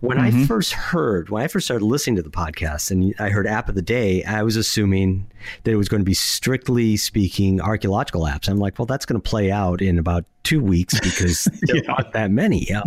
when 0.00 0.18
mm-hmm. 0.18 0.42
I 0.42 0.46
first 0.46 0.72
heard 0.72 1.28
when 1.28 1.42
I 1.42 1.48
first 1.48 1.66
started 1.66 1.84
listening 1.84 2.16
to 2.16 2.22
the 2.22 2.30
podcast, 2.30 2.90
and 2.90 3.14
I 3.18 3.30
heard 3.30 3.46
app 3.46 3.68
of 3.68 3.74
the 3.74 3.82
day. 3.82 4.24
I 4.24 4.42
was 4.42 4.56
assuming 4.56 5.30
that 5.64 5.70
it 5.70 5.76
was 5.76 5.88
going 5.88 6.00
to 6.00 6.04
be 6.04 6.14
strictly 6.14 6.96
speaking 6.96 7.60
archaeological 7.60 8.22
apps. 8.22 8.48
I'm 8.48 8.58
like, 8.58 8.78
well, 8.78 8.86
that's 8.86 9.06
going 9.06 9.20
to 9.20 9.28
play 9.28 9.50
out 9.50 9.80
in 9.80 9.98
about 9.98 10.24
two 10.46 10.62
weeks 10.62 10.98
because 11.00 11.44
there 11.62 11.76
yeah. 11.78 11.92
aren't 11.92 12.12
that 12.12 12.30
many. 12.30 12.64
Yeah. 12.64 12.82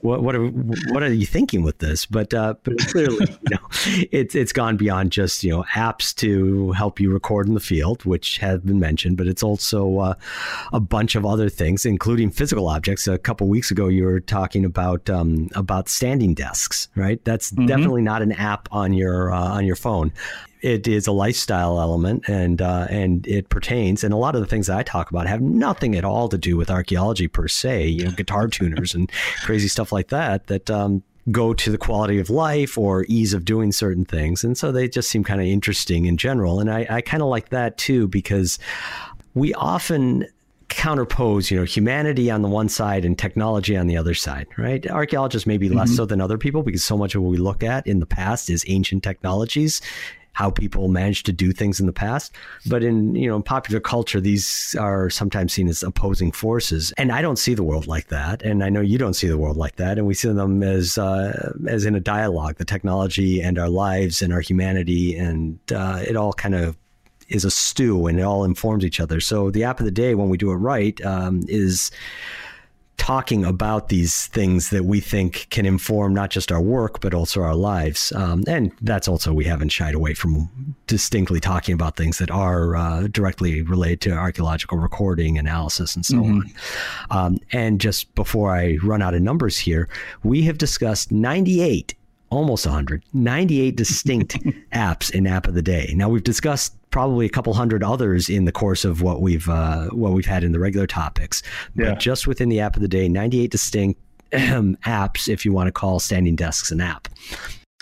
what 0.00 0.22
what 0.22 0.34
are 0.36 0.46
what 0.46 1.02
are 1.02 1.12
you 1.12 1.26
thinking 1.26 1.62
with 1.62 1.78
this? 1.78 2.06
But 2.06 2.32
uh, 2.32 2.54
but 2.62 2.78
clearly, 2.78 3.26
you 3.28 3.50
know, 3.50 3.68
it's 4.12 4.34
it's 4.34 4.52
gone 4.52 4.76
beyond 4.76 5.10
just 5.10 5.42
you 5.42 5.50
know 5.50 5.64
apps 5.74 6.14
to 6.16 6.72
help 6.72 7.00
you 7.00 7.12
record 7.12 7.48
in 7.48 7.54
the 7.54 7.60
field, 7.60 8.04
which 8.04 8.38
have 8.38 8.64
been 8.64 8.78
mentioned, 8.78 9.16
but 9.16 9.26
it's 9.26 9.42
also 9.42 9.98
uh, 9.98 10.14
a 10.72 10.80
bunch 10.80 11.16
of 11.16 11.26
other 11.26 11.48
things, 11.48 11.84
including 11.84 12.30
physical 12.30 12.68
objects. 12.68 13.08
A 13.08 13.18
couple 13.18 13.48
weeks 13.48 13.70
ago, 13.70 13.88
you 13.88 14.04
were 14.04 14.20
talking 14.20 14.64
about 14.64 15.10
um, 15.10 15.48
about 15.54 15.88
standing 15.88 16.34
desks, 16.34 16.88
right? 16.94 17.22
That's 17.24 17.50
mm-hmm. 17.50 17.66
definitely 17.66 18.02
not 18.02 18.22
an 18.22 18.32
app 18.32 18.68
on 18.70 18.92
your 18.92 19.32
uh, 19.32 19.48
on 19.50 19.66
your 19.66 19.76
phone 19.76 20.12
it 20.62 20.86
is 20.86 21.06
a 21.06 21.12
lifestyle 21.12 21.80
element 21.80 22.28
and 22.28 22.60
uh, 22.60 22.86
and 22.90 23.26
it 23.26 23.48
pertains 23.48 24.04
and 24.04 24.12
a 24.12 24.16
lot 24.16 24.34
of 24.34 24.40
the 24.40 24.46
things 24.46 24.66
that 24.66 24.76
I 24.76 24.82
talk 24.82 25.10
about 25.10 25.26
have 25.26 25.40
nothing 25.40 25.94
at 25.96 26.04
all 26.04 26.28
to 26.28 26.38
do 26.38 26.56
with 26.56 26.70
archaeology 26.70 27.28
per 27.28 27.48
se 27.48 27.86
you 27.86 28.04
know 28.04 28.10
guitar 28.12 28.48
tuners 28.48 28.94
and 28.94 29.10
crazy 29.42 29.68
stuff 29.68 29.92
like 29.92 30.08
that 30.08 30.46
that 30.48 30.70
um, 30.70 31.02
go 31.30 31.54
to 31.54 31.70
the 31.70 31.78
quality 31.78 32.18
of 32.18 32.30
life 32.30 32.76
or 32.76 33.04
ease 33.08 33.34
of 33.34 33.44
doing 33.44 33.72
certain 33.72 34.04
things 34.04 34.44
and 34.44 34.56
so 34.56 34.72
they 34.72 34.88
just 34.88 35.10
seem 35.10 35.24
kind 35.24 35.40
of 35.40 35.46
interesting 35.46 36.06
in 36.06 36.16
general 36.16 36.60
and 36.60 36.70
I, 36.70 36.86
I 36.88 37.00
kind 37.00 37.22
of 37.22 37.28
like 37.28 37.50
that 37.50 37.76
too 37.78 38.08
because 38.08 38.58
we 39.34 39.54
often 39.54 40.26
counterpose, 40.70 41.50
you 41.50 41.58
know, 41.58 41.64
humanity 41.64 42.30
on 42.30 42.42
the 42.42 42.48
one 42.48 42.68
side 42.68 43.04
and 43.04 43.18
technology 43.18 43.76
on 43.76 43.88
the 43.88 43.96
other 43.96 44.14
side, 44.14 44.46
right? 44.56 44.88
Archaeologists 44.88 45.46
maybe 45.46 45.68
mm-hmm. 45.68 45.78
less 45.78 45.94
so 45.94 46.06
than 46.06 46.20
other 46.20 46.38
people 46.38 46.62
because 46.62 46.84
so 46.84 46.96
much 46.96 47.14
of 47.14 47.22
what 47.22 47.30
we 47.30 47.36
look 47.36 47.62
at 47.62 47.86
in 47.86 47.98
the 47.98 48.06
past 48.06 48.48
is 48.48 48.64
ancient 48.68 49.02
technologies 49.02 49.82
how 50.32 50.50
people 50.50 50.88
managed 50.88 51.26
to 51.26 51.32
do 51.32 51.52
things 51.52 51.80
in 51.80 51.86
the 51.86 51.92
past. 51.92 52.34
But 52.66 52.82
in 52.82 53.14
you 53.14 53.28
know 53.28 53.40
popular 53.42 53.80
culture, 53.80 54.20
these 54.20 54.76
are 54.78 55.10
sometimes 55.10 55.52
seen 55.52 55.68
as 55.68 55.82
opposing 55.82 56.32
forces, 56.32 56.92
and 56.96 57.12
I 57.12 57.22
don't 57.22 57.36
see 57.38 57.54
the 57.54 57.62
world 57.62 57.86
like 57.86 58.08
that, 58.08 58.42
and 58.42 58.62
I 58.64 58.68
know 58.68 58.80
you 58.80 58.98
don't 58.98 59.14
see 59.14 59.28
the 59.28 59.38
world 59.38 59.56
like 59.56 59.76
that, 59.76 59.98
and 59.98 60.06
we 60.06 60.14
see 60.14 60.32
them 60.32 60.62
as 60.62 60.98
uh, 60.98 61.52
as 61.68 61.84
in 61.84 61.94
a 61.94 62.00
dialogue, 62.00 62.56
the 62.56 62.64
technology 62.64 63.40
and 63.40 63.58
our 63.58 63.68
lives 63.68 64.22
and 64.22 64.32
our 64.32 64.40
humanity, 64.40 65.16
and 65.16 65.58
uh, 65.72 66.02
it 66.06 66.16
all 66.16 66.32
kind 66.32 66.54
of 66.54 66.76
is 67.28 67.44
a 67.44 67.50
stew, 67.50 68.06
and 68.06 68.18
it 68.18 68.22
all 68.22 68.44
informs 68.44 68.84
each 68.84 69.00
other. 69.00 69.20
So 69.20 69.50
the 69.50 69.64
app 69.64 69.78
of 69.78 69.84
the 69.84 69.92
day, 69.92 70.14
when 70.14 70.28
we 70.28 70.36
do 70.36 70.50
it 70.50 70.56
right, 70.56 71.00
um, 71.04 71.42
is 71.48 71.90
talking 73.00 73.46
about 73.46 73.88
these 73.88 74.26
things 74.26 74.68
that 74.68 74.84
we 74.84 75.00
think 75.00 75.46
can 75.48 75.64
inform 75.64 76.12
not 76.12 76.28
just 76.28 76.52
our 76.52 76.60
work 76.60 77.00
but 77.00 77.14
also 77.14 77.40
our 77.40 77.54
lives. 77.54 78.12
Um, 78.12 78.44
and 78.46 78.70
that's 78.82 79.08
also 79.08 79.32
we 79.32 79.46
haven't 79.46 79.70
shied 79.70 79.94
away 79.94 80.12
from 80.12 80.50
distinctly 80.86 81.40
talking 81.40 81.72
about 81.72 81.96
things 81.96 82.18
that 82.18 82.30
are 82.30 82.76
uh, 82.76 83.08
directly 83.10 83.62
related 83.62 84.02
to 84.02 84.10
archaeological 84.10 84.76
recording 84.76 85.38
analysis 85.38 85.96
and 85.96 86.04
so 86.04 86.16
mm-hmm. 86.16 86.40
on. 87.10 87.26
Um, 87.26 87.38
and 87.52 87.80
just 87.80 88.14
before 88.14 88.54
i 88.54 88.76
run 88.84 89.00
out 89.00 89.14
of 89.14 89.22
numbers 89.22 89.56
here 89.56 89.88
we 90.22 90.42
have 90.42 90.58
discussed 90.58 91.10
98 91.10 91.94
almost 92.28 92.66
100 92.66 93.02
98 93.14 93.76
distinct 93.76 94.34
apps 94.72 95.10
in 95.10 95.26
app 95.26 95.48
of 95.48 95.54
the 95.54 95.62
day. 95.62 95.94
Now 95.96 96.10
we've 96.10 96.22
discussed 96.22 96.74
probably 96.90 97.26
a 97.26 97.30
couple 97.30 97.54
hundred 97.54 97.82
others 97.82 98.28
in 98.28 98.44
the 98.44 98.52
course 98.52 98.84
of 98.84 99.02
what 99.02 99.20
we've 99.20 99.48
uh, 99.48 99.86
what 99.88 100.12
we've 100.12 100.26
had 100.26 100.44
in 100.44 100.52
the 100.52 100.58
regular 100.58 100.86
topics. 100.86 101.42
But 101.76 101.98
just 101.98 102.26
within 102.26 102.48
the 102.48 102.60
app 102.60 102.76
of 102.76 102.82
the 102.82 102.88
day, 102.88 103.08
98 103.08 103.50
distinct 103.50 104.00
apps, 104.32 105.28
if 105.28 105.44
you 105.44 105.52
want 105.52 105.68
to 105.68 105.72
call 105.72 106.00
standing 106.00 106.36
desks 106.36 106.70
an 106.70 106.80
app. 106.80 107.08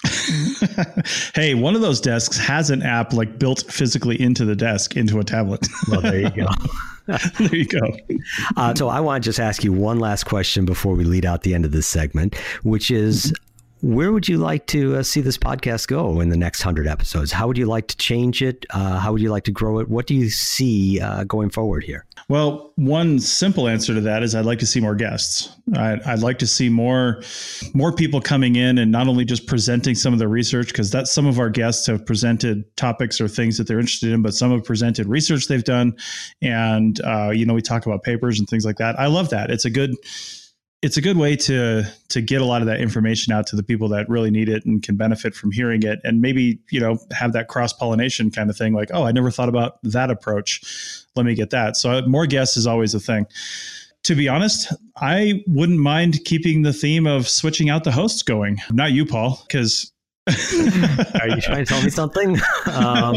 hey, 1.35 1.55
one 1.55 1.75
of 1.75 1.81
those 1.81 2.01
desks 2.01 2.39
has 2.39 2.71
an 2.71 2.83
app 2.83 3.13
like 3.13 3.39
built 3.39 3.65
physically 3.69 4.21
into 4.21 4.45
the 4.45 4.55
desk 4.55 4.97
into 4.97 5.19
a 5.19 5.25
tablet. 5.25 5.67
well, 5.89 6.01
there 6.01 6.21
you 6.21 6.31
go. 6.31 6.47
there 7.39 7.55
you 7.55 7.67
go. 7.67 7.97
Uh, 8.57 8.75
so 8.75 8.89
I 8.89 9.01
want 9.01 9.25
to 9.25 9.29
just 9.29 9.41
ask 9.41 9.65
you 9.65 9.73
one 9.73 9.99
last 9.99 10.25
question 10.25 10.65
before 10.65 10.95
we 10.95 11.05
lead 11.05 11.27
out 11.27 11.43
the 11.43 11.55
end 11.55 11.65
of 11.65 11.73
this 11.73 11.87
segment, 11.87 12.37
which 12.63 12.91
is 12.91 13.33
where 13.81 14.12
would 14.12 14.29
you 14.29 14.39
like 14.39 14.66
to 14.66 14.97
uh, 14.97 15.03
see 15.03 15.20
this 15.20 15.39
podcast 15.39 15.89
go 15.89 16.20
in 16.20 16.31
the 16.31 16.37
next 16.37 16.64
100 16.64 16.87
episodes? 16.87 17.31
How 17.31 17.47
would 17.47 17.57
you 17.57 17.66
like 17.66 17.87
to 17.89 17.97
change 17.97 18.43
it? 18.43 18.66
Uh, 18.70 18.99
how 18.99 19.12
would 19.12 19.22
you 19.22 19.31
like 19.31 19.45
to 19.45 19.53
grow 19.53 19.79
it? 19.79 19.89
What 19.89 20.07
do 20.07 20.14
you 20.14 20.31
see 20.31 21.01
uh, 21.01 21.24
going 21.24 21.51
forward 21.51 21.85
here? 21.85 22.05
Well, 22.29 22.72
one 22.76 23.20
simple 23.20 23.68
answer 23.68 23.95
to 23.95 24.01
that 24.01 24.22
is 24.22 24.35
I'd 24.35 24.45
like 24.45 24.59
to 24.59 24.66
see 24.66 24.81
more 24.81 24.95
guests. 24.95 25.51
I'd, 25.74 26.01
I'd 26.03 26.18
like 26.20 26.39
to 26.41 26.47
see 26.47 26.68
more 26.68 27.22
more 27.72 27.93
people 27.93 28.20
coming 28.20 28.57
in 28.57 28.79
and 28.79 28.91
not 28.91 29.07
only 29.09 29.24
just 29.24 29.47
presenting 29.47 29.95
some 29.95 30.12
of 30.12 30.18
the 30.18 30.29
research, 30.29 30.68
because 30.68 30.91
that's 30.91 31.12
some 31.12 31.26
of 31.26 31.39
our 31.39 31.51
guests 31.51 31.87
have 31.87 32.05
presented 32.05 32.64
topics 32.76 33.20
or 33.20 33.29
things 33.29 33.57
that 33.59 33.66
they're 33.66 33.79
interested 33.79 34.12
in, 34.12 34.22
but 34.22 34.35
some 34.35 34.51
have 34.51 34.64
presented 34.64 35.07
research 35.07 35.47
they've 35.47 35.64
done. 35.64 35.97
And, 36.43 37.01
uh, 37.03 37.31
you 37.31 37.47
know, 37.47 37.55
we 37.55 37.62
talk 37.62 37.87
about 37.87 38.03
papers 38.03 38.39
and 38.39 38.49
things 38.49 38.64
like 38.64 38.76
that. 38.76 38.99
I 38.99 39.07
love 39.07 39.31
that. 39.31 39.51
It's 39.51 39.64
a 39.64 39.70
good 39.70 39.95
it's 40.81 40.97
a 40.97 41.01
good 41.01 41.16
way 41.16 41.35
to 41.35 41.83
to 42.09 42.20
get 42.20 42.41
a 42.41 42.45
lot 42.45 42.62
of 42.62 42.66
that 42.68 42.81
information 42.81 43.33
out 43.33 43.47
to 43.49 43.57
the 43.57 43.62
people 43.62 43.89
that 43.89 44.09
really 44.09 44.31
need 44.31 44.49
it 44.49 44.64
and 44.64 44.83
can 44.83 44.97
benefit 44.97 45.35
from 45.35 45.51
hearing 45.51 45.83
it 45.83 45.99
and 46.05 46.20
maybe 46.20 46.61
you 46.70 46.81
know 46.81 46.99
have 47.11 47.33
that 47.33 47.49
cross 47.49 47.72
pollination 47.72 48.31
kind 48.31 48.49
of 48.49 48.57
thing 48.57 48.72
like 48.74 48.91
oh 48.95 49.05
i 49.05 49.12
never 49.12 49.31
thought 49.31 49.49
about 49.49 49.79
that 49.83 50.11
approach. 50.11 51.05
Let 51.16 51.26
me 51.26 51.35
get 51.35 51.51
that. 51.51 51.76
So 51.76 51.91
uh, 51.91 52.03
more 52.07 52.26
guests 52.26 52.57
is 52.57 52.66
always 52.66 52.95
a 52.95 53.01
thing. 53.01 53.26
To 54.05 54.14
be 54.14 54.29
honest 54.29 54.72
i 54.97 55.43
wouldn't 55.47 55.81
mind 55.81 56.24
keeping 56.24 56.62
the 56.62 56.72
theme 56.72 57.07
of 57.07 57.29
switching 57.29 57.70
out 57.70 57.85
the 57.85 57.93
hosts 57.93 58.22
going. 58.22 58.59
Not 58.70 58.93
you 58.93 59.05
paul 59.05 59.43
because 59.47 59.93
are 60.29 61.29
you 61.29 61.41
trying 61.41 61.64
to 61.64 61.66
tell 61.66 61.83
me 61.83 61.91
something? 61.91 62.39
Um, 62.66 63.16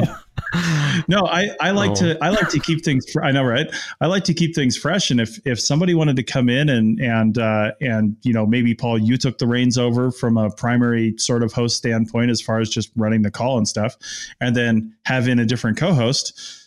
no, 1.08 1.26
I, 1.28 1.50
I 1.60 1.72
like 1.72 1.92
oh. 1.92 1.96
to 1.96 2.24
I 2.24 2.30
like 2.30 2.50
to 2.50 2.60
keep 2.60 2.84
things. 2.84 3.06
I 3.22 3.32
know, 3.32 3.44
right? 3.44 3.68
I 4.02 4.08
like 4.08 4.24
to 4.26 4.34
keep 4.34 4.56
things 4.56 4.78
fresh. 4.78 5.12
And 5.12 5.22
if 5.22 5.40
if 5.46 5.60
somebody 5.60 5.94
wanted 5.94 6.16
to 6.18 6.24
come 6.24 6.50
in 6.50 6.70
and 6.70 7.00
and 7.00 7.38
uh, 7.38 7.72
and 7.82 8.18
you 8.24 8.34
know 8.34 8.46
maybe 8.46 8.74
Paul, 8.74 8.98
you 8.98 9.18
took 9.18 9.38
the 9.38 9.48
reins 9.48 9.78
over 9.78 10.12
from 10.12 10.38
a 10.38 10.50
primary 10.50 11.16
sort 11.18 11.44
of 11.44 11.54
host 11.54 11.78
standpoint 11.78 12.32
as 12.32 12.42
far 12.42 12.60
as 12.60 12.70
just 12.70 12.92
running 12.96 13.22
the 13.22 13.32
call 13.32 13.58
and 13.58 13.68
stuff, 13.68 13.98
and 14.40 14.56
then 14.56 14.96
have 15.06 15.28
in 15.28 15.40
a 15.40 15.46
different 15.46 15.78
co-host 15.78 16.61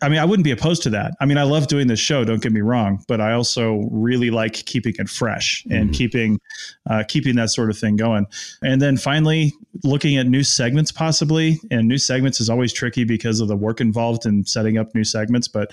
I 0.00 0.08
mean, 0.08 0.20
I 0.20 0.24
wouldn't 0.24 0.44
be 0.44 0.52
opposed 0.52 0.82
to 0.84 0.90
that. 0.90 1.14
I 1.20 1.26
mean, 1.26 1.38
I 1.38 1.42
love 1.42 1.66
doing 1.66 1.88
this 1.88 1.98
show. 1.98 2.24
Don't 2.24 2.40
get 2.40 2.52
me 2.52 2.60
wrong, 2.60 3.04
but 3.08 3.20
I 3.20 3.32
also 3.32 3.88
really 3.90 4.30
like 4.30 4.52
keeping 4.52 4.94
it 4.96 5.08
fresh 5.08 5.64
and 5.70 5.86
mm-hmm. 5.86 5.92
keeping 5.92 6.40
uh, 6.88 7.02
keeping 7.08 7.34
that 7.36 7.50
sort 7.50 7.68
of 7.68 7.76
thing 7.76 7.96
going. 7.96 8.26
And 8.62 8.80
then 8.80 8.96
finally, 8.96 9.52
looking 9.82 10.16
at 10.18 10.28
new 10.28 10.44
segments 10.44 10.92
possibly. 10.92 11.58
And 11.72 11.88
new 11.88 11.98
segments 11.98 12.40
is 12.40 12.48
always 12.48 12.72
tricky 12.72 13.02
because 13.02 13.40
of 13.40 13.48
the 13.48 13.56
work 13.56 13.80
involved 13.80 14.24
in 14.24 14.44
setting 14.44 14.78
up 14.78 14.94
new 14.94 15.04
segments. 15.04 15.48
But 15.48 15.72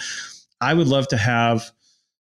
I 0.59 0.73
would 0.73 0.87
love 0.87 1.07
to 1.09 1.17
have 1.17 1.69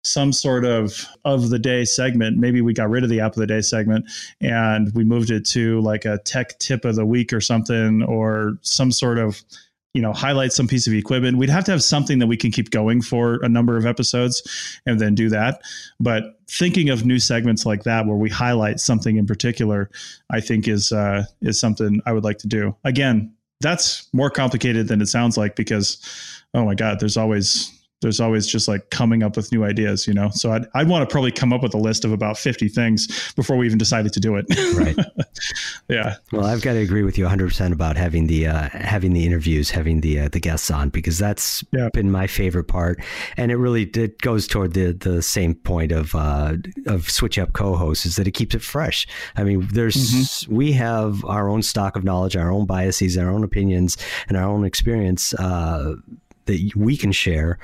some 0.04 0.34
sort 0.34 0.66
of 0.66 1.06
of 1.24 1.50
the 1.50 1.60
day 1.60 1.86
segment. 1.86 2.38
Maybe 2.38 2.62
we 2.62 2.74
got 2.74 2.90
rid 2.90 3.06
of 3.06 3.10
the 3.10 3.22
app 3.22 3.32
of 3.32 3.40
the 3.40 3.48
day 3.48 3.62
segment 3.62 4.10
and 4.42 4.94
we 4.94 5.06
moved 5.06 5.32
it 5.32 5.46
to 5.48 5.80
like 5.82 6.04
a 6.04 6.18
tech 6.20 6.60
tip 6.60 6.84
of 6.84 6.96
the 6.96 7.06
week 7.06 7.32
or 7.32 7.42
something, 7.42 8.04
or 8.04 8.58
some 8.62 8.92
sort 8.92 9.20
of 9.20 9.42
you 9.94 10.02
know 10.02 10.14
highlight 10.14 10.54
some 10.54 10.68
piece 10.68 10.88
of 10.88 10.94
equipment. 10.94 11.38
We'd 11.38 11.50
have 11.50 11.64
to 11.66 11.72
have 11.72 11.84
something 11.84 12.20
that 12.20 12.28
we 12.28 12.38
can 12.38 12.52
keep 12.52 12.70
going 12.70 13.02
for 13.02 13.40
a 13.44 13.50
number 13.50 13.78
of 13.78 13.86
episodes 13.86 14.80
and 14.86 15.00
then 15.00 15.16
do 15.16 15.30
that. 15.30 15.62
But 16.00 16.40
thinking 16.50 16.90
of 16.90 17.06
new 17.06 17.20
segments 17.20 17.66
like 17.66 17.84
that 17.84 18.06
where 18.06 18.16
we 18.18 18.30
highlight 18.30 18.80
something 18.80 19.18
in 19.18 19.26
particular 19.26 19.90
i 20.30 20.40
think 20.40 20.66
is 20.66 20.94
uh, 20.94 21.26
is 21.42 21.60
something 21.60 22.00
i 22.06 22.14
would 22.14 22.24
like 22.24 22.38
to 22.40 22.48
do. 22.48 22.76
Again 22.84 23.34
that's 23.60 24.08
more 24.14 24.30
complicated 24.30 24.88
than 24.88 25.02
it 25.02 25.08
sounds 25.08 25.38
like 25.38 25.56
because 25.56 25.98
oh 26.54 26.64
my 26.64 26.76
god 26.76 27.00
there's 27.00 27.18
always 27.18 27.72
there's 28.02 28.20
always 28.20 28.45
just 28.45 28.68
like 28.68 28.89
coming 28.91 29.24
up 29.24 29.36
with 29.36 29.52
new 29.52 29.64
ideas, 29.64 30.08
you 30.08 30.14
know. 30.14 30.30
So 30.30 30.52
I'd 30.52 30.66
I'd 30.76 30.88
want 30.88 31.08
to 31.08 31.12
probably 31.12 31.32
come 31.32 31.52
up 31.52 31.64
with 31.64 31.74
a 31.74 31.80
list 31.80 32.06
of 32.06 32.12
about 32.12 32.38
50 32.38 32.68
things 32.68 33.34
before 33.34 33.58
we 33.58 33.66
even 33.66 33.80
decided 33.80 34.14
to 34.14 34.20
do 34.20 34.36
it. 34.36 34.45
Right. 34.76 34.95
yeah. 35.89 36.18
Well, 36.32 36.45
I've 36.45 36.62
got 36.62 36.74
to 36.74 36.80
agree 36.80 37.04
with 37.04 37.18
you 37.18 37.26
100% 37.26 37.72
about 37.72 37.98
having 37.98 38.28
the 38.28 38.48
uh, 38.48 38.70
having 38.70 39.14
the 39.14 39.26
interviews, 39.26 39.72
having 39.72 40.02
the 40.02 40.22
uh, 40.22 40.30
the 40.30 40.39
guests 40.39 40.70
on 40.70 40.89
because 40.89 41.18
that's 41.18 41.64
yeah. 41.72 41.89
been 41.91 42.12
my 42.12 42.28
favorite 42.28 42.66
part, 42.66 43.02
and 43.36 43.52
it 43.52 43.58
really 43.58 43.84
it 43.84 44.22
goes 44.22 44.48
toward 44.48 44.74
the 44.74 44.91
the 44.91 45.22
same 45.24 45.56
point 45.56 45.91
of 45.91 46.14
uh, 46.14 46.54
of 46.86 47.10
switch 47.10 47.39
up 47.39 47.54
co-hosts 47.54 48.06
is 48.06 48.16
that 48.18 48.28
it 48.28 48.32
keeps 48.32 48.54
it 48.54 48.62
fresh. 48.62 49.08
I 49.36 49.43
mean, 49.43 49.68
there's 49.72 49.95
mm-hmm. 49.95 50.56
we 50.56 50.72
have 50.74 51.26
our 51.26 51.50
own 51.50 51.64
stock 51.64 51.95
of 51.95 52.04
knowledge, 52.04 52.36
our 52.36 52.52
own 52.52 52.68
biases, 52.68 53.18
our 53.18 53.30
own 53.30 53.43
opinions, 53.43 53.98
and 54.28 54.38
our 54.38 54.45
own 54.45 54.66
experience 54.66 55.34
uh, 55.36 55.95
that 56.45 56.76
we 56.76 56.95
can 56.95 57.12
share 57.12 57.58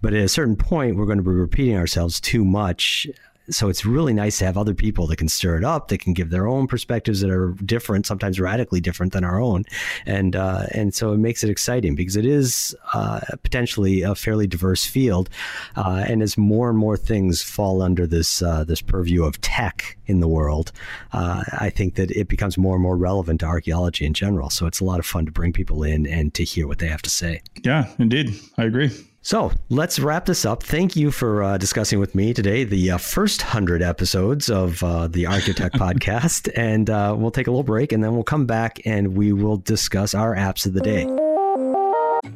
but 0.00 0.14
at 0.14 0.22
a 0.22 0.28
certain 0.28 0.56
point, 0.56 0.96
we're 0.96 1.06
going 1.06 1.18
to 1.18 1.24
be 1.24 1.30
repeating 1.30 1.76
ourselves 1.76 2.20
too 2.20 2.44
much. 2.44 3.06
So 3.48 3.68
it's 3.68 3.86
really 3.86 4.12
nice 4.12 4.38
to 4.38 4.44
have 4.44 4.58
other 4.58 4.74
people 4.74 5.06
that 5.06 5.18
can 5.18 5.28
stir 5.28 5.56
it 5.56 5.62
up, 5.62 5.86
that 5.88 5.98
can 5.98 6.14
give 6.14 6.30
their 6.30 6.48
own 6.48 6.66
perspectives 6.66 7.20
that 7.20 7.30
are 7.30 7.52
different, 7.64 8.04
sometimes 8.04 8.40
radically 8.40 8.80
different 8.80 9.12
than 9.12 9.22
our 9.22 9.40
own, 9.40 9.62
and 10.04 10.34
uh, 10.34 10.64
and 10.72 10.92
so 10.92 11.12
it 11.12 11.18
makes 11.18 11.44
it 11.44 11.50
exciting 11.50 11.94
because 11.94 12.16
it 12.16 12.26
is 12.26 12.74
uh, 12.92 13.20
potentially 13.44 14.02
a 14.02 14.16
fairly 14.16 14.48
diverse 14.48 14.84
field, 14.84 15.30
uh, 15.76 16.04
and 16.08 16.22
as 16.22 16.36
more 16.36 16.68
and 16.68 16.76
more 16.76 16.96
things 16.96 17.40
fall 17.40 17.82
under 17.82 18.04
this 18.04 18.42
uh, 18.42 18.64
this 18.64 18.82
purview 18.82 19.22
of 19.22 19.40
tech 19.42 19.96
in 20.06 20.18
the 20.18 20.28
world, 20.28 20.72
uh, 21.12 21.44
I 21.52 21.70
think 21.70 21.94
that 21.94 22.10
it 22.10 22.26
becomes 22.26 22.58
more 22.58 22.74
and 22.74 22.82
more 22.82 22.96
relevant 22.96 23.40
to 23.40 23.46
archaeology 23.46 24.04
in 24.04 24.12
general. 24.12 24.50
So 24.50 24.66
it's 24.66 24.80
a 24.80 24.84
lot 24.84 24.98
of 24.98 25.06
fun 25.06 25.24
to 25.24 25.30
bring 25.30 25.52
people 25.52 25.84
in 25.84 26.04
and 26.04 26.34
to 26.34 26.42
hear 26.42 26.66
what 26.66 26.80
they 26.80 26.88
have 26.88 27.02
to 27.02 27.10
say. 27.10 27.42
Yeah, 27.62 27.88
indeed, 28.00 28.34
I 28.58 28.64
agree. 28.64 28.90
So 29.26 29.50
let's 29.70 29.98
wrap 29.98 30.26
this 30.26 30.44
up. 30.44 30.62
Thank 30.62 30.94
you 30.94 31.10
for 31.10 31.42
uh, 31.42 31.58
discussing 31.58 31.98
with 31.98 32.14
me 32.14 32.32
today 32.32 32.62
the 32.62 32.92
uh, 32.92 32.98
first 32.98 33.42
hundred 33.42 33.82
episodes 33.82 34.48
of 34.48 34.80
uh, 34.84 35.08
the 35.08 35.24
ArchaeoTech 35.24 35.70
podcast. 35.72 36.48
And 36.54 36.88
uh, 36.88 37.12
we'll 37.18 37.32
take 37.32 37.48
a 37.48 37.50
little 37.50 37.64
break 37.64 37.90
and 37.90 38.04
then 38.04 38.14
we'll 38.14 38.22
come 38.22 38.46
back 38.46 38.78
and 38.84 39.16
we 39.16 39.32
will 39.32 39.56
discuss 39.56 40.14
our 40.14 40.36
apps 40.36 40.64
of 40.64 40.74
the 40.74 40.80
day. 40.80 41.25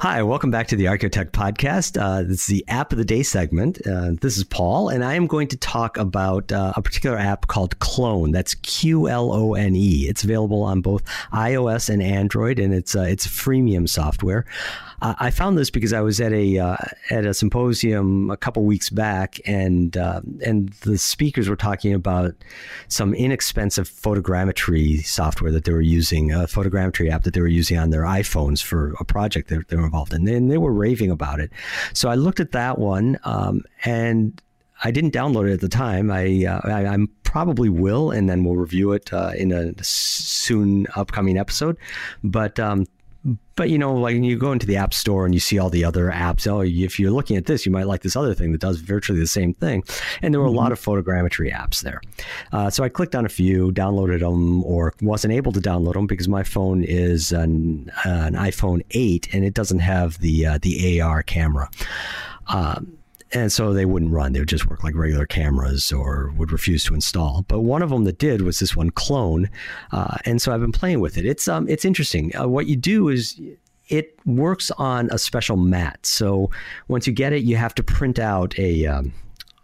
Hi, 0.00 0.22
welcome 0.22 0.50
back 0.50 0.66
to 0.68 0.76
the 0.76 0.86
ArchaeoTech 0.86 1.30
podcast. 1.32 2.00
Uh, 2.00 2.22
this 2.22 2.40
is 2.40 2.46
the 2.46 2.64
app 2.68 2.90
of 2.90 2.96
the 2.96 3.04
day 3.04 3.22
segment. 3.22 3.86
Uh, 3.86 4.12
this 4.18 4.38
is 4.38 4.44
Paul, 4.44 4.88
and 4.88 5.04
I 5.04 5.12
am 5.12 5.26
going 5.26 5.46
to 5.48 5.58
talk 5.58 5.98
about 5.98 6.50
uh, 6.50 6.72
a 6.74 6.80
particular 6.80 7.18
app 7.18 7.48
called 7.48 7.78
Qlone. 7.80 8.32
That's 8.32 8.54
Q 8.54 9.10
L 9.10 9.30
O 9.30 9.52
N 9.52 9.76
E. 9.76 10.06
It's 10.08 10.24
available 10.24 10.62
on 10.62 10.80
both 10.80 11.04
iOS 11.34 11.90
and 11.90 12.02
Android, 12.02 12.58
and 12.58 12.72
it's 12.72 12.96
uh, 12.96 13.02
it's 13.02 13.26
freemium 13.26 13.86
software. 13.86 14.46
I 15.02 15.30
found 15.30 15.56
this 15.56 15.70
because 15.70 15.94
I 15.94 16.02
was 16.02 16.20
at 16.20 16.32
a 16.32 16.58
uh, 16.58 16.76
at 17.10 17.24
a 17.24 17.32
symposium 17.32 18.30
a 18.30 18.36
couple 18.36 18.64
weeks 18.64 18.90
back, 18.90 19.40
and 19.46 19.96
uh, 19.96 20.20
and 20.44 20.68
the 20.82 20.98
speakers 20.98 21.48
were 21.48 21.56
talking 21.56 21.94
about 21.94 22.34
some 22.88 23.14
inexpensive 23.14 23.88
photogrammetry 23.88 25.02
software 25.06 25.50
that 25.52 25.64
they 25.64 25.72
were 25.72 25.80
using, 25.80 26.32
a 26.32 26.40
photogrammetry 26.40 27.10
app 27.10 27.22
that 27.22 27.32
they 27.32 27.40
were 27.40 27.48
using 27.48 27.78
on 27.78 27.88
their 27.88 28.02
iPhones 28.02 28.62
for 28.62 28.94
a 29.00 29.04
project 29.04 29.48
they 29.48 29.76
were 29.76 29.89
involved 29.90 30.12
in, 30.12 30.26
and 30.28 30.50
they 30.50 30.58
were 30.58 30.72
raving 30.72 31.10
about 31.10 31.40
it. 31.40 31.50
So 31.92 32.08
I 32.08 32.14
looked 32.14 32.40
at 32.40 32.52
that 32.52 32.78
one, 32.78 33.18
um, 33.24 33.62
and 33.84 34.40
I 34.84 34.90
didn't 34.90 35.12
download 35.12 35.50
it 35.50 35.54
at 35.54 35.60
the 35.60 35.68
time. 35.68 36.10
I, 36.10 36.46
uh, 36.46 36.60
I 36.64 36.94
am 36.94 37.08
probably 37.24 37.68
will, 37.68 38.10
and 38.10 38.28
then 38.28 38.44
we'll 38.44 38.56
review 38.56 38.92
it 38.92 39.12
uh, 39.12 39.32
in 39.36 39.52
a 39.52 39.74
soon 39.82 40.86
upcoming 40.94 41.36
episode. 41.36 41.76
But 42.22 42.58
um, 42.58 42.86
but 43.56 43.68
you 43.68 43.76
know, 43.76 43.94
like 43.94 44.16
you 44.16 44.38
go 44.38 44.52
into 44.52 44.66
the 44.66 44.76
app 44.76 44.94
store 44.94 45.26
and 45.26 45.34
you 45.34 45.40
see 45.40 45.58
all 45.58 45.68
the 45.68 45.84
other 45.84 46.10
apps. 46.10 46.46
Oh, 46.46 46.60
if 46.60 46.98
you're 46.98 47.10
looking 47.10 47.36
at 47.36 47.44
this, 47.44 47.66
you 47.66 47.72
might 47.72 47.86
like 47.86 48.00
this 48.00 48.16
other 48.16 48.32
thing 48.34 48.52
that 48.52 48.60
does 48.60 48.78
virtually 48.78 49.20
the 49.20 49.26
same 49.26 49.52
thing. 49.52 49.84
And 50.22 50.32
there 50.32 50.40
were 50.40 50.46
mm-hmm. 50.46 50.56
a 50.56 50.60
lot 50.60 50.72
of 50.72 50.80
photogrammetry 50.80 51.52
apps 51.52 51.82
there. 51.82 52.00
Uh, 52.52 52.70
so 52.70 52.82
I 52.82 52.88
clicked 52.88 53.14
on 53.14 53.26
a 53.26 53.28
few, 53.28 53.72
downloaded 53.72 54.20
them, 54.20 54.64
or 54.64 54.94
wasn't 55.02 55.34
able 55.34 55.52
to 55.52 55.60
download 55.60 55.92
them 55.92 56.06
because 56.06 56.28
my 56.28 56.42
phone 56.42 56.82
is 56.82 57.32
an, 57.32 57.90
uh, 58.06 58.08
an 58.08 58.34
iPhone 58.34 58.82
8 58.92 59.28
and 59.34 59.44
it 59.44 59.52
doesn't 59.52 59.80
have 59.80 60.18
the 60.20 60.46
uh, 60.46 60.58
the 60.62 61.02
AR 61.02 61.22
camera. 61.22 61.68
Um, 62.48 62.99
and 63.32 63.52
so 63.52 63.72
they 63.72 63.84
wouldn't 63.84 64.12
run. 64.12 64.32
They 64.32 64.40
would 64.40 64.48
just 64.48 64.68
work 64.68 64.82
like 64.82 64.94
regular 64.94 65.26
cameras 65.26 65.92
or 65.92 66.32
would 66.36 66.52
refuse 66.52 66.84
to 66.84 66.94
install. 66.94 67.44
But 67.48 67.60
one 67.60 67.82
of 67.82 67.90
them 67.90 68.04
that 68.04 68.18
did 68.18 68.42
was 68.42 68.58
this 68.58 68.76
one 68.76 68.90
Qlone. 68.90 69.48
uh, 69.92 70.16
and 70.24 70.42
so 70.42 70.52
I've 70.52 70.60
been 70.60 70.72
playing 70.72 71.00
with 71.00 71.16
it. 71.16 71.24
It's 71.24 71.48
um 71.48 71.68
it's 71.68 71.84
interesting. 71.84 72.34
Uh, 72.36 72.48
what 72.48 72.66
you 72.66 72.76
do 72.76 73.08
is 73.08 73.40
it 73.88 74.18
works 74.24 74.70
on 74.72 75.08
a 75.10 75.18
special 75.18 75.56
mat. 75.56 75.98
So 76.06 76.50
once 76.88 77.06
you 77.06 77.12
get 77.12 77.32
it, 77.32 77.42
you 77.42 77.56
have 77.56 77.74
to 77.74 77.82
print 77.82 78.18
out 78.18 78.58
a 78.58 78.86
um, 78.86 79.12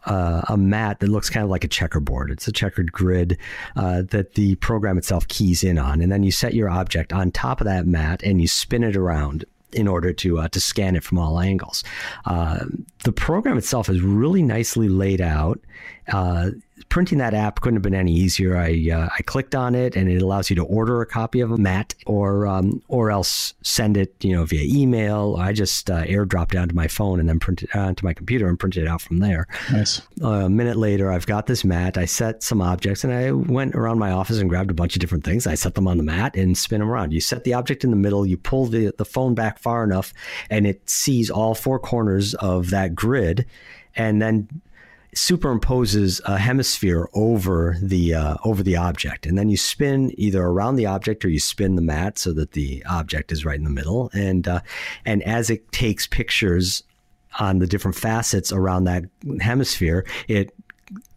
uh, 0.04 0.42
a 0.48 0.56
mat 0.56 1.00
that 1.00 1.08
looks 1.08 1.28
kind 1.28 1.42
of 1.42 1.50
like 1.50 1.64
a 1.64 1.68
checkerboard. 1.68 2.30
It's 2.30 2.46
a 2.46 2.52
checkered 2.52 2.92
grid 2.92 3.38
uh, 3.74 4.02
that 4.10 4.34
the 4.34 4.54
program 4.56 4.98
itself 4.98 5.26
keys 5.28 5.64
in 5.64 5.78
on, 5.78 6.00
and 6.00 6.12
then 6.12 6.22
you 6.22 6.30
set 6.30 6.54
your 6.54 6.70
object 6.70 7.12
on 7.12 7.32
top 7.32 7.60
of 7.60 7.64
that 7.66 7.86
mat 7.86 8.22
and 8.22 8.40
you 8.40 8.46
spin 8.46 8.84
it 8.84 8.96
around 8.96 9.44
in 9.72 9.88
order 9.88 10.12
to 10.12 10.38
uh, 10.38 10.48
to 10.48 10.60
scan 10.60 10.96
it 10.96 11.04
from 11.04 11.18
all 11.18 11.40
angles. 11.40 11.84
Uh, 12.24 12.64
the 13.04 13.12
program 13.12 13.58
itself 13.58 13.88
is 13.88 14.00
really 14.00 14.42
nicely 14.42 14.88
laid 14.88 15.20
out. 15.20 15.60
Uh, 16.12 16.50
printing 16.88 17.18
that 17.18 17.34
app 17.34 17.60
couldn't 17.60 17.76
have 17.76 17.82
been 17.82 17.94
any 17.94 18.12
easier. 18.12 18.56
I 18.56 18.90
uh, 18.92 19.08
I 19.16 19.22
clicked 19.22 19.54
on 19.54 19.74
it 19.74 19.96
and 19.96 20.10
it 20.10 20.22
allows 20.22 20.50
you 20.50 20.56
to 20.56 20.64
order 20.64 21.00
a 21.00 21.06
copy 21.06 21.40
of 21.40 21.50
a 21.50 21.58
mat 21.58 21.94
or 22.06 22.46
um, 22.46 22.82
or 22.88 23.10
else 23.10 23.54
send 23.62 23.96
it 23.96 24.14
you 24.24 24.34
know 24.34 24.44
via 24.44 24.62
email. 24.62 25.36
I 25.38 25.52
just 25.52 25.90
uh, 25.90 26.04
airdrop 26.04 26.50
down 26.50 26.68
to 26.68 26.74
my 26.74 26.88
phone 26.88 27.20
and 27.20 27.28
then 27.28 27.38
print 27.38 27.62
it 27.62 27.74
onto 27.74 28.04
uh, 28.04 28.08
my 28.08 28.14
computer 28.14 28.48
and 28.48 28.58
print 28.58 28.76
it 28.76 28.86
out 28.86 29.00
from 29.00 29.18
there. 29.18 29.46
Nice. 29.72 30.02
Uh, 30.22 30.28
a 30.28 30.48
minute 30.48 30.76
later, 30.76 31.12
I've 31.12 31.26
got 31.26 31.46
this 31.46 31.64
mat. 31.64 31.98
I 31.98 32.04
set 32.04 32.42
some 32.42 32.60
objects 32.60 33.04
and 33.04 33.12
I 33.12 33.32
went 33.32 33.74
around 33.74 33.98
my 33.98 34.10
office 34.10 34.38
and 34.38 34.48
grabbed 34.48 34.70
a 34.70 34.74
bunch 34.74 34.96
of 34.96 35.00
different 35.00 35.24
things. 35.24 35.46
I 35.46 35.54
set 35.54 35.74
them 35.74 35.88
on 35.88 35.96
the 35.96 36.04
mat 36.04 36.36
and 36.36 36.56
spin 36.56 36.80
them 36.80 36.90
around. 36.90 37.12
You 37.12 37.20
set 37.20 37.44
the 37.44 37.54
object 37.54 37.84
in 37.84 37.90
the 37.90 37.96
middle. 37.96 38.26
You 38.26 38.36
pull 38.36 38.66
the 38.66 38.92
the 38.96 39.04
phone 39.04 39.34
back 39.34 39.58
far 39.58 39.84
enough, 39.84 40.12
and 40.50 40.66
it 40.66 40.88
sees 40.88 41.30
all 41.30 41.54
four 41.54 41.78
corners 41.78 42.34
of 42.34 42.70
that 42.70 42.94
grid 42.94 43.46
and 43.96 44.20
then 44.20 44.46
superimposes 45.16 46.20
a 46.26 46.36
hemisphere 46.36 47.08
over 47.14 47.78
the 47.80 48.14
uh, 48.14 48.36
over 48.44 48.62
the 48.62 48.76
object, 48.76 49.24
and 49.26 49.36
then 49.36 49.48
you 49.48 49.56
spin 49.56 50.12
either 50.18 50.42
around 50.42 50.76
the 50.76 50.86
object 50.86 51.24
or 51.24 51.30
you 51.30 51.40
spin 51.40 51.74
the 51.74 51.82
mat 51.82 52.18
so 52.18 52.32
that 52.34 52.52
the 52.52 52.84
object 52.84 53.32
is 53.32 53.44
right 53.44 53.58
in 53.58 53.64
the 53.64 53.70
middle. 53.70 54.10
And 54.12 54.46
uh, 54.46 54.60
and 55.06 55.22
as 55.22 55.48
it 55.48 55.72
takes 55.72 56.06
pictures 56.06 56.82
on 57.40 57.58
the 57.58 57.66
different 57.66 57.96
facets 57.96 58.52
around 58.52 58.84
that 58.84 59.04
hemisphere, 59.40 60.06
it 60.28 60.54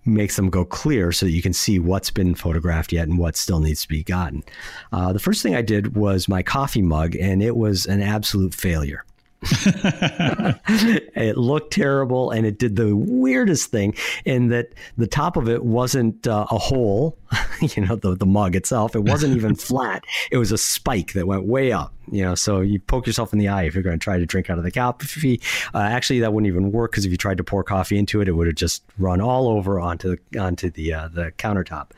makes 0.06 0.38
them 0.38 0.50
go 0.50 0.64
clear 0.64 1.12
so 1.12 1.26
that 1.26 1.34
you 1.34 1.42
can 1.42 1.54
see 1.54 1.78
what's 1.78 2.10
been 2.10 2.36
photographed 2.36 2.94
yet 2.94 3.08
and 3.08 3.20
what 3.20 3.36
still 3.36 3.60
needs 3.60 3.82
to 3.82 3.88
be 3.88 4.04
gotten. 4.04 4.44
Uh, 4.92 5.14
the 5.14 5.20
first 5.20 5.44
thing 5.44 5.56
I 5.56 5.62
did 5.62 5.96
was 5.96 6.28
my 6.28 6.42
coffee 6.42 6.82
mug, 6.82 7.16
and 7.18 7.44
it 7.44 7.56
was 7.56 7.86
an 7.86 8.02
absolute 8.02 8.54
failure. 8.54 9.04
it 9.42 11.38
looked 11.38 11.72
terrible 11.72 12.32
and 12.32 12.46
it 12.46 12.60
did 12.60 12.76
the 12.76 12.94
weirdest 12.94 13.72
thing 13.72 13.96
in 14.26 14.50
that 14.50 14.74
the 14.98 15.08
top 15.08 15.38
of 15.38 15.48
it 15.48 15.64
wasn't 15.64 16.28
uh, 16.28 16.46
a 16.52 16.58
hole, 16.58 17.18
you 17.62 17.86
know, 17.86 17.96
the, 17.96 18.16
the 18.16 18.26
mug 18.26 18.54
itself. 18.56 18.96
It 18.96 19.04
wasn't 19.04 19.38
even 19.38 19.56
flat. 19.70 20.04
It 20.30 20.38
was 20.38 20.52
a 20.52 20.58
spike 20.58 21.14
that 21.14 21.26
went 21.26 21.46
way 21.46 21.72
up, 21.72 21.94
you 22.12 22.22
know, 22.22 22.36
so 22.36 22.60
you 22.60 22.80
poke 22.82 23.08
yourself 23.08 23.32
in 23.32 23.40
the 23.40 23.48
eye 23.48 23.64
if 23.64 23.74
you're 23.74 23.84
going 23.84 23.98
to 23.98 24.04
try 24.04 24.18
to 24.18 24.26
drink 24.26 24.50
out 24.50 24.58
of 24.58 24.66
the 24.66 24.72
coffee. 24.72 25.40
Uh, 25.74 25.80
actually, 25.80 26.20
that 26.20 26.34
wouldn't 26.34 26.48
even 26.48 26.74
work 26.74 26.92
because 26.92 27.06
if 27.06 27.12
you 27.12 27.18
tried 27.18 27.38
to 27.38 27.44
pour 27.44 27.64
coffee 27.64 27.98
into 27.98 28.20
it, 28.20 28.28
it 28.28 28.34
would 28.34 28.48
have 28.48 28.58
just 28.58 28.84
run 28.98 29.22
all 29.22 29.48
over 29.48 29.80
onto 29.80 30.18
the, 30.32 30.40
onto 30.40 30.70
the, 30.70 30.94
uh, 30.94 31.08
the 31.08 31.32
countertop. 31.38 31.92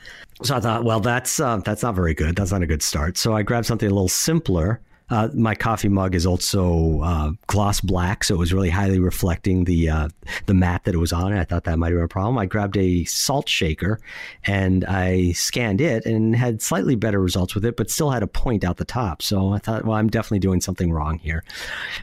So 0.43 0.55
I 0.55 0.59
thought, 0.59 0.83
well, 0.83 0.99
that's, 0.99 1.39
uh, 1.39 1.57
that's 1.57 1.81
not 1.81 1.95
very 1.95 2.13
good. 2.13 2.35
That's 2.35 2.51
not 2.51 2.61
a 2.61 2.67
good 2.67 2.83
start. 2.83 3.17
So 3.17 3.33
I 3.33 3.41
grabbed 3.41 3.65
something 3.65 3.89
a 3.89 3.93
little 3.93 4.07
simpler 4.07 4.79
uh, 5.11 5.27
my 5.33 5.53
coffee 5.53 5.89
mug 5.89 6.15
is 6.15 6.25
also 6.25 7.01
uh, 7.01 7.31
gloss 7.47 7.81
black, 7.81 8.23
so 8.23 8.33
it 8.33 8.37
was 8.37 8.53
really 8.53 8.69
highly 8.69 8.97
reflecting 8.97 9.65
the 9.65 9.89
uh, 9.89 10.07
the 10.45 10.53
mat 10.53 10.85
that 10.85 10.95
it 10.95 10.99
was 10.99 11.11
on. 11.11 11.33
I 11.33 11.43
thought 11.43 11.65
that 11.65 11.77
might 11.77 11.87
have 11.87 11.97
been 11.97 12.05
a 12.05 12.07
problem. 12.07 12.37
I 12.37 12.45
grabbed 12.45 12.77
a 12.77 13.03
salt 13.03 13.49
shaker 13.49 13.99
and 14.45 14.85
I 14.85 15.33
scanned 15.33 15.81
it 15.81 16.05
and 16.05 16.33
had 16.33 16.61
slightly 16.61 16.95
better 16.95 17.19
results 17.19 17.53
with 17.53 17.65
it, 17.65 17.75
but 17.75 17.91
still 17.91 18.09
had 18.09 18.23
a 18.23 18.27
point 18.27 18.63
out 18.63 18.77
the 18.77 18.85
top. 18.85 19.21
So 19.21 19.51
I 19.51 19.59
thought, 19.59 19.83
well, 19.83 19.97
I'm 19.97 20.09
definitely 20.09 20.39
doing 20.39 20.61
something 20.61 20.93
wrong 20.93 21.19
here. 21.19 21.43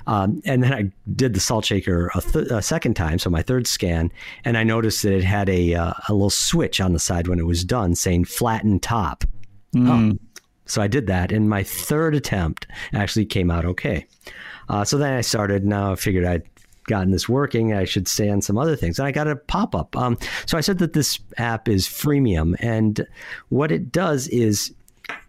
Um, 0.06 0.42
and 0.44 0.62
then 0.62 0.74
I 0.74 0.92
did 1.16 1.32
the 1.32 1.40
salt 1.40 1.64
shaker 1.64 2.10
a, 2.14 2.20
th- 2.20 2.48
a, 2.50 2.60
second 2.60 2.94
time, 2.94 3.18
so 3.18 3.30
my 3.30 3.40
third 3.40 3.66
scan, 3.66 4.12
and 4.44 4.58
I 4.58 4.64
noticed 4.64 5.02
that 5.04 5.14
it 5.14 5.24
had 5.24 5.48
a 5.48 5.74
uh, 5.74 5.94
a 6.08 6.12
little 6.12 6.28
switch 6.28 6.78
on 6.78 6.92
the 6.92 6.98
side 6.98 7.26
when 7.26 7.38
it 7.38 7.46
was 7.46 7.64
done 7.64 7.94
saying 7.94 8.26
flatten 8.26 8.78
top. 8.78 9.24
Mm. 9.74 10.18
Oh, 10.18 10.18
so 10.68 10.80
I 10.80 10.86
did 10.86 11.06
that, 11.08 11.32
and 11.32 11.48
my 11.48 11.62
third 11.62 12.14
attempt 12.14 12.66
actually 12.92 13.26
came 13.26 13.50
out 13.50 13.64
okay. 13.64 14.06
Uh, 14.68 14.84
so 14.84 14.98
then 14.98 15.14
I 15.14 15.22
started. 15.22 15.64
Now 15.64 15.92
I 15.92 15.96
figured 15.96 16.24
I'd 16.24 16.42
gotten 16.88 17.12
this 17.12 17.28
working, 17.28 17.72
I 17.72 17.84
should 17.84 18.08
stay 18.08 18.28
on 18.28 18.42
some 18.42 18.58
other 18.58 18.74
things. 18.74 18.98
And 18.98 19.06
I 19.06 19.12
got 19.12 19.28
a 19.28 19.36
pop 19.36 19.76
up. 19.76 19.96
Um, 19.96 20.18
so 20.46 20.58
I 20.58 20.60
said 20.60 20.78
that 20.78 20.94
this 20.94 21.20
app 21.36 21.68
is 21.68 21.86
freemium, 21.86 22.56
and 22.58 23.06
what 23.50 23.70
it 23.70 23.92
does 23.92 24.26
is 24.28 24.74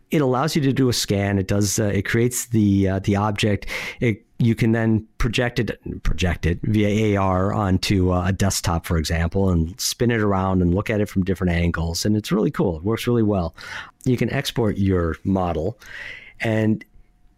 it 0.09 0.21
allows 0.21 0.55
you 0.55 0.61
to 0.63 0.73
do 0.73 0.89
a 0.89 0.93
scan. 0.93 1.37
It 1.37 1.47
does. 1.47 1.79
Uh, 1.79 1.85
it 1.85 2.05
creates 2.05 2.47
the 2.47 2.87
uh, 2.87 2.99
the 2.99 3.15
object. 3.15 3.67
It 3.99 4.25
you 4.39 4.55
can 4.55 4.71
then 4.71 5.05
project 5.17 5.59
it 5.59 6.03
project 6.03 6.45
it 6.45 6.59
via 6.63 7.19
AR 7.19 7.53
onto 7.53 8.11
uh, 8.11 8.27
a 8.27 8.31
desktop, 8.31 8.85
for 8.85 8.97
example, 8.97 9.49
and 9.49 9.79
spin 9.79 10.11
it 10.11 10.21
around 10.21 10.61
and 10.61 10.73
look 10.73 10.89
at 10.89 11.01
it 11.01 11.09
from 11.09 11.23
different 11.23 11.53
angles. 11.53 12.05
And 12.05 12.15
it's 12.15 12.31
really 12.31 12.51
cool. 12.51 12.77
It 12.77 12.83
works 12.83 13.05
really 13.05 13.23
well. 13.23 13.53
You 14.09 14.17
can 14.17 14.31
export 14.31 14.77
your 14.77 15.15
model, 15.23 15.77
and 16.39 16.83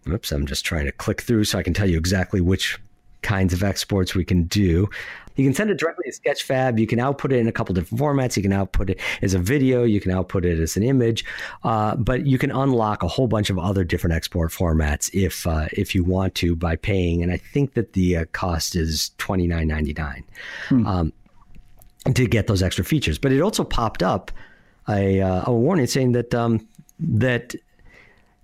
oops, 0.07 0.32
I'm 0.32 0.45
just 0.45 0.65
trying 0.65 0.86
to 0.86 0.91
click 0.91 1.22
through 1.22 1.43
so 1.43 1.59
I 1.59 1.63
can 1.63 1.74
tell 1.74 1.89
you 1.89 1.97
exactly 1.97 2.41
which 2.41 2.80
kinds 3.22 3.53
of 3.53 3.63
exports 3.63 4.15
we 4.15 4.26
can 4.26 4.43
do. 4.43 4.89
You 5.36 5.45
can 5.45 5.53
send 5.53 5.69
it 5.69 5.80
directly 5.80 6.05
to 6.11 6.19
Sketchfab. 6.19 6.80
You 6.80 6.88
can 6.88 6.99
output 6.99 7.32
it 7.32 7.39
in 7.39 7.47
a 7.47 7.51
couple 7.51 7.74
different 7.74 8.01
formats. 8.01 8.36
You 8.36 8.43
can 8.43 8.51
output 8.51 8.89
it 8.89 8.99
as 9.22 9.34
a 9.34 9.39
video. 9.39 9.84
You 9.84 10.01
can 10.01 10.11
output 10.11 10.43
it 10.43 10.59
as 10.59 10.76
an 10.76 10.84
image, 10.84 11.24
uh, 11.63 11.95
but 11.95 12.26
you 12.26 12.38
can 12.38 12.51
unlock 12.51 13.03
a 13.03 13.07
whole 13.07 13.28
bunch 13.28 13.49
of 13.49 13.57
other 13.57 13.84
different 13.84 14.13
export 14.13 14.51
formats 14.51 15.09
if 15.13 15.47
uh, 15.47 15.67
if 15.72 15.95
you 15.95 16.03
want 16.03 16.36
to 16.36 16.55
by 16.55 16.76
paying. 16.76 17.24
And 17.24 17.32
I 17.32 17.38
think 17.38 17.74
that 17.76 17.93
the 17.93 18.17
uh, 18.17 18.26
cost 18.34 18.76
is 18.76 19.11
twenty 19.17 19.47
nine 19.47 19.67
ninety 19.67 19.93
nine 19.93 20.24
hmm. 20.67 20.86
um, 20.86 21.13
to 22.13 22.28
get 22.28 22.47
those 22.47 22.61
extra 22.61 22.84
features. 22.84 23.17
But 23.17 23.32
it 23.32 23.41
also 23.41 23.63
popped 23.63 24.03
up 24.03 24.32
a, 24.89 25.21
uh, 25.21 25.43
a 25.47 25.53
warning 25.53 25.88
saying 25.88 26.13
that 26.13 26.34
um, 26.34 26.67
that 26.99 27.55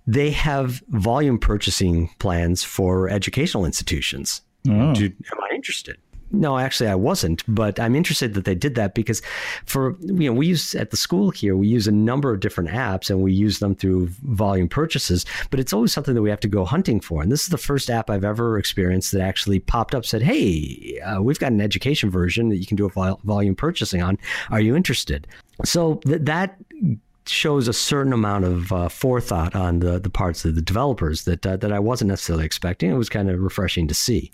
they 0.06 0.30
have 0.30 0.82
volume 0.88 1.38
purchasing 1.38 2.08
plans 2.18 2.64
for 2.64 3.08
educational 3.08 3.64
institutions. 3.64 4.40
Oh. 4.68 4.94
Do, 4.94 5.04
am 5.04 5.40
I 5.50 5.54
interested? 5.54 5.98
No, 6.30 6.58
actually, 6.58 6.90
I 6.90 6.94
wasn't, 6.94 7.42
but 7.48 7.80
I'm 7.80 7.94
interested 7.94 8.34
that 8.34 8.44
they 8.44 8.54
did 8.54 8.74
that 8.74 8.94
because 8.94 9.22
for, 9.64 9.96
you 10.00 10.30
know, 10.30 10.32
we 10.32 10.46
use 10.48 10.74
at 10.74 10.90
the 10.90 10.96
school 10.96 11.30
here, 11.30 11.56
we 11.56 11.68
use 11.68 11.86
a 11.86 11.92
number 11.92 12.32
of 12.32 12.40
different 12.40 12.70
apps 12.70 13.08
and 13.08 13.22
we 13.22 13.32
use 13.32 13.60
them 13.60 13.74
through 13.74 14.08
volume 14.24 14.68
purchases, 14.68 15.24
but 15.50 15.58
it's 15.58 15.72
always 15.72 15.92
something 15.92 16.14
that 16.14 16.20
we 16.20 16.28
have 16.28 16.40
to 16.40 16.48
go 16.48 16.66
hunting 16.66 17.00
for. 17.00 17.22
And 17.22 17.32
this 17.32 17.42
is 17.42 17.48
the 17.48 17.56
first 17.56 17.88
app 17.88 18.10
I've 18.10 18.24
ever 18.24 18.58
experienced 18.58 19.12
that 19.12 19.22
actually 19.22 19.60
popped 19.60 19.94
up, 19.94 20.04
said, 20.04 20.22
Hey, 20.22 21.00
uh, 21.04 21.22
we've 21.22 21.38
got 21.38 21.52
an 21.52 21.62
education 21.62 22.10
version 22.10 22.50
that 22.50 22.58
you 22.58 22.66
can 22.66 22.76
do 22.76 22.84
a 22.84 22.90
vol- 22.90 23.20
volume 23.24 23.54
purchasing 23.54 24.02
on. 24.02 24.18
Are 24.50 24.60
you 24.60 24.76
interested? 24.76 25.26
So 25.64 25.96
th- 25.96 26.22
that 26.22 26.56
shows 27.28 27.68
a 27.68 27.72
certain 27.72 28.12
amount 28.12 28.44
of 28.44 28.72
uh, 28.72 28.88
forethought 28.88 29.54
on 29.54 29.80
the, 29.80 29.98
the 29.98 30.10
parts 30.10 30.44
of 30.44 30.54
the 30.54 30.62
developers 30.62 31.24
that 31.24 31.46
uh, 31.46 31.56
that 31.56 31.72
I 31.72 31.78
wasn't 31.78 32.08
necessarily 32.08 32.44
expecting. 32.44 32.90
It 32.90 32.94
was 32.94 33.08
kind 33.08 33.30
of 33.30 33.40
refreshing 33.40 33.88
to 33.88 33.94
see. 33.94 34.32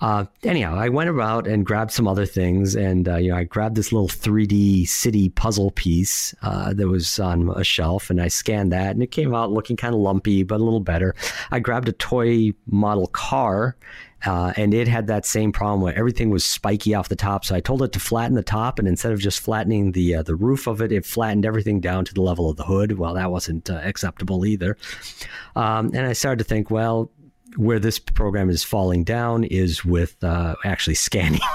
Uh, 0.00 0.26
anyhow, 0.42 0.76
I 0.76 0.90
went 0.90 1.08
about 1.08 1.46
and 1.46 1.64
grabbed 1.64 1.90
some 1.90 2.06
other 2.06 2.26
things, 2.26 2.74
and 2.74 3.08
uh, 3.08 3.16
you 3.16 3.30
know, 3.30 3.36
I 3.36 3.44
grabbed 3.44 3.76
this 3.76 3.92
little 3.92 4.08
3D 4.08 4.86
city 4.88 5.30
puzzle 5.30 5.70
piece 5.70 6.34
uh, 6.42 6.74
that 6.74 6.88
was 6.88 7.18
on 7.18 7.48
a 7.56 7.64
shelf, 7.64 8.10
and 8.10 8.20
I 8.20 8.28
scanned 8.28 8.72
that, 8.72 8.90
and 8.90 9.02
it 9.02 9.10
came 9.10 9.34
out 9.34 9.52
looking 9.52 9.76
kind 9.76 9.94
of 9.94 10.00
lumpy, 10.00 10.42
but 10.42 10.60
a 10.60 10.64
little 10.64 10.80
better. 10.80 11.14
I 11.50 11.60
grabbed 11.60 11.88
a 11.88 11.92
toy 11.92 12.52
model 12.66 13.06
car 13.08 13.76
uh, 14.24 14.52
and 14.56 14.72
it 14.72 14.88
had 14.88 15.06
that 15.08 15.26
same 15.26 15.52
problem 15.52 15.80
where 15.80 15.96
everything 15.96 16.30
was 16.30 16.44
spiky 16.44 16.94
off 16.94 17.08
the 17.08 17.16
top. 17.16 17.44
So 17.44 17.54
I 17.54 17.60
told 17.60 17.82
it 17.82 17.92
to 17.92 18.00
flatten 18.00 18.34
the 18.34 18.42
top, 18.42 18.78
and 18.78 18.88
instead 18.88 19.12
of 19.12 19.20
just 19.20 19.40
flattening 19.40 19.92
the 19.92 20.16
uh, 20.16 20.22
the 20.22 20.34
roof 20.34 20.66
of 20.66 20.80
it, 20.80 20.92
it 20.92 21.04
flattened 21.04 21.44
everything 21.44 21.80
down 21.80 22.04
to 22.06 22.14
the 22.14 22.22
level 22.22 22.48
of 22.48 22.56
the 22.56 22.64
hood. 22.64 22.98
Well, 22.98 23.14
that 23.14 23.30
wasn't 23.30 23.68
uh, 23.68 23.80
acceptable 23.82 24.46
either. 24.46 24.76
Um, 25.54 25.90
and 25.94 26.06
I 26.06 26.12
started 26.12 26.38
to 26.38 26.44
think, 26.44 26.70
well, 26.70 27.10
where 27.56 27.78
this 27.78 27.98
program 27.98 28.50
is 28.50 28.64
falling 28.64 29.04
down 29.04 29.44
is 29.44 29.84
with 29.84 30.22
uh, 30.24 30.56
actually 30.64 30.96
scanning. 30.96 31.40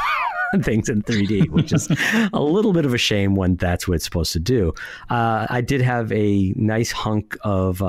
things 0.64 0.90
in 0.90 1.02
3D, 1.04 1.50
which 1.50 1.72
is 1.72 1.88
a 2.34 2.42
little 2.42 2.74
bit 2.74 2.86
of 2.86 2.94
a 2.94 2.98
shame 2.98 3.36
when 3.36 3.56
that's 3.56 3.88
what 3.88 3.96
it's 3.96 4.04
supposed 4.04 4.34
to 4.34 4.40
do. 4.40 4.74
Uh, 5.10 5.48
I 5.50 5.62
did 5.62 5.80
have 5.80 6.12
a 6.12 6.52
nice 6.58 6.92
hunk 6.92 7.38
of 7.42 7.82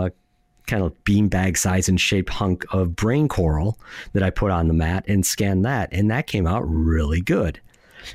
kind 0.66 0.82
of 0.82 0.92
beanbag 1.04 1.56
size 1.56 1.88
and 1.88 2.00
shaped 2.00 2.30
hunk 2.30 2.64
of 2.72 2.96
brain 2.96 3.28
coral 3.28 3.78
that 4.12 4.22
I 4.22 4.30
put 4.30 4.50
on 4.50 4.68
the 4.68 4.74
mat 4.74 5.04
and 5.08 5.24
scanned 5.24 5.64
that, 5.64 5.88
and 5.92 6.10
that 6.10 6.26
came 6.26 6.46
out 6.46 6.62
really 6.66 7.20
good. 7.20 7.60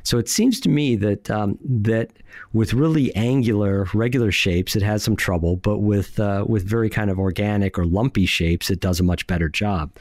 So 0.04 0.18
it 0.18 0.30
seems 0.30 0.60
to 0.62 0.70
me 0.70 0.96
that 0.98 1.30
um, 1.30 1.58
that 1.64 2.12
with 2.54 2.74
really 2.74 3.14
angular, 3.16 3.88
regular 3.94 4.32
shapes, 4.32 4.76
it 4.76 4.84
has 4.84 5.04
some 5.04 5.16
trouble, 5.16 5.58
but 5.58 5.80
with 5.80 6.20
uh, 6.20 6.46
with 6.48 6.68
very 6.68 6.90
kind 6.90 7.10
of 7.10 7.20
organic 7.20 7.78
or 7.78 7.86
lumpy 7.86 8.26
shapes, 8.26 8.70
it 8.70 8.80
does 8.80 9.00
a 9.00 9.04
much 9.04 9.28
better 9.28 9.50
job. 9.50 9.92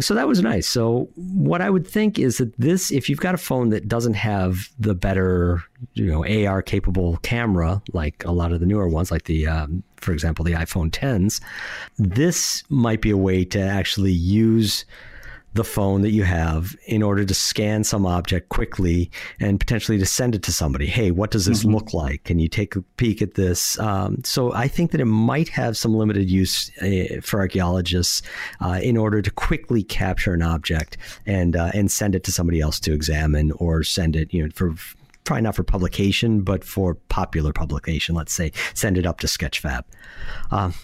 So 0.00 0.14
that 0.14 0.28
was 0.28 0.40
nice. 0.42 0.68
So 0.68 1.08
what 1.16 1.60
I 1.60 1.70
would 1.70 1.86
think 1.86 2.18
is 2.18 2.38
that 2.38 2.56
this, 2.58 2.90
if 2.90 3.08
you've 3.08 3.20
got 3.20 3.34
a 3.34 3.38
phone 3.38 3.70
that 3.70 3.88
doesn't 3.88 4.14
have 4.14 4.68
the 4.78 4.94
better, 4.94 5.62
you 5.94 6.06
know, 6.06 6.24
AR 6.24 6.62
capable 6.62 7.16
camera 7.18 7.82
like 7.92 8.24
a 8.24 8.32
lot 8.32 8.52
of 8.52 8.60
the 8.60 8.66
newer 8.66 8.88
ones, 8.88 9.10
like 9.10 9.24
the 9.24 9.46
um, 9.46 9.82
for 9.96 10.12
example, 10.12 10.44
the 10.44 10.52
iPhone 10.52 10.90
10s, 10.90 11.40
this 11.98 12.62
might 12.68 13.00
be 13.00 13.10
a 13.10 13.16
way 13.16 13.44
to 13.44 13.60
actually 13.60 14.12
use 14.12 14.84
the 15.56 15.64
phone 15.64 16.02
that 16.02 16.10
you 16.10 16.22
have 16.22 16.76
in 16.86 17.02
order 17.02 17.24
to 17.24 17.34
scan 17.34 17.84
some 17.84 18.06
object 18.06 18.48
quickly 18.48 19.10
and 19.40 19.58
potentially 19.58 19.98
to 19.98 20.06
send 20.06 20.34
it 20.34 20.42
to 20.44 20.52
somebody. 20.52 20.86
Hey, 20.86 21.10
what 21.10 21.30
does 21.30 21.46
this 21.46 21.60
mm-hmm. 21.60 21.74
look 21.74 21.92
like? 21.92 22.24
Can 22.24 22.38
you 22.38 22.48
take 22.48 22.76
a 22.76 22.82
peek 22.96 23.20
at 23.22 23.34
this? 23.34 23.78
Um, 23.78 24.22
so 24.24 24.52
I 24.52 24.68
think 24.68 24.92
that 24.92 25.00
it 25.00 25.06
might 25.06 25.48
have 25.48 25.76
some 25.76 25.94
limited 25.94 26.30
use 26.30 26.70
uh, 26.80 27.20
for 27.22 27.40
archaeologists 27.40 28.22
uh, 28.60 28.80
in 28.82 28.96
order 28.96 29.22
to 29.22 29.30
quickly 29.30 29.82
capture 29.82 30.34
an 30.34 30.42
object 30.42 30.96
and 31.26 31.56
uh, 31.56 31.70
and 31.74 31.90
send 31.90 32.14
it 32.14 32.24
to 32.24 32.32
somebody 32.32 32.60
else 32.60 32.78
to 32.80 32.92
examine 32.92 33.52
or 33.52 33.82
send 33.82 34.14
it, 34.16 34.32
you 34.32 34.44
know, 34.44 34.50
for 34.54 34.74
probably 35.26 35.42
not 35.42 35.54
for 35.54 35.64
publication, 35.64 36.40
but 36.40 36.64
for 36.64 36.94
popular 36.94 37.52
publication. 37.52 38.14
Let's 38.14 38.32
say 38.32 38.52
send 38.74 38.96
it 38.96 39.06
up 39.06 39.20
to 39.20 39.26
Sketchfab. 39.26 39.82
Um, 40.50 40.74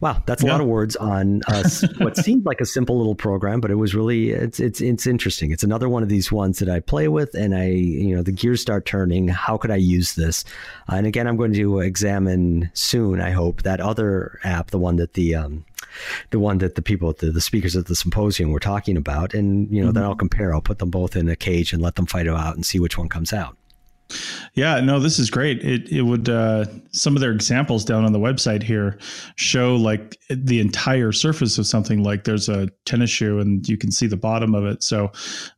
Wow, 0.00 0.22
that's 0.24 0.42
a 0.42 0.46
yeah. 0.46 0.52
lot 0.52 0.62
of 0.62 0.66
words 0.66 0.96
on 0.96 1.42
uh, 1.46 1.68
what 1.98 2.16
seemed 2.24 2.46
like 2.46 2.62
a 2.62 2.66
simple 2.66 2.96
little 2.96 3.14
program, 3.14 3.60
but 3.60 3.70
it 3.70 3.74
was 3.74 3.94
really 3.94 4.30
it's 4.30 4.58
it's 4.58 4.80
it's 4.80 5.06
interesting. 5.06 5.50
It's 5.50 5.62
another 5.62 5.90
one 5.90 6.02
of 6.02 6.08
these 6.08 6.32
ones 6.32 6.58
that 6.60 6.70
I 6.70 6.80
play 6.80 7.08
with, 7.08 7.34
and 7.34 7.54
I 7.54 7.66
you 7.66 8.16
know 8.16 8.22
the 8.22 8.32
gears 8.32 8.62
start 8.62 8.86
turning. 8.86 9.28
How 9.28 9.58
could 9.58 9.70
I 9.70 9.76
use 9.76 10.14
this? 10.14 10.42
Uh, 10.90 10.96
and 10.96 11.06
again, 11.06 11.26
I'm 11.26 11.36
going 11.36 11.52
to 11.52 11.80
examine 11.80 12.70
soon. 12.72 13.20
I 13.20 13.30
hope 13.30 13.62
that 13.62 13.78
other 13.80 14.38
app, 14.42 14.70
the 14.70 14.78
one 14.78 14.96
that 14.96 15.12
the 15.14 15.34
um, 15.34 15.66
the 16.30 16.38
one 16.38 16.58
that 16.58 16.76
the 16.76 16.82
people, 16.82 17.12
the, 17.12 17.30
the 17.30 17.42
speakers 17.42 17.76
at 17.76 17.84
the 17.84 17.96
symposium 17.96 18.52
were 18.52 18.60
talking 18.60 18.96
about, 18.96 19.34
and 19.34 19.70
you 19.70 19.82
know 19.82 19.88
mm-hmm. 19.88 19.96
then 19.96 20.04
I'll 20.04 20.14
compare. 20.14 20.54
I'll 20.54 20.62
put 20.62 20.78
them 20.78 20.90
both 20.90 21.14
in 21.14 21.28
a 21.28 21.36
cage 21.36 21.74
and 21.74 21.82
let 21.82 21.96
them 21.96 22.06
fight 22.06 22.26
it 22.26 22.32
out 22.32 22.54
and 22.54 22.64
see 22.64 22.80
which 22.80 22.96
one 22.96 23.10
comes 23.10 23.34
out. 23.34 23.54
Yeah, 24.54 24.80
no, 24.80 24.98
this 24.98 25.18
is 25.18 25.30
great. 25.30 25.62
It 25.64 25.90
it 25.90 26.02
would 26.02 26.28
uh, 26.28 26.64
some 26.92 27.16
of 27.16 27.20
their 27.20 27.32
examples 27.32 27.84
down 27.84 28.04
on 28.04 28.12
the 28.12 28.18
website 28.18 28.62
here 28.62 28.98
show 29.36 29.76
like 29.76 30.18
the 30.28 30.60
entire 30.60 31.12
surface 31.12 31.58
of 31.58 31.66
something. 31.66 32.02
Like 32.02 32.24
there's 32.24 32.48
a 32.48 32.68
tennis 32.84 33.10
shoe, 33.10 33.38
and 33.38 33.66
you 33.68 33.76
can 33.76 33.90
see 33.90 34.06
the 34.06 34.16
bottom 34.16 34.54
of 34.54 34.64
it. 34.64 34.82
So 34.82 35.12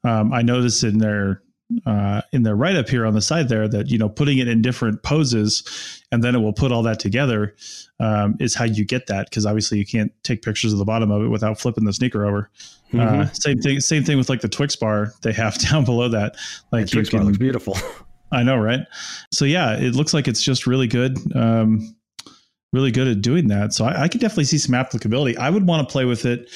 um, 0.05 0.33
I 0.33 0.43
noticed 0.43 0.85
in 0.85 0.99
their 0.99 1.43
uh, 1.87 2.23
in 2.33 2.43
the 2.43 2.55
write 2.55 2.77
up 2.77 2.89
here 2.89 3.07
on 3.07 3.15
the 3.15 3.23
side 3.23 3.49
there 3.49 3.69
that 3.69 3.89
you 3.89 3.99
know 3.99 4.09
putting 4.09 4.39
it 4.39 4.49
in 4.49 4.63
different 4.63 5.03
poses 5.03 6.03
and 6.11 6.23
then 6.23 6.35
it 6.35 6.39
will 6.39 6.53
put 6.53 6.73
all 6.73 6.83
that 6.83 6.99
together 6.99 7.55
um, 8.01 8.37
is 8.41 8.55
how 8.55 8.65
you 8.65 8.85
get 8.85 9.07
that 9.07 9.29
because 9.31 9.47
obviously 9.47 9.79
you 9.79 9.87
can't 9.87 10.13
take 10.23 10.43
pictures 10.43 10.73
of 10.73 10.79
the 10.79 10.85
bottom 10.85 11.11
of 11.11 11.23
it 11.23 11.29
without 11.29 11.59
flipping 11.59 11.85
the 11.85 11.93
sneaker 11.93 12.27
over. 12.27 12.51
Uh, 12.93 12.97
mm-hmm. 12.97 13.21
Uh, 13.21 13.27
same 13.33 13.59
thing. 13.59 13.81
Same 13.81 14.05
thing 14.05 14.19
with 14.19 14.29
like 14.29 14.41
the 14.41 14.49
Twix 14.49 14.77
bar 14.77 15.13
they 15.23 15.33
have 15.33 15.59
down 15.71 15.85
below 15.85 16.09
that. 16.09 16.37
Like 16.71 16.89
Twix 16.89 17.09
can, 17.09 17.21
bar 17.21 17.27
looks 17.27 17.39
beautiful. 17.39 17.77
I 18.33 18.43
know, 18.43 18.57
right? 18.57 18.80
So 19.33 19.45
yeah, 19.45 19.76
it 19.76 19.95
looks 19.95 20.14
like 20.14 20.26
it's 20.26 20.43
just 20.43 20.66
really 20.66 20.87
good. 20.87 21.18
Um, 21.37 21.95
really 22.72 22.91
good 22.91 23.07
at 23.07 23.20
doing 23.20 23.49
that. 23.49 23.72
So 23.72 23.85
I, 23.85 24.03
I 24.03 24.09
could 24.09 24.20
definitely 24.20 24.45
see 24.45 24.59
some 24.59 24.74
applicability. 24.74 25.37
I 25.37 25.51
would 25.51 25.66
want 25.66 25.87
to 25.87 25.93
play 25.93 26.05
with 26.05 26.24
it 26.24 26.49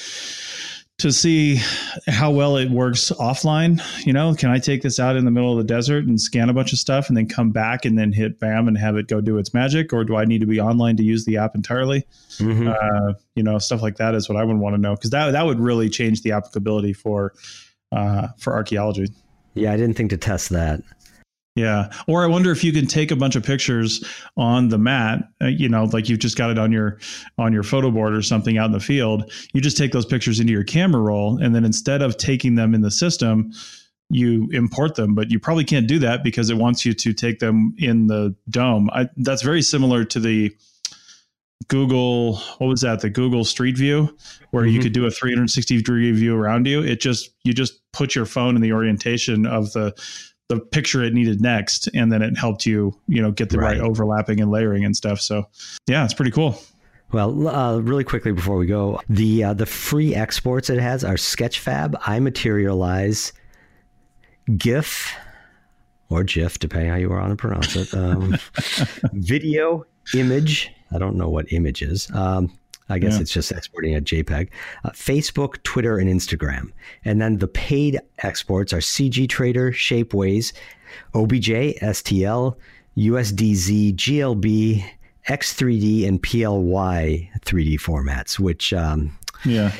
to 0.97 1.11
see 1.11 1.59
how 2.07 2.31
well 2.31 2.57
it 2.57 2.71
works 2.71 3.11
offline. 3.19 3.79
You 4.03 4.13
know, 4.13 4.33
can 4.33 4.49
I 4.49 4.57
take 4.57 4.81
this 4.81 4.99
out 4.99 5.15
in 5.15 5.25
the 5.25 5.31
middle 5.31 5.51
of 5.51 5.59
the 5.59 5.63
desert 5.63 6.05
and 6.05 6.19
scan 6.19 6.49
a 6.49 6.53
bunch 6.53 6.73
of 6.73 6.79
stuff 6.79 7.07
and 7.07 7.15
then 7.15 7.27
come 7.27 7.51
back 7.51 7.85
and 7.85 7.99
then 7.99 8.11
hit 8.11 8.39
bam 8.39 8.67
and 8.67 8.75
have 8.79 8.97
it 8.97 9.07
go 9.07 9.21
do 9.21 9.37
its 9.37 9.53
magic? 9.53 9.93
Or 9.93 10.03
do 10.03 10.15
I 10.15 10.25
need 10.25 10.41
to 10.41 10.47
be 10.47 10.59
online 10.59 10.97
to 10.97 11.03
use 11.03 11.23
the 11.25 11.37
app 11.37 11.53
entirely? 11.53 12.07
Mm-hmm. 12.37 12.69
Uh, 12.69 13.13
you 13.35 13.43
know, 13.43 13.59
stuff 13.59 13.83
like 13.83 13.97
that 13.97 14.15
is 14.15 14.27
what 14.27 14.37
I 14.39 14.43
would 14.43 14.57
want 14.57 14.73
to 14.73 14.81
know 14.81 14.95
because 14.95 15.11
that 15.11 15.31
that 15.31 15.45
would 15.45 15.59
really 15.59 15.87
change 15.87 16.23
the 16.23 16.31
applicability 16.31 16.93
for 16.93 17.35
uh, 17.91 18.29
for 18.39 18.53
archaeology. 18.53 19.07
Yeah, 19.53 19.73
I 19.73 19.77
didn't 19.77 19.95
think 19.95 20.09
to 20.11 20.17
test 20.17 20.49
that. 20.49 20.81
Yeah. 21.57 21.89
Or 22.05 22.23
I 22.23 22.27
wonder 22.27 22.51
if 22.51 22.63
you 22.63 22.71
can 22.71 22.85
take 22.85 23.09
a 23.09 23.15
bunch 23.15 23.35
of 23.35 23.43
pictures 23.43 24.03
on 24.37 24.69
the 24.69 24.77
mat, 24.77 25.27
uh, 25.41 25.47
you 25.47 25.67
know, 25.67 25.85
like 25.85 26.07
you've 26.07 26.19
just 26.19 26.37
got 26.37 26.51
it 26.51 26.59
on 26.59 26.71
your 26.71 26.99
on 27.39 27.51
your 27.51 27.63
photo 27.63 27.89
board 27.89 28.13
or 28.13 28.21
something 28.21 28.59
out 28.59 28.67
in 28.67 28.73
the 28.73 28.79
field. 28.79 29.31
You 29.53 29.61
just 29.61 29.75
take 29.75 29.91
those 29.91 30.05
pictures 30.05 30.39
into 30.39 30.53
your 30.53 30.63
camera 30.63 31.01
roll 31.01 31.41
and 31.41 31.55
then 31.55 31.65
instead 31.65 32.03
of 32.03 32.17
taking 32.17 32.53
them 32.55 32.75
in 32.75 32.81
the 32.81 32.91
system, 32.91 33.51
you 34.09 34.47
import 34.51 34.93
them, 34.93 35.15
but 35.15 35.31
you 35.31 35.39
probably 35.39 35.63
can't 35.63 35.87
do 35.87 35.97
that 35.99 36.23
because 36.23 36.51
it 36.51 36.57
wants 36.57 36.85
you 36.85 36.93
to 36.93 37.11
take 37.11 37.39
them 37.39 37.73
in 37.79 38.05
the 38.05 38.35
dome. 38.49 38.91
I, 38.93 39.09
that's 39.17 39.41
very 39.41 39.63
similar 39.63 40.05
to 40.05 40.19
the 40.19 40.55
Google, 41.69 42.37
what 42.59 42.67
was 42.67 42.81
that? 42.81 43.01
The 43.01 43.09
Google 43.09 43.43
Street 43.43 43.77
View, 43.77 44.15
where 44.51 44.63
mm-hmm. 44.63 44.75
you 44.75 44.79
could 44.79 44.93
do 44.93 45.07
a 45.07 45.11
360 45.11 45.77
degree 45.77 46.11
view 46.11 46.35
around 46.35 46.67
you. 46.67 46.83
It 46.83 47.01
just, 47.01 47.31
you 47.43 47.51
just 47.51 47.81
put 47.91 48.15
your 48.15 48.25
phone 48.25 48.55
in 48.55 48.61
the 48.61 48.71
orientation 48.71 49.47
of 49.47 49.73
the 49.73 49.93
the 50.49 50.59
picture 50.59 51.03
it 51.03 51.13
needed 51.13 51.41
next 51.41 51.87
and 51.93 52.11
then 52.11 52.21
it 52.21 52.37
helped 52.37 52.65
you 52.65 52.97
you 53.07 53.21
know 53.21 53.31
get 53.31 53.49
the 53.49 53.57
right, 53.57 53.77
right 53.77 53.81
overlapping 53.81 54.39
and 54.39 54.49
layering 54.49 54.85
and 54.85 54.95
stuff 54.95 55.19
so 55.19 55.47
yeah 55.87 56.05
it's 56.05 56.13
pretty 56.13 56.31
cool 56.31 56.57
well, 57.11 57.47
uh, 57.47 57.79
really 57.79 58.03
quickly 58.03 58.33
before 58.33 58.57
we 58.57 58.65
go, 58.65 58.99
the 59.07 59.45
uh, 59.45 59.53
the 59.53 59.65
free 59.65 60.13
exports 60.13 60.69
it 60.69 60.79
has 60.79 61.05
are 61.05 61.13
Sketchfab, 61.13 61.95
i.materialise, 62.05 63.31
GIF, 64.57 65.15
or 66.09 66.23
GIF, 66.23 66.59
depending 66.59 66.89
how 66.89 66.97
you 66.97 67.09
want 67.09 67.29
to 67.29 67.35
pronounce 67.37 67.75
it, 67.77 67.93
um, 67.93 68.37
video, 69.13 69.85
image. 70.13 70.69
I 70.91 70.97
don't 70.99 71.15
know 71.15 71.29
what 71.29 71.51
image 71.53 71.81
is. 71.81 72.11
Um, 72.13 72.57
I 72.89 72.99
guess 72.99 73.15
yeah. 73.15 73.21
it's 73.21 73.31
just 73.31 73.51
exporting 73.51 73.95
a 73.95 74.01
JPEG. 74.01 74.49
Uh, 74.83 74.89
Facebook, 74.91 75.61
Twitter, 75.63 75.97
and 75.97 76.09
Instagram. 76.09 76.71
And 77.03 77.21
then 77.21 77.37
the 77.37 77.47
paid 77.47 77.99
exports 78.19 78.73
are 78.73 78.79
CG 78.79 79.27
Trader, 79.29 79.71
Shapeways, 79.71 80.53
OBJ, 81.13 81.49
STL, 81.81 82.55
USDZ, 82.97 83.95
GLB, 83.95 84.85
X3D, 85.27 86.07
and 86.07 86.21
PLY 86.21 87.29
3D 87.41 87.75
formats, 87.75 88.39
which, 88.39 88.73
um, 88.73 89.17
yeah, 89.45 89.71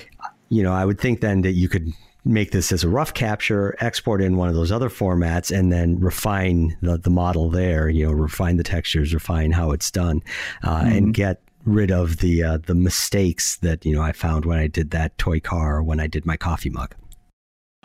you 0.49 0.61
know, 0.61 0.73
I 0.73 0.85
would 0.85 0.99
think 0.99 1.21
then 1.21 1.41
that 1.41 1.53
you 1.53 1.69
could 1.69 1.91
make 2.25 2.51
this 2.51 2.71
as 2.71 2.83
a 2.83 2.89
rough 2.89 3.13
capture, 3.13 3.75
export 3.79 4.21
in 4.21 4.35
one 4.35 4.49
of 4.49 4.55
those 4.55 4.71
other 4.71 4.89
formats, 4.89 5.57
and 5.57 5.71
then 5.71 5.99
refine 5.99 6.77
the, 6.81 6.97
the 6.97 7.09
model 7.09 7.49
there. 7.49 7.89
You 7.89 8.05
know, 8.05 8.11
refine 8.11 8.57
the 8.57 8.63
textures, 8.63 9.13
refine 9.13 9.51
how 9.51 9.71
it's 9.71 9.89
done, 9.89 10.21
uh, 10.63 10.81
mm-hmm. 10.81 10.91
and 10.91 11.13
get 11.13 11.41
rid 11.67 11.91
of 11.91 12.17
the 12.17 12.43
uh, 12.43 12.57
the 12.65 12.75
mistakes 12.75 13.57
that 13.57 13.85
you 13.85 13.93
know 13.93 14.01
I 14.01 14.11
found 14.11 14.45
when 14.45 14.57
I 14.57 14.67
did 14.67 14.91
that 14.91 15.17
toy 15.17 15.39
car 15.39 15.77
or 15.77 15.83
when 15.83 15.99
I 15.99 16.07
did 16.07 16.25
my 16.25 16.37
coffee 16.37 16.69
mug. 16.69 16.95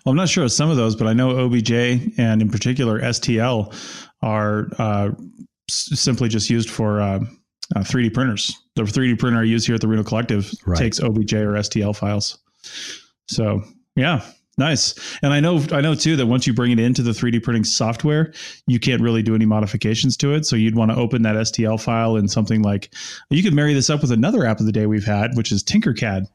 Well, 0.05 0.11
I'm 0.11 0.17
not 0.17 0.29
sure 0.29 0.45
of 0.45 0.53
some 0.53 0.71
of 0.71 0.77
those, 0.77 0.97
but 0.97 1.07
I 1.07 1.13
know 1.13 1.31
OBJ 1.31 1.73
and 2.19 2.43
in 2.43 2.51
particular 2.51 3.01
STL 3.01 3.73
are 4.23 4.69
uh, 4.79 5.11
s- 5.71 6.01
simply 6.01 6.29
just 6.29 6.51
used 6.51 6.71
for 6.71 7.01
uh, 7.01 7.21
3D 7.77 8.09
uh, 8.09 8.11
printers. 8.11 8.57
The 8.75 8.83
3D 8.83 9.19
printer 9.19 9.41
I 9.41 9.45
use 9.45 9.65
here 9.65 9.77
at 9.77 9.81
the 9.81 9.89
Reno 9.89 10.03
Collective 10.03 10.51
right. 10.67 10.79
takes 10.79 11.01
OBJ 11.01 11.35
or 11.35 11.53
STL 11.53 11.97
files. 11.97 12.39
So 13.29 13.63
yeah, 13.95 14.23
Nice. 14.59 14.95
And 15.23 15.33
I 15.33 15.41
know 15.41 15.65
I 15.73 15.81
know 15.81 15.95
too 15.95 16.15
that 16.17 16.27
once 16.27 16.47
you 16.47 16.53
bring 16.53 16.73
it 16.73 16.79
into 16.79 17.03
the 17.03 17.13
3D 17.13 17.43
printing 17.43 17.65
software, 17.65 18.35
you 18.67 18.79
can't 18.79 19.01
really 19.01 19.23
do 19.23 19.35
any 19.35 19.47
modifications 19.47 20.15
to 20.19 20.35
it. 20.35 20.45
So 20.45 20.57
you'd 20.57 20.77
want 20.77 20.91
to 20.91 20.97
open 20.97 21.23
that 21.23 21.37
STL 21.37 21.81
file 21.81 22.17
in 22.17 22.29
something 22.29 22.61
like 22.61 22.93
you 23.31 23.43
could 23.43 23.55
marry 23.55 23.73
this 23.73 23.89
up 23.89 24.03
with 24.03 24.13
another 24.13 24.45
app 24.45 24.61
of 24.61 24.67
the 24.67 24.73
day 24.73 24.85
we've 24.85 25.07
had, 25.07 25.31
which 25.37 25.53
is 25.53 25.65
Tinkercad. 25.65 26.27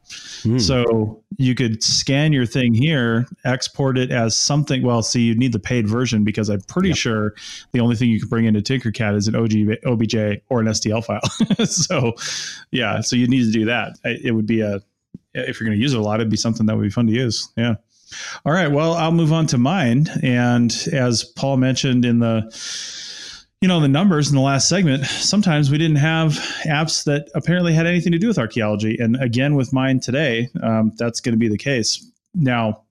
Mm. 0.41 0.59
So 0.59 1.23
you 1.37 1.53
could 1.53 1.83
scan 1.83 2.33
your 2.33 2.47
thing 2.47 2.73
here, 2.73 3.27
export 3.45 3.99
it 3.99 4.09
as 4.09 4.35
something. 4.35 4.81
Well, 4.81 5.03
see, 5.03 5.21
you'd 5.21 5.37
need 5.37 5.53
the 5.53 5.59
paid 5.59 5.87
version 5.87 6.23
because 6.23 6.49
I'm 6.49 6.61
pretty 6.61 6.89
yep. 6.89 6.97
sure 6.97 7.35
the 7.71 7.81
only 7.81 7.95
thing 7.95 8.09
you 8.09 8.19
can 8.19 8.29
bring 8.29 8.45
into 8.45 8.61
Tinkercad 8.61 9.15
is 9.15 9.27
an 9.27 9.35
OG, 9.35 9.77
OBJ 9.85 10.41
or 10.49 10.59
an 10.59 10.65
STL 10.67 11.05
file. 11.05 11.65
so 11.67 12.15
yeah, 12.71 12.99
so 12.99 13.15
you 13.15 13.27
need 13.27 13.45
to 13.45 13.51
do 13.51 13.65
that. 13.65 13.99
It 14.03 14.33
would 14.33 14.47
be 14.47 14.61
a 14.61 14.81
if 15.33 15.59
you're 15.59 15.67
going 15.67 15.77
to 15.77 15.81
use 15.81 15.93
it 15.93 15.99
a 15.99 16.01
lot, 16.01 16.19
it'd 16.19 16.31
be 16.31 16.37
something 16.37 16.65
that 16.65 16.75
would 16.75 16.83
be 16.83 16.89
fun 16.89 17.07
to 17.07 17.13
use. 17.13 17.49
Yeah. 17.55 17.75
All 18.45 18.53
right. 18.53 18.71
Well, 18.71 18.93
I'll 18.93 19.11
move 19.11 19.33
on 19.33 19.47
to 19.47 19.57
mine. 19.57 20.07
And 20.23 20.71
as 20.91 21.23
Paul 21.23 21.57
mentioned 21.57 22.05
in 22.05 22.19
the 22.19 22.51
you 23.61 23.67
know 23.67 23.79
the 23.79 23.87
numbers 23.87 24.29
in 24.29 24.35
the 24.35 24.41
last 24.41 24.69
segment 24.69 25.03
sometimes 25.05 25.71
we 25.71 25.79
didn't 25.79 25.97
have 25.97 26.33
apps 26.65 27.03
that 27.05 27.27
apparently 27.33 27.73
had 27.73 27.87
anything 27.87 28.11
to 28.11 28.19
do 28.19 28.27
with 28.27 28.37
archaeology 28.37 28.97
and 28.99 29.19
again 29.21 29.55
with 29.55 29.73
mine 29.73 29.99
today 29.99 30.47
um, 30.61 30.91
that's 30.97 31.19
going 31.19 31.33
to 31.33 31.39
be 31.39 31.49
the 31.49 31.57
case 31.57 32.11
now 32.35 32.83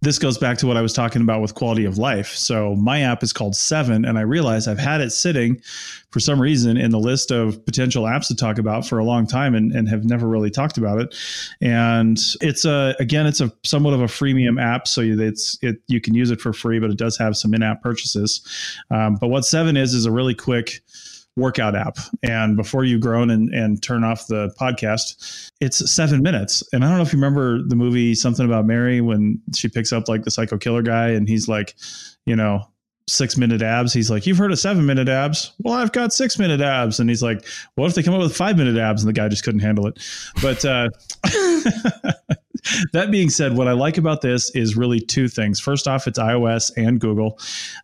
this 0.00 0.18
goes 0.18 0.38
back 0.38 0.58
to 0.58 0.66
what 0.66 0.76
I 0.76 0.80
was 0.80 0.92
talking 0.92 1.22
about 1.22 1.42
with 1.42 1.54
quality 1.54 1.84
of 1.84 1.98
life. 1.98 2.28
So 2.28 2.76
my 2.76 3.00
app 3.00 3.22
is 3.22 3.32
called 3.32 3.56
Seven, 3.56 4.04
and 4.04 4.16
I 4.16 4.20
realize 4.22 4.68
I've 4.68 4.78
had 4.78 5.00
it 5.00 5.10
sitting 5.10 5.60
for 6.10 6.20
some 6.20 6.40
reason 6.40 6.76
in 6.76 6.90
the 6.90 6.98
list 6.98 7.30
of 7.30 7.64
potential 7.66 8.04
apps 8.04 8.28
to 8.28 8.36
talk 8.36 8.58
about 8.58 8.86
for 8.86 8.98
a 8.98 9.04
long 9.04 9.26
time, 9.26 9.54
and, 9.54 9.72
and 9.72 9.88
have 9.88 10.04
never 10.04 10.28
really 10.28 10.50
talked 10.50 10.78
about 10.78 11.00
it. 11.00 11.14
And 11.60 12.18
it's 12.40 12.64
a 12.64 12.94
again, 13.00 13.26
it's 13.26 13.40
a 13.40 13.52
somewhat 13.64 13.94
of 13.94 14.00
a 14.00 14.06
freemium 14.06 14.62
app, 14.62 14.86
so 14.86 15.00
it's 15.00 15.58
it 15.62 15.82
you 15.88 16.00
can 16.00 16.14
use 16.14 16.30
it 16.30 16.40
for 16.40 16.52
free, 16.52 16.78
but 16.78 16.90
it 16.90 16.96
does 16.96 17.18
have 17.18 17.36
some 17.36 17.52
in-app 17.52 17.82
purchases. 17.82 18.40
Um, 18.90 19.16
but 19.16 19.28
what 19.28 19.44
Seven 19.44 19.76
is 19.76 19.94
is 19.94 20.06
a 20.06 20.12
really 20.12 20.34
quick 20.34 20.80
workout 21.38 21.74
app. 21.74 21.96
And 22.22 22.56
before 22.56 22.84
you 22.84 22.98
groan 22.98 23.30
and, 23.30 23.52
and 23.54 23.82
turn 23.82 24.04
off 24.04 24.26
the 24.26 24.54
podcast, 24.60 25.50
it's 25.60 25.90
seven 25.90 26.22
minutes. 26.22 26.62
And 26.72 26.84
I 26.84 26.88
don't 26.88 26.98
know 26.98 27.04
if 27.04 27.12
you 27.12 27.18
remember 27.18 27.62
the 27.62 27.76
movie 27.76 28.14
Something 28.14 28.44
About 28.44 28.66
Mary 28.66 29.00
when 29.00 29.40
she 29.54 29.68
picks 29.68 29.92
up 29.92 30.08
like 30.08 30.24
the 30.24 30.30
psycho 30.30 30.58
killer 30.58 30.82
guy 30.82 31.08
and 31.08 31.28
he's 31.28 31.48
like, 31.48 31.74
you 32.26 32.36
know, 32.36 32.66
six 33.08 33.36
minute 33.36 33.62
abs. 33.62 33.92
He's 33.92 34.10
like, 34.10 34.26
You've 34.26 34.38
heard 34.38 34.52
of 34.52 34.58
seven 34.58 34.84
minute 34.86 35.08
abs? 35.08 35.52
Well, 35.60 35.74
I've 35.74 35.92
got 35.92 36.12
six 36.12 36.38
minute 36.38 36.60
abs. 36.60 37.00
And 37.00 37.08
he's 37.08 37.22
like, 37.22 37.44
What 37.74 37.86
if 37.86 37.94
they 37.94 38.02
come 38.02 38.14
up 38.14 38.20
with 38.20 38.36
five 38.36 38.56
minute 38.56 38.76
abs? 38.76 39.02
And 39.02 39.08
the 39.08 39.14
guy 39.14 39.28
just 39.28 39.44
couldn't 39.44 39.60
handle 39.60 39.86
it. 39.86 39.98
But 40.42 40.64
uh, 40.64 40.90
that 42.92 43.08
being 43.10 43.30
said, 43.30 43.56
what 43.56 43.68
I 43.68 43.72
like 43.72 43.98
about 43.98 44.20
this 44.20 44.54
is 44.54 44.76
really 44.76 45.00
two 45.00 45.28
things. 45.28 45.58
First 45.58 45.88
off, 45.88 46.06
it's 46.06 46.18
iOS 46.18 46.70
and 46.76 47.00
Google 47.00 47.38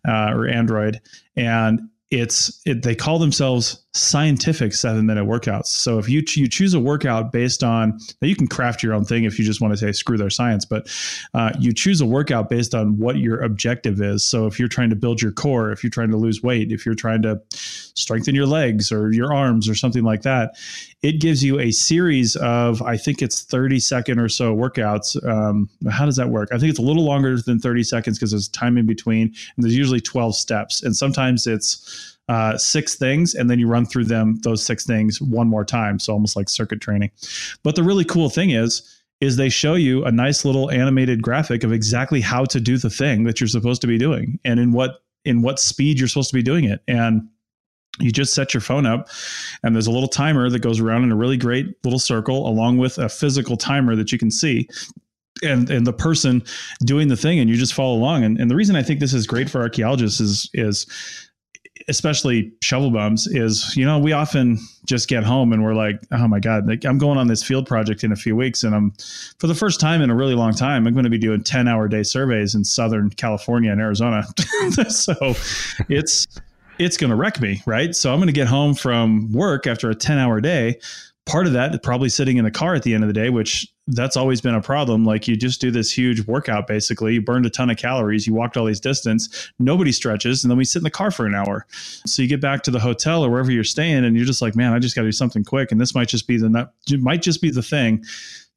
uh, 0.06 0.32
or 0.32 0.46
Android. 0.46 1.00
And 1.36 1.88
it's 2.14 2.60
it, 2.64 2.82
they 2.82 2.94
call 2.94 3.18
themselves 3.18 3.84
scientific 3.92 4.72
seven 4.74 5.06
minute 5.06 5.24
workouts. 5.24 5.66
So 5.66 5.98
if 5.98 6.08
you 6.08 6.22
you 6.34 6.48
choose 6.48 6.74
a 6.74 6.80
workout 6.80 7.30
based 7.30 7.62
on 7.62 7.98
now 8.20 8.28
you 8.28 8.34
can 8.34 8.48
craft 8.48 8.82
your 8.82 8.92
own 8.92 9.04
thing 9.04 9.24
if 9.24 9.38
you 9.38 9.44
just 9.44 9.60
want 9.60 9.72
to 9.72 9.78
say 9.78 9.92
screw 9.92 10.16
their 10.16 10.30
science, 10.30 10.64
but 10.64 10.88
uh, 11.34 11.52
you 11.58 11.72
choose 11.72 12.00
a 12.00 12.06
workout 12.06 12.48
based 12.50 12.74
on 12.74 12.98
what 12.98 13.18
your 13.18 13.40
objective 13.42 14.00
is. 14.00 14.24
So 14.24 14.46
if 14.46 14.58
you're 14.58 14.68
trying 14.68 14.90
to 14.90 14.96
build 14.96 15.22
your 15.22 15.32
core, 15.32 15.70
if 15.70 15.84
you're 15.84 15.90
trying 15.90 16.10
to 16.10 16.16
lose 16.16 16.42
weight, 16.42 16.72
if 16.72 16.84
you're 16.84 16.96
trying 16.96 17.22
to 17.22 17.40
strengthen 17.50 18.34
your 18.34 18.46
legs 18.46 18.90
or 18.90 19.12
your 19.12 19.32
arms 19.32 19.68
or 19.68 19.76
something 19.76 20.02
like 20.02 20.22
that, 20.22 20.56
it 21.02 21.20
gives 21.20 21.44
you 21.44 21.60
a 21.60 21.70
series 21.70 22.34
of 22.36 22.82
I 22.82 22.96
think 22.96 23.22
it's 23.22 23.42
30 23.42 23.78
second 23.78 24.18
or 24.18 24.28
so 24.28 24.56
workouts. 24.56 25.22
Um, 25.24 25.68
how 25.90 26.04
does 26.04 26.16
that 26.16 26.30
work? 26.30 26.48
I 26.52 26.58
think 26.58 26.70
it's 26.70 26.80
a 26.80 26.82
little 26.82 27.04
longer 27.04 27.40
than 27.40 27.60
30 27.60 27.84
seconds 27.84 28.18
because 28.18 28.32
there's 28.32 28.48
time 28.48 28.76
in 28.76 28.86
between, 28.86 29.28
and 29.28 29.64
there's 29.64 29.76
usually 29.76 30.00
12 30.00 30.34
steps, 30.34 30.82
and 30.82 30.96
sometimes 30.96 31.46
it's 31.46 32.03
uh, 32.28 32.56
six 32.56 32.94
things 32.94 33.34
and 33.34 33.50
then 33.50 33.58
you 33.58 33.68
run 33.68 33.84
through 33.84 34.04
them 34.04 34.36
those 34.42 34.64
six 34.64 34.86
things 34.86 35.20
one 35.20 35.48
more 35.48 35.64
time. 35.64 35.98
So 35.98 36.12
almost 36.12 36.36
like 36.36 36.48
circuit 36.48 36.80
training. 36.80 37.10
But 37.62 37.76
the 37.76 37.82
really 37.82 38.04
cool 38.04 38.30
thing 38.30 38.50
is 38.50 38.82
is 39.20 39.36
they 39.36 39.48
show 39.48 39.74
you 39.74 40.04
a 40.04 40.12
nice 40.12 40.44
little 40.44 40.70
animated 40.70 41.22
graphic 41.22 41.64
of 41.64 41.72
exactly 41.72 42.20
how 42.20 42.44
to 42.44 42.60
do 42.60 42.76
the 42.76 42.90
thing 42.90 43.24
that 43.24 43.40
you're 43.40 43.48
supposed 43.48 43.80
to 43.80 43.86
be 43.86 43.98
doing 43.98 44.38
and 44.44 44.58
in 44.58 44.72
what 44.72 45.02
in 45.24 45.42
what 45.42 45.58
speed 45.58 45.98
you're 45.98 46.08
supposed 46.08 46.30
to 46.30 46.34
be 46.34 46.42
doing 46.42 46.64
it. 46.64 46.82
And 46.88 47.28
you 48.00 48.10
just 48.10 48.34
set 48.34 48.52
your 48.52 48.60
phone 48.60 48.86
up 48.86 49.08
and 49.62 49.74
there's 49.74 49.86
a 49.86 49.92
little 49.92 50.08
timer 50.08 50.50
that 50.50 50.58
goes 50.58 50.80
around 50.80 51.04
in 51.04 51.12
a 51.12 51.16
really 51.16 51.36
great 51.36 51.76
little 51.84 51.98
circle 51.98 52.48
along 52.48 52.78
with 52.78 52.98
a 52.98 53.08
physical 53.08 53.56
timer 53.56 53.94
that 53.94 54.10
you 54.10 54.18
can 54.18 54.30
see 54.30 54.68
and 55.42 55.70
and 55.70 55.86
the 55.86 55.92
person 55.92 56.42
doing 56.84 57.08
the 57.08 57.16
thing 57.16 57.38
and 57.38 57.48
you 57.48 57.56
just 57.56 57.74
follow 57.74 57.94
along. 57.94 58.24
And, 58.24 58.38
and 58.40 58.50
the 58.50 58.56
reason 58.56 58.76
i 58.76 58.82
think 58.82 59.00
this 59.00 59.14
is 59.14 59.26
great 59.26 59.48
for 59.48 59.60
archaeologists 59.60 60.20
is 60.20 60.50
is 60.54 60.86
especially 61.88 62.52
shovel 62.62 62.90
bums 62.90 63.26
is 63.26 63.76
you 63.76 63.84
know 63.84 63.98
we 63.98 64.12
often 64.12 64.58
just 64.86 65.08
get 65.08 65.24
home 65.24 65.52
and 65.52 65.64
we're 65.64 65.74
like 65.74 66.00
oh 66.12 66.28
my 66.28 66.38
god 66.38 66.66
like 66.68 66.84
i'm 66.84 66.98
going 66.98 67.18
on 67.18 67.26
this 67.26 67.42
field 67.42 67.66
project 67.66 68.04
in 68.04 68.12
a 68.12 68.16
few 68.16 68.36
weeks 68.36 68.62
and 68.62 68.74
i'm 68.74 68.92
for 69.38 69.48
the 69.48 69.54
first 69.54 69.80
time 69.80 70.00
in 70.00 70.08
a 70.08 70.14
really 70.14 70.34
long 70.34 70.54
time 70.54 70.86
i'm 70.86 70.92
going 70.92 71.04
to 71.04 71.10
be 71.10 71.18
doing 71.18 71.42
10 71.42 71.66
hour 71.66 71.88
day 71.88 72.02
surveys 72.02 72.54
in 72.54 72.64
southern 72.64 73.10
california 73.10 73.72
and 73.72 73.80
arizona. 73.80 74.24
So 74.88 75.14
it's 75.88 76.26
it's 76.78 76.96
going 76.96 77.10
to 77.10 77.16
wreck 77.16 77.40
me 77.40 77.62
right? 77.66 77.94
So 77.94 78.12
i'm 78.12 78.18
going 78.18 78.28
to 78.28 78.32
get 78.32 78.46
home 78.46 78.74
from 78.74 79.32
work 79.32 79.66
after 79.66 79.90
a 79.90 79.94
10 79.94 80.18
hour 80.18 80.40
day. 80.40 80.78
Part 81.26 81.46
of 81.46 81.54
that 81.54 81.82
probably 81.82 82.08
sitting 82.08 82.36
in 82.36 82.44
the 82.44 82.50
car 82.50 82.74
at 82.74 82.82
the 82.82 82.94
end 82.94 83.02
of 83.02 83.08
the 83.08 83.14
day 83.14 83.30
which 83.30 83.66
that's 83.88 84.16
always 84.16 84.40
been 84.40 84.54
a 84.54 84.62
problem. 84.62 85.04
Like 85.04 85.28
you 85.28 85.36
just 85.36 85.60
do 85.60 85.70
this 85.70 85.92
huge 85.92 86.26
workout 86.26 86.66
basically. 86.66 87.14
You 87.14 87.20
burned 87.20 87.46
a 87.46 87.50
ton 87.50 87.70
of 87.70 87.76
calories. 87.76 88.26
You 88.26 88.34
walked 88.34 88.56
all 88.56 88.64
these 88.64 88.80
distance. 88.80 89.50
Nobody 89.58 89.92
stretches. 89.92 90.42
And 90.42 90.50
then 90.50 90.56
we 90.56 90.64
sit 90.64 90.78
in 90.78 90.84
the 90.84 90.90
car 90.90 91.10
for 91.10 91.26
an 91.26 91.34
hour. 91.34 91.66
So 92.06 92.22
you 92.22 92.28
get 92.28 92.40
back 92.40 92.62
to 92.62 92.70
the 92.70 92.80
hotel 92.80 93.24
or 93.24 93.30
wherever 93.30 93.52
you're 93.52 93.64
staying 93.64 94.04
and 94.04 94.16
you're 94.16 94.24
just 94.24 94.42
like 94.42 94.56
man 94.56 94.72
i 94.72 94.78
just 94.78 94.94
got 94.94 95.02
to 95.02 95.08
do 95.08 95.12
something 95.12 95.44
quick. 95.44 95.70
And 95.70 95.80
this 95.80 95.94
might 95.94 96.08
just 96.08 96.26
be 96.26 96.38
the 96.38 96.70
might 96.98 97.22
just 97.22 97.42
be 97.42 97.50
the 97.50 97.62
thing 97.62 98.04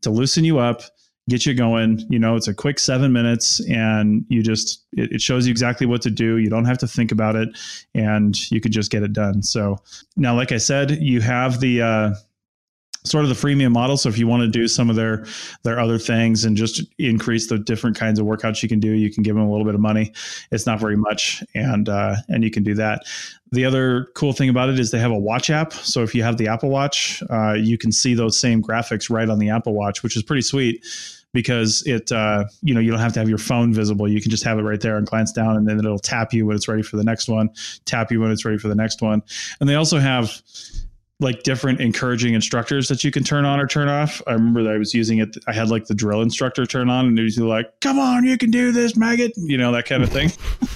to 0.02 0.10
loosen 0.10 0.46
you 0.46 0.60
up 0.60 0.84
get 1.30 1.46
you 1.46 1.54
going. 1.54 2.06
You 2.10 2.20
know 2.20 2.36
it's 2.36 2.48
a 2.48 2.54
quick 2.54 2.80
seven 2.80 3.12
minutes 3.12 3.60
and 3.70 4.26
you 4.30 4.42
just 4.42 4.86
it, 4.94 5.12
it, 5.14 5.22
shows 5.22 5.46
you 5.46 5.52
exactly 5.52 5.86
what 5.86 6.02
to 6.04 6.10
do. 6.10 6.38
You 6.38 6.50
don't 6.50 6.66
have 6.66 6.78
to 6.80 6.88
think 6.88 7.12
about 7.12 7.36
it 7.36 7.50
and 7.94 8.50
you 8.50 8.62
could 8.62 8.72
just 8.72 8.92
get 8.92 9.04
it 9.04 9.14
done. 9.14 9.44
So 9.44 9.78
now 10.16 10.36
like 10.36 10.52
i 10.52 10.58
said 10.58 10.92
you 10.92 11.22
have 11.22 11.60
the 11.60 11.82
uh 11.82 12.14
sort 13.10 13.26
of 13.26 13.30
the 13.30 13.36
freemium 13.36 13.72
model. 13.72 13.98
So 13.98 14.10
if 14.10 14.18
you 14.18 14.28
want 14.28 14.42
to 14.42 14.48
do 14.48 14.68
some 14.68 14.90
of 14.90 14.96
their 14.96 15.26
their 15.64 15.80
other 15.80 15.98
things 15.98 16.46
and 16.46 16.56
just 16.56 16.84
increase 16.98 17.48
the 17.48 17.58
different 17.58 17.98
kinds 17.98 18.20
of 18.20 18.26
workouts 18.26 18.62
you 18.64 18.70
can 18.70 18.80
do, 18.80 18.92
you 18.92 19.12
can 19.12 19.24
give 19.24 19.36
them 19.36 19.46
a 19.46 19.52
little 19.52 19.66
bit 19.66 19.76
of 19.76 19.82
money. 19.82 20.14
It's 20.52 20.66
not 20.66 20.80
very 20.80 20.98
much, 20.98 21.44
and 21.56 21.90
uh, 21.90 22.16
and 22.28 22.44
you 22.44 22.52
can 22.52 22.64
do 22.64 22.74
that. 22.76 23.04
The 23.52 23.66
other 23.66 24.10
cool 24.14 24.34
thing 24.34 24.50
about 24.50 24.70
it 24.70 24.80
is 24.80 24.92
they 24.92 25.00
have 25.00 25.12
a 25.12 25.18
watch 25.18 25.50
app. 25.50 25.72
So 25.72 26.04
if 26.04 26.14
you 26.14 26.24
have 26.24 26.38
the 26.38 26.50
Apple 26.50 26.70
Watch, 26.70 27.24
uh, 27.30 27.54
you 27.54 27.78
can 27.78 27.94
see 27.94 28.14
those 28.14 28.38
same 28.38 28.62
graphics 28.62 29.10
right 29.10 29.30
on 29.30 29.40
the 29.40 29.50
Apple 29.50 29.74
Watch, 29.74 30.04
which 30.04 30.18
is 30.18 30.24
pretty 30.24 30.42
sweet 30.42 30.84
because 31.34 31.84
it 31.86 32.12
uh, 32.12 32.46
you 32.62 32.74
know 32.74 32.80
you 32.80 32.90
don't 32.90 33.00
have 33.00 33.14
to 33.14 33.20
have 33.20 33.30
your 33.30 33.38
phone 33.38 33.74
visible 33.74 34.08
you 34.08 34.22
can 34.22 34.32
just 34.32 34.44
have 34.44 34.58
it 34.58 34.64
right 34.64 34.82
there 34.82 34.98
and 34.98 35.06
glance 35.06 35.32
down 35.32 35.56
and 35.56 35.68
then 35.68 35.78
it'll 35.78 36.00
tap 36.00 36.34
you 36.34 36.46
when 36.46 36.56
it's 36.56 36.68
ready 36.68 36.82
for 36.82 36.98
the 36.98 37.04
next 37.04 37.28
one 37.28 37.50
tap 37.86 38.12
you 38.12 38.20
when 38.20 38.32
it's 38.32 38.46
ready 38.46 38.58
for 38.58 38.70
the 38.70 38.76
next 38.76 39.02
one 39.02 39.22
and 39.60 39.70
they 39.70 39.76
also 39.76 40.00
have 40.00 40.42
like 41.20 41.42
different 41.42 41.82
encouraging 41.82 42.36
instructors 42.36 42.88
that 42.90 43.04
you 43.04 43.10
can 43.10 43.24
turn 43.24 43.44
on 43.44 43.60
or 43.60 43.66
turn 43.66 43.88
off. 43.88 44.22
I 44.28 44.34
remember 44.34 44.64
that 44.64 44.74
I 44.74 44.78
was 44.78 44.94
using 44.94 45.18
it. 45.18 45.36
I 45.48 45.54
had 45.54 45.70
like 45.70 45.86
the 45.86 45.96
drill 45.96 46.22
instructor 46.22 46.66
turn 46.66 46.90
on, 46.90 47.08
and 47.08 47.18
he 47.18 47.24
was 47.24 47.38
like, 47.40 47.80
"Come 47.82 47.98
on, 47.98 48.24
you 48.24 48.38
can 48.38 48.52
do 48.52 48.72
this, 48.72 48.96
maggot," 48.96 49.32
you 49.36 49.58
know 49.58 49.72
that 49.72 49.86
kind 49.86 50.04
of 50.04 50.10
thing. 50.10 50.32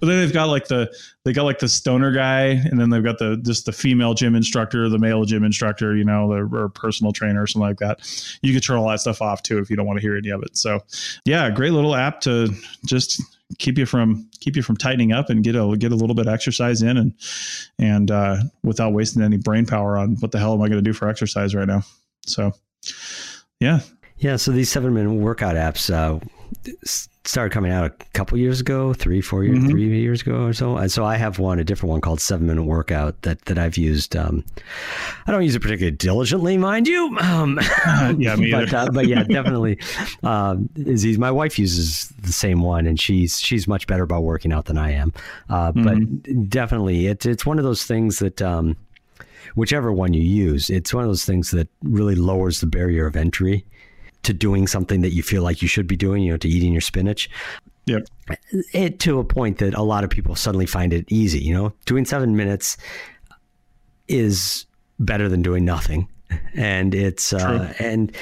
but 0.00 0.06
then 0.06 0.20
they've 0.20 0.32
got 0.32 0.44
like 0.44 0.68
the 0.68 0.92
they 1.24 1.32
got 1.32 1.42
like 1.42 1.58
the 1.58 1.68
stoner 1.68 2.12
guy, 2.12 2.42
and 2.42 2.78
then 2.80 2.90
they've 2.90 3.02
got 3.02 3.18
the 3.18 3.36
just 3.44 3.66
the 3.66 3.72
female 3.72 4.14
gym 4.14 4.36
instructor, 4.36 4.88
the 4.88 4.98
male 4.98 5.24
gym 5.24 5.42
instructor, 5.42 5.96
you 5.96 6.04
know, 6.04 6.28
the 6.28 6.56
or 6.56 6.68
personal 6.68 7.12
trainer 7.12 7.42
or 7.42 7.46
something 7.48 7.68
like 7.68 7.78
that. 7.78 7.98
You 8.42 8.52
can 8.52 8.62
turn 8.62 8.76
all 8.76 8.88
that 8.88 9.00
stuff 9.00 9.20
off 9.20 9.42
too 9.42 9.58
if 9.58 9.68
you 9.68 9.74
don't 9.74 9.86
want 9.86 9.98
to 9.98 10.00
hear 10.00 10.16
any 10.16 10.30
of 10.30 10.42
it. 10.42 10.56
So, 10.56 10.80
yeah, 11.24 11.50
great 11.50 11.72
little 11.72 11.96
app 11.96 12.20
to 12.22 12.54
just 12.86 13.20
keep 13.58 13.78
you 13.78 13.86
from 13.86 14.28
keep 14.40 14.56
you 14.56 14.62
from 14.62 14.76
tightening 14.76 15.12
up 15.12 15.30
and 15.30 15.42
get 15.42 15.56
a 15.56 15.76
get 15.78 15.92
a 15.92 15.96
little 15.96 16.14
bit 16.14 16.26
of 16.26 16.32
exercise 16.32 16.82
in 16.82 16.96
and 16.96 17.14
and 17.78 18.10
uh, 18.10 18.36
without 18.62 18.92
wasting 18.92 19.22
any 19.22 19.38
brain 19.38 19.64
power 19.64 19.96
on 19.96 20.16
what 20.16 20.32
the 20.32 20.38
hell 20.38 20.52
am 20.52 20.62
I 20.62 20.68
going 20.68 20.82
to 20.82 20.82
do 20.82 20.92
for 20.92 21.08
exercise 21.08 21.54
right 21.54 21.66
now. 21.66 21.82
So, 22.26 22.52
yeah, 23.60 23.80
yeah. 24.18 24.36
So 24.36 24.52
these 24.52 24.70
seven 24.70 24.94
minute 24.94 25.12
workout 25.12 25.56
apps. 25.56 25.92
Uh, 25.92 26.20
started 27.28 27.52
coming 27.52 27.70
out 27.70 27.84
a 27.84 27.90
couple 28.14 28.38
years 28.38 28.58
ago, 28.58 28.94
three, 28.94 29.20
four 29.20 29.44
years, 29.44 29.58
mm-hmm. 29.58 29.68
three 29.68 30.00
years 30.00 30.22
ago 30.22 30.44
or 30.44 30.54
so. 30.54 30.78
And 30.78 30.90
so 30.90 31.04
I 31.04 31.16
have 31.16 31.38
one, 31.38 31.58
a 31.58 31.64
different 31.64 31.90
one 31.90 32.00
called 32.00 32.22
Seven 32.22 32.46
Minute 32.46 32.62
Workout 32.62 33.20
that 33.22 33.44
that 33.44 33.58
I've 33.58 33.76
used. 33.76 34.16
Um, 34.16 34.44
I 35.26 35.32
don't 35.32 35.42
use 35.42 35.54
it 35.54 35.60
particularly 35.60 35.94
diligently, 35.94 36.56
mind 36.56 36.88
you. 36.88 37.18
Um, 37.18 37.60
yeah, 38.18 38.34
me 38.34 38.50
but, 38.50 38.72
uh, 38.72 38.88
but 38.92 39.06
yeah, 39.06 39.24
definitely. 39.24 39.78
Um, 40.22 40.70
is 40.76 41.18
my 41.18 41.30
wife 41.30 41.58
uses 41.58 42.08
the 42.22 42.32
same 42.32 42.62
one, 42.62 42.86
and 42.86 42.98
she's 42.98 43.38
she's 43.38 43.68
much 43.68 43.86
better 43.86 44.04
about 44.04 44.22
working 44.22 44.50
out 44.50 44.64
than 44.64 44.78
I 44.78 44.92
am. 44.92 45.12
Uh, 45.50 45.72
mm-hmm. 45.72 45.84
But 45.84 46.48
definitely, 46.48 47.08
it's 47.08 47.26
it's 47.26 47.44
one 47.44 47.58
of 47.58 47.64
those 47.64 47.84
things 47.84 48.18
that. 48.20 48.40
Um, 48.40 48.76
whichever 49.54 49.90
one 49.90 50.12
you 50.12 50.20
use, 50.20 50.68
it's 50.68 50.92
one 50.92 51.02
of 51.02 51.08
those 51.08 51.24
things 51.24 51.50
that 51.50 51.68
really 51.82 52.14
lowers 52.14 52.60
the 52.60 52.66
barrier 52.66 53.06
of 53.06 53.16
entry 53.16 53.64
to 54.22 54.32
doing 54.32 54.66
something 54.66 55.00
that 55.02 55.12
you 55.12 55.22
feel 55.22 55.42
like 55.42 55.62
you 55.62 55.68
should 55.68 55.86
be 55.86 55.96
doing, 55.96 56.22
you 56.22 56.32
know, 56.32 56.36
to 56.38 56.48
eating 56.48 56.72
your 56.72 56.80
spinach. 56.80 57.30
Yep. 57.86 58.06
It 58.72 58.98
to 59.00 59.18
a 59.18 59.24
point 59.24 59.58
that 59.58 59.74
a 59.74 59.82
lot 59.82 60.04
of 60.04 60.10
people 60.10 60.34
suddenly 60.34 60.66
find 60.66 60.92
it 60.92 61.10
easy, 61.10 61.38
you 61.38 61.54
know. 61.54 61.72
Doing 61.86 62.04
7 62.04 62.36
minutes 62.36 62.76
is 64.08 64.66
better 64.98 65.28
than 65.28 65.42
doing 65.42 65.64
nothing. 65.64 66.08
And 66.54 66.94
it's 66.94 67.32
uh, 67.32 67.72
and 67.78 68.14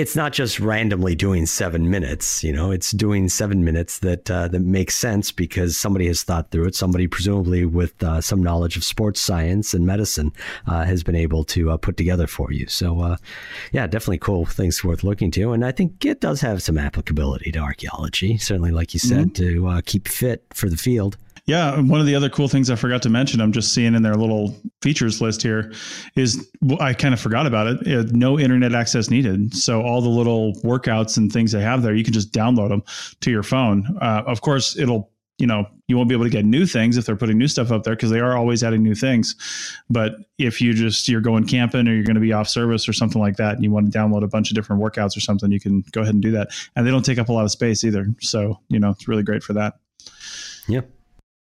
it's 0.00 0.16
not 0.16 0.32
just 0.32 0.58
randomly 0.58 1.14
doing 1.14 1.44
seven 1.44 1.90
minutes. 1.90 2.42
You 2.42 2.52
know, 2.52 2.70
it's 2.70 2.90
doing 2.90 3.28
seven 3.28 3.64
minutes 3.64 3.98
that 3.98 4.30
uh, 4.30 4.48
that 4.48 4.60
makes 4.60 4.96
sense 4.96 5.30
because 5.30 5.76
somebody 5.76 6.06
has 6.06 6.22
thought 6.22 6.50
through 6.50 6.68
it. 6.68 6.74
Somebody, 6.74 7.06
presumably 7.06 7.66
with 7.66 8.02
uh, 8.02 8.20
some 8.22 8.42
knowledge 8.42 8.76
of 8.76 8.84
sports 8.84 9.20
science 9.20 9.74
and 9.74 9.86
medicine, 9.86 10.32
uh, 10.66 10.84
has 10.84 11.02
been 11.02 11.14
able 11.14 11.44
to 11.44 11.70
uh, 11.70 11.76
put 11.76 11.98
together 11.98 12.26
for 12.26 12.50
you. 12.50 12.66
So, 12.66 13.00
uh, 13.00 13.16
yeah, 13.72 13.86
definitely 13.86 14.18
cool 14.18 14.46
things 14.46 14.82
worth 14.82 15.04
looking 15.04 15.30
to. 15.32 15.52
And 15.52 15.64
I 15.64 15.72
think 15.72 16.04
it 16.04 16.20
does 16.20 16.40
have 16.40 16.62
some 16.62 16.78
applicability 16.78 17.52
to 17.52 17.58
archaeology. 17.58 18.38
Certainly, 18.38 18.70
like 18.70 18.94
you 18.94 19.00
said, 19.00 19.34
mm-hmm. 19.34 19.44
to 19.44 19.68
uh, 19.68 19.80
keep 19.84 20.08
fit 20.08 20.44
for 20.54 20.70
the 20.70 20.78
field. 20.78 21.18
Yeah, 21.50 21.80
one 21.80 21.98
of 21.98 22.06
the 22.06 22.14
other 22.14 22.28
cool 22.28 22.46
things 22.46 22.70
I 22.70 22.76
forgot 22.76 23.02
to 23.02 23.10
mention, 23.10 23.40
I'm 23.40 23.50
just 23.50 23.74
seeing 23.74 23.96
in 23.96 24.04
their 24.04 24.14
little 24.14 24.56
features 24.82 25.20
list 25.20 25.42
here, 25.42 25.72
is 26.14 26.48
I 26.78 26.94
kind 26.94 27.12
of 27.12 27.18
forgot 27.18 27.44
about 27.44 27.66
it. 27.66 27.86
it. 27.88 28.12
No 28.12 28.38
internet 28.38 28.72
access 28.72 29.10
needed. 29.10 29.52
So 29.52 29.82
all 29.82 30.00
the 30.00 30.08
little 30.08 30.52
workouts 30.62 31.16
and 31.16 31.32
things 31.32 31.50
they 31.50 31.60
have 31.60 31.82
there, 31.82 31.92
you 31.92 32.04
can 32.04 32.12
just 32.12 32.32
download 32.32 32.68
them 32.68 32.84
to 33.22 33.32
your 33.32 33.42
phone. 33.42 33.98
Uh, 34.00 34.22
of 34.28 34.42
course, 34.42 34.78
it'll 34.78 35.10
you 35.38 35.46
know 35.48 35.66
you 35.88 35.96
won't 35.96 36.08
be 36.08 36.14
able 36.14 36.24
to 36.24 36.30
get 36.30 36.44
new 36.44 36.66
things 36.66 36.96
if 36.96 37.04
they're 37.04 37.16
putting 37.16 37.36
new 37.36 37.48
stuff 37.48 37.72
up 37.72 37.82
there 37.82 37.96
because 37.96 38.10
they 38.10 38.20
are 38.20 38.36
always 38.36 38.62
adding 38.62 38.82
new 38.82 38.94
things 38.94 39.34
but 39.88 40.16
if 40.36 40.60
you 40.60 40.74
just 40.74 41.08
you're 41.08 41.22
going 41.22 41.46
camping 41.46 41.88
or 41.88 41.94
you're 41.94 42.04
going 42.04 42.14
to 42.14 42.20
be 42.20 42.34
off 42.34 42.46
service 42.46 42.86
or 42.86 42.92
something 42.92 43.22
like 43.22 43.36
that 43.36 43.54
and 43.54 43.64
you 43.64 43.70
want 43.70 43.90
to 43.90 43.98
download 43.98 44.22
a 44.22 44.28
bunch 44.28 44.50
of 44.50 44.54
different 44.54 44.82
workouts 44.82 45.16
or 45.16 45.20
something 45.20 45.50
you 45.50 45.58
can 45.58 45.82
go 45.92 46.02
ahead 46.02 46.12
and 46.12 46.22
do 46.22 46.30
that 46.30 46.50
and 46.76 46.86
they 46.86 46.90
don't 46.90 47.06
take 47.06 47.16
up 47.16 47.30
a 47.30 47.32
lot 47.32 47.46
of 47.46 47.50
space 47.50 47.84
either 47.84 48.06
so 48.20 48.60
you 48.68 48.78
know 48.78 48.90
it's 48.90 49.08
really 49.08 49.22
great 49.22 49.42
for 49.42 49.54
that 49.54 49.78
yep 50.68 50.90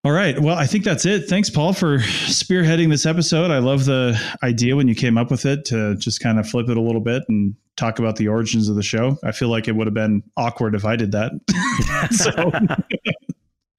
all 0.04 0.12
right. 0.12 0.38
Well, 0.38 0.58
I 0.58 0.66
think 0.66 0.84
that's 0.84 1.06
it. 1.06 1.30
Thanks, 1.30 1.50
Paul, 1.50 1.72
for 1.74 2.00
spearheading 2.00 2.90
this 2.90 3.06
episode. 3.06 3.52
I 3.52 3.60
love 3.60 3.86
the 3.86 4.20
idea 4.44 4.76
when 4.76 4.88
you 4.88 4.96
came 4.96 5.18
up 5.18 5.32
with 5.32 5.46
it 5.46 5.64
to 5.66 5.96
just 5.96 6.20
kind 6.20 6.40
of 6.40 6.50
flip 6.50 6.68
it 6.70 6.76
a 6.76 6.82
little 6.82 7.02
bit 7.02 7.24
and 7.30 7.56
talk 7.78 8.00
about 8.00 8.18
the 8.18 8.28
origins 8.28 8.68
of 8.68 8.76
the 8.76 8.84
show. 8.84 9.18
I 9.24 9.32
feel 9.32 9.48
like 9.48 9.68
it 9.68 9.76
would 9.76 9.88
have 9.88 9.94
been 9.94 10.22
awkward 10.36 10.76
if 10.76 10.84
I 10.84 10.98
did 10.98 11.14
that. 11.14 11.32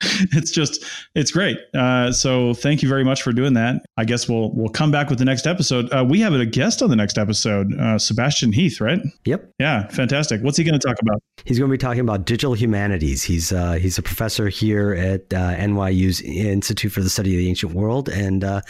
it's 0.32 0.50
just 0.50 0.84
it's 1.14 1.30
great. 1.30 1.58
Uh, 1.74 2.12
so 2.12 2.54
thank 2.54 2.82
you 2.82 2.88
very 2.88 3.04
much 3.04 3.22
for 3.22 3.32
doing 3.32 3.54
that. 3.54 3.84
I 3.96 4.04
guess 4.04 4.28
we'll 4.28 4.52
we'll 4.54 4.68
come 4.68 4.90
back 4.90 5.08
with 5.08 5.18
the 5.18 5.24
next 5.24 5.46
episode. 5.46 5.90
Uh, 5.92 6.04
we 6.08 6.20
have 6.20 6.34
a 6.34 6.46
guest 6.46 6.82
on 6.82 6.90
the 6.90 6.96
next 6.96 7.18
episode, 7.18 7.72
uh, 7.78 7.98
Sebastian 7.98 8.52
Heath, 8.52 8.80
right? 8.80 9.00
Yep. 9.24 9.50
Yeah, 9.58 9.88
fantastic. 9.88 10.42
What's 10.42 10.58
he 10.58 10.64
going 10.64 10.78
to 10.78 10.86
talk 10.86 11.00
about? 11.00 11.22
He's 11.44 11.58
going 11.58 11.70
to 11.70 11.72
be 11.72 11.78
talking 11.78 12.00
about 12.00 12.26
digital 12.26 12.54
humanities. 12.54 13.22
He's 13.22 13.52
uh, 13.52 13.72
he's 13.72 13.98
a 13.98 14.02
professor 14.02 14.48
here 14.48 14.92
at 14.92 15.32
uh, 15.32 15.54
NYU's 15.56 16.20
Institute 16.22 16.92
for 16.92 17.00
the 17.00 17.10
Study 17.10 17.34
of 17.34 17.38
the 17.38 17.48
Ancient 17.48 17.72
World, 17.72 18.08
and 18.08 18.44
uh, 18.44 18.60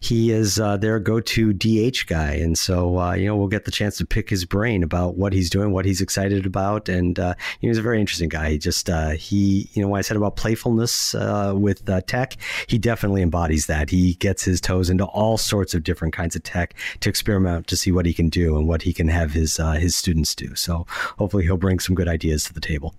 he 0.00 0.30
is 0.30 0.56
their 0.56 0.98
go-to 0.98 1.52
DH 1.52 2.06
guy. 2.06 2.32
And 2.34 2.56
so 2.58 3.12
you 3.14 3.26
know 3.26 3.36
we'll 3.36 3.48
get 3.48 3.64
the 3.64 3.70
chance 3.70 3.96
to 3.98 4.06
pick 4.06 4.30
his 4.30 4.44
brain 4.44 4.82
about 4.82 5.16
what 5.16 5.32
he's 5.32 5.50
doing, 5.50 5.72
what 5.72 5.84
he's 5.84 6.00
excited 6.00 6.46
about, 6.46 6.88
and 6.88 7.18
he's 7.60 7.78
a 7.78 7.82
very 7.82 8.00
interesting 8.00 8.28
guy. 8.28 8.50
He 8.50 8.58
just 8.58 8.88
he 9.18 9.68
you 9.72 9.82
know 9.82 9.88
when 9.88 9.98
I 9.98 10.02
said 10.02 10.16
about 10.16 10.36
playfulness 10.36 10.75
uh, 11.14 11.54
with 11.56 11.88
uh, 11.88 12.00
tech, 12.02 12.36
he 12.66 12.78
definitely 12.78 13.22
embodies 13.22 13.66
that. 13.66 13.90
He 13.90 14.14
gets 14.14 14.44
his 14.44 14.60
toes 14.60 14.90
into 14.90 15.04
all 15.04 15.38
sorts 15.38 15.74
of 15.74 15.82
different 15.82 16.14
kinds 16.14 16.36
of 16.36 16.42
tech 16.42 16.74
to 17.00 17.08
experiment 17.08 17.66
to 17.68 17.76
see 17.76 17.92
what 17.92 18.06
he 18.06 18.12
can 18.12 18.28
do 18.28 18.56
and 18.56 18.68
what 18.68 18.82
he 18.82 18.92
can 18.92 19.08
have 19.08 19.32
his 19.32 19.58
uh, 19.58 19.72
his 19.72 19.96
students 19.96 20.34
do. 20.34 20.54
So 20.54 20.86
hopefully 21.18 21.44
he'll 21.44 21.56
bring 21.56 21.78
some 21.78 21.94
good 21.94 22.08
ideas 22.08 22.44
to 22.44 22.54
the 22.54 22.60
table. 22.60 22.94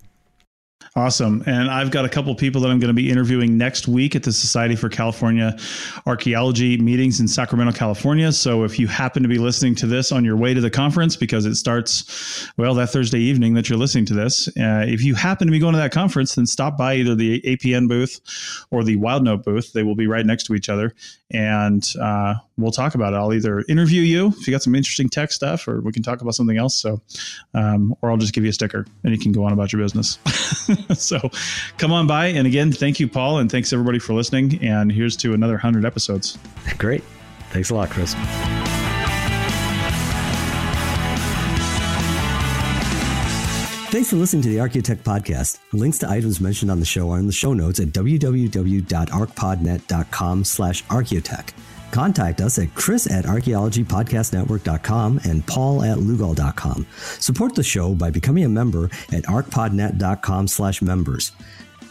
Awesome. 0.98 1.44
And 1.46 1.70
I've 1.70 1.90
got 1.92 2.04
a 2.04 2.08
couple 2.08 2.34
people 2.34 2.60
that 2.62 2.70
I'm 2.70 2.80
going 2.80 2.88
to 2.88 2.94
be 2.94 3.08
interviewing 3.08 3.56
next 3.56 3.86
week 3.86 4.16
at 4.16 4.24
the 4.24 4.32
Society 4.32 4.74
for 4.74 4.88
California 4.88 5.56
Archaeology 6.06 6.76
meetings 6.76 7.20
in 7.20 7.28
Sacramento, 7.28 7.72
California. 7.72 8.32
So 8.32 8.64
if 8.64 8.80
you 8.80 8.88
happen 8.88 9.22
to 9.22 9.28
be 9.28 9.38
listening 9.38 9.76
to 9.76 9.86
this 9.86 10.10
on 10.10 10.24
your 10.24 10.36
way 10.36 10.54
to 10.54 10.60
the 10.60 10.70
conference, 10.70 11.14
because 11.14 11.46
it 11.46 11.54
starts, 11.54 12.48
well, 12.56 12.74
that 12.74 12.88
Thursday 12.88 13.20
evening 13.20 13.54
that 13.54 13.68
you're 13.68 13.78
listening 13.78 14.06
to 14.06 14.14
this, 14.14 14.48
uh, 14.48 14.84
if 14.88 15.02
you 15.04 15.14
happen 15.14 15.46
to 15.46 15.52
be 15.52 15.60
going 15.60 15.74
to 15.74 15.78
that 15.78 15.92
conference, 15.92 16.34
then 16.34 16.46
stop 16.46 16.76
by 16.76 16.96
either 16.96 17.14
the 17.14 17.40
APN 17.42 17.86
booth 17.86 18.20
or 18.70 18.82
the 18.82 18.96
WildNote 18.96 19.44
booth. 19.44 19.72
They 19.72 19.84
will 19.84 19.96
be 19.96 20.06
right 20.06 20.26
next 20.26 20.44
to 20.44 20.54
each 20.54 20.68
other. 20.68 20.94
And 21.30 21.86
uh, 22.00 22.34
we'll 22.56 22.72
talk 22.72 22.94
about 22.94 23.12
it. 23.12 23.16
I'll 23.16 23.34
either 23.34 23.62
interview 23.68 24.00
you 24.02 24.28
if 24.28 24.46
you 24.46 24.50
got 24.50 24.62
some 24.62 24.74
interesting 24.74 25.08
tech 25.08 25.30
stuff, 25.30 25.68
or 25.68 25.80
we 25.80 25.92
can 25.92 26.02
talk 26.02 26.22
about 26.22 26.34
something 26.34 26.56
else. 26.56 26.74
So, 26.74 27.00
um, 27.54 27.94
or 28.00 28.10
I'll 28.10 28.16
just 28.16 28.32
give 28.32 28.44
you 28.44 28.50
a 28.50 28.54
sticker 28.54 28.86
and 29.04 29.12
you 29.12 29.20
can 29.20 29.32
go 29.32 29.44
on 29.44 29.52
about 29.52 29.72
your 29.72 29.82
business. 29.82 30.18
so 30.94 31.30
come 31.78 31.92
on 31.92 32.06
by. 32.06 32.26
And 32.26 32.46
again, 32.46 32.70
thank 32.72 33.00
you, 33.00 33.08
Paul, 33.08 33.38
and 33.38 33.50
thanks 33.50 33.72
everybody 33.72 33.98
for 33.98 34.12
listening. 34.12 34.62
And 34.62 34.92
here's 34.92 35.16
to 35.18 35.34
another 35.34 35.54
100 35.54 35.84
episodes. 35.84 36.38
Great. 36.78 37.02
Thanks 37.50 37.70
a 37.70 37.74
lot, 37.74 37.90
Chris. 37.90 38.14
Thanks 43.90 44.10
for 44.10 44.16
listening 44.16 44.42
to 44.42 44.50
the 44.50 44.58
ArchaeoTech 44.58 44.98
podcast. 44.98 45.60
Links 45.72 45.96
to 46.00 46.10
items 46.10 46.42
mentioned 46.42 46.70
on 46.70 46.78
the 46.78 46.84
show 46.84 47.10
are 47.10 47.18
in 47.18 47.26
the 47.26 47.32
show 47.32 47.54
notes 47.54 47.80
at 47.80 47.88
www.arcpodnet.com 47.88 50.44
slash 50.44 50.84
archaeotech. 50.84 51.52
Contact 51.90 52.40
us 52.40 52.58
at 52.58 52.74
chris 52.74 53.10
at 53.10 53.24
archaeologypodcastnetwork.com 53.24 55.20
and 55.24 55.46
paul 55.46 55.82
at 55.82 55.98
lugal.com. 55.98 56.86
Support 57.18 57.54
the 57.54 57.62
show 57.62 57.94
by 57.94 58.10
becoming 58.10 58.44
a 58.44 58.48
member 58.48 58.84
at 59.12 59.24
arcpodnet.com 59.24 60.48
slash 60.48 60.82
members. 60.82 61.32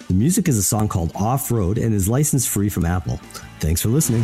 The 0.07 0.13
music 0.13 0.47
is 0.47 0.57
a 0.57 0.63
song 0.63 0.87
called 0.87 1.11
Off 1.15 1.51
Road 1.51 1.77
and 1.77 1.93
is 1.93 2.07
license 2.07 2.47
free 2.47 2.69
from 2.69 2.85
Apple. 2.85 3.17
Thanks 3.59 3.81
for 3.81 3.89
listening. 3.89 4.23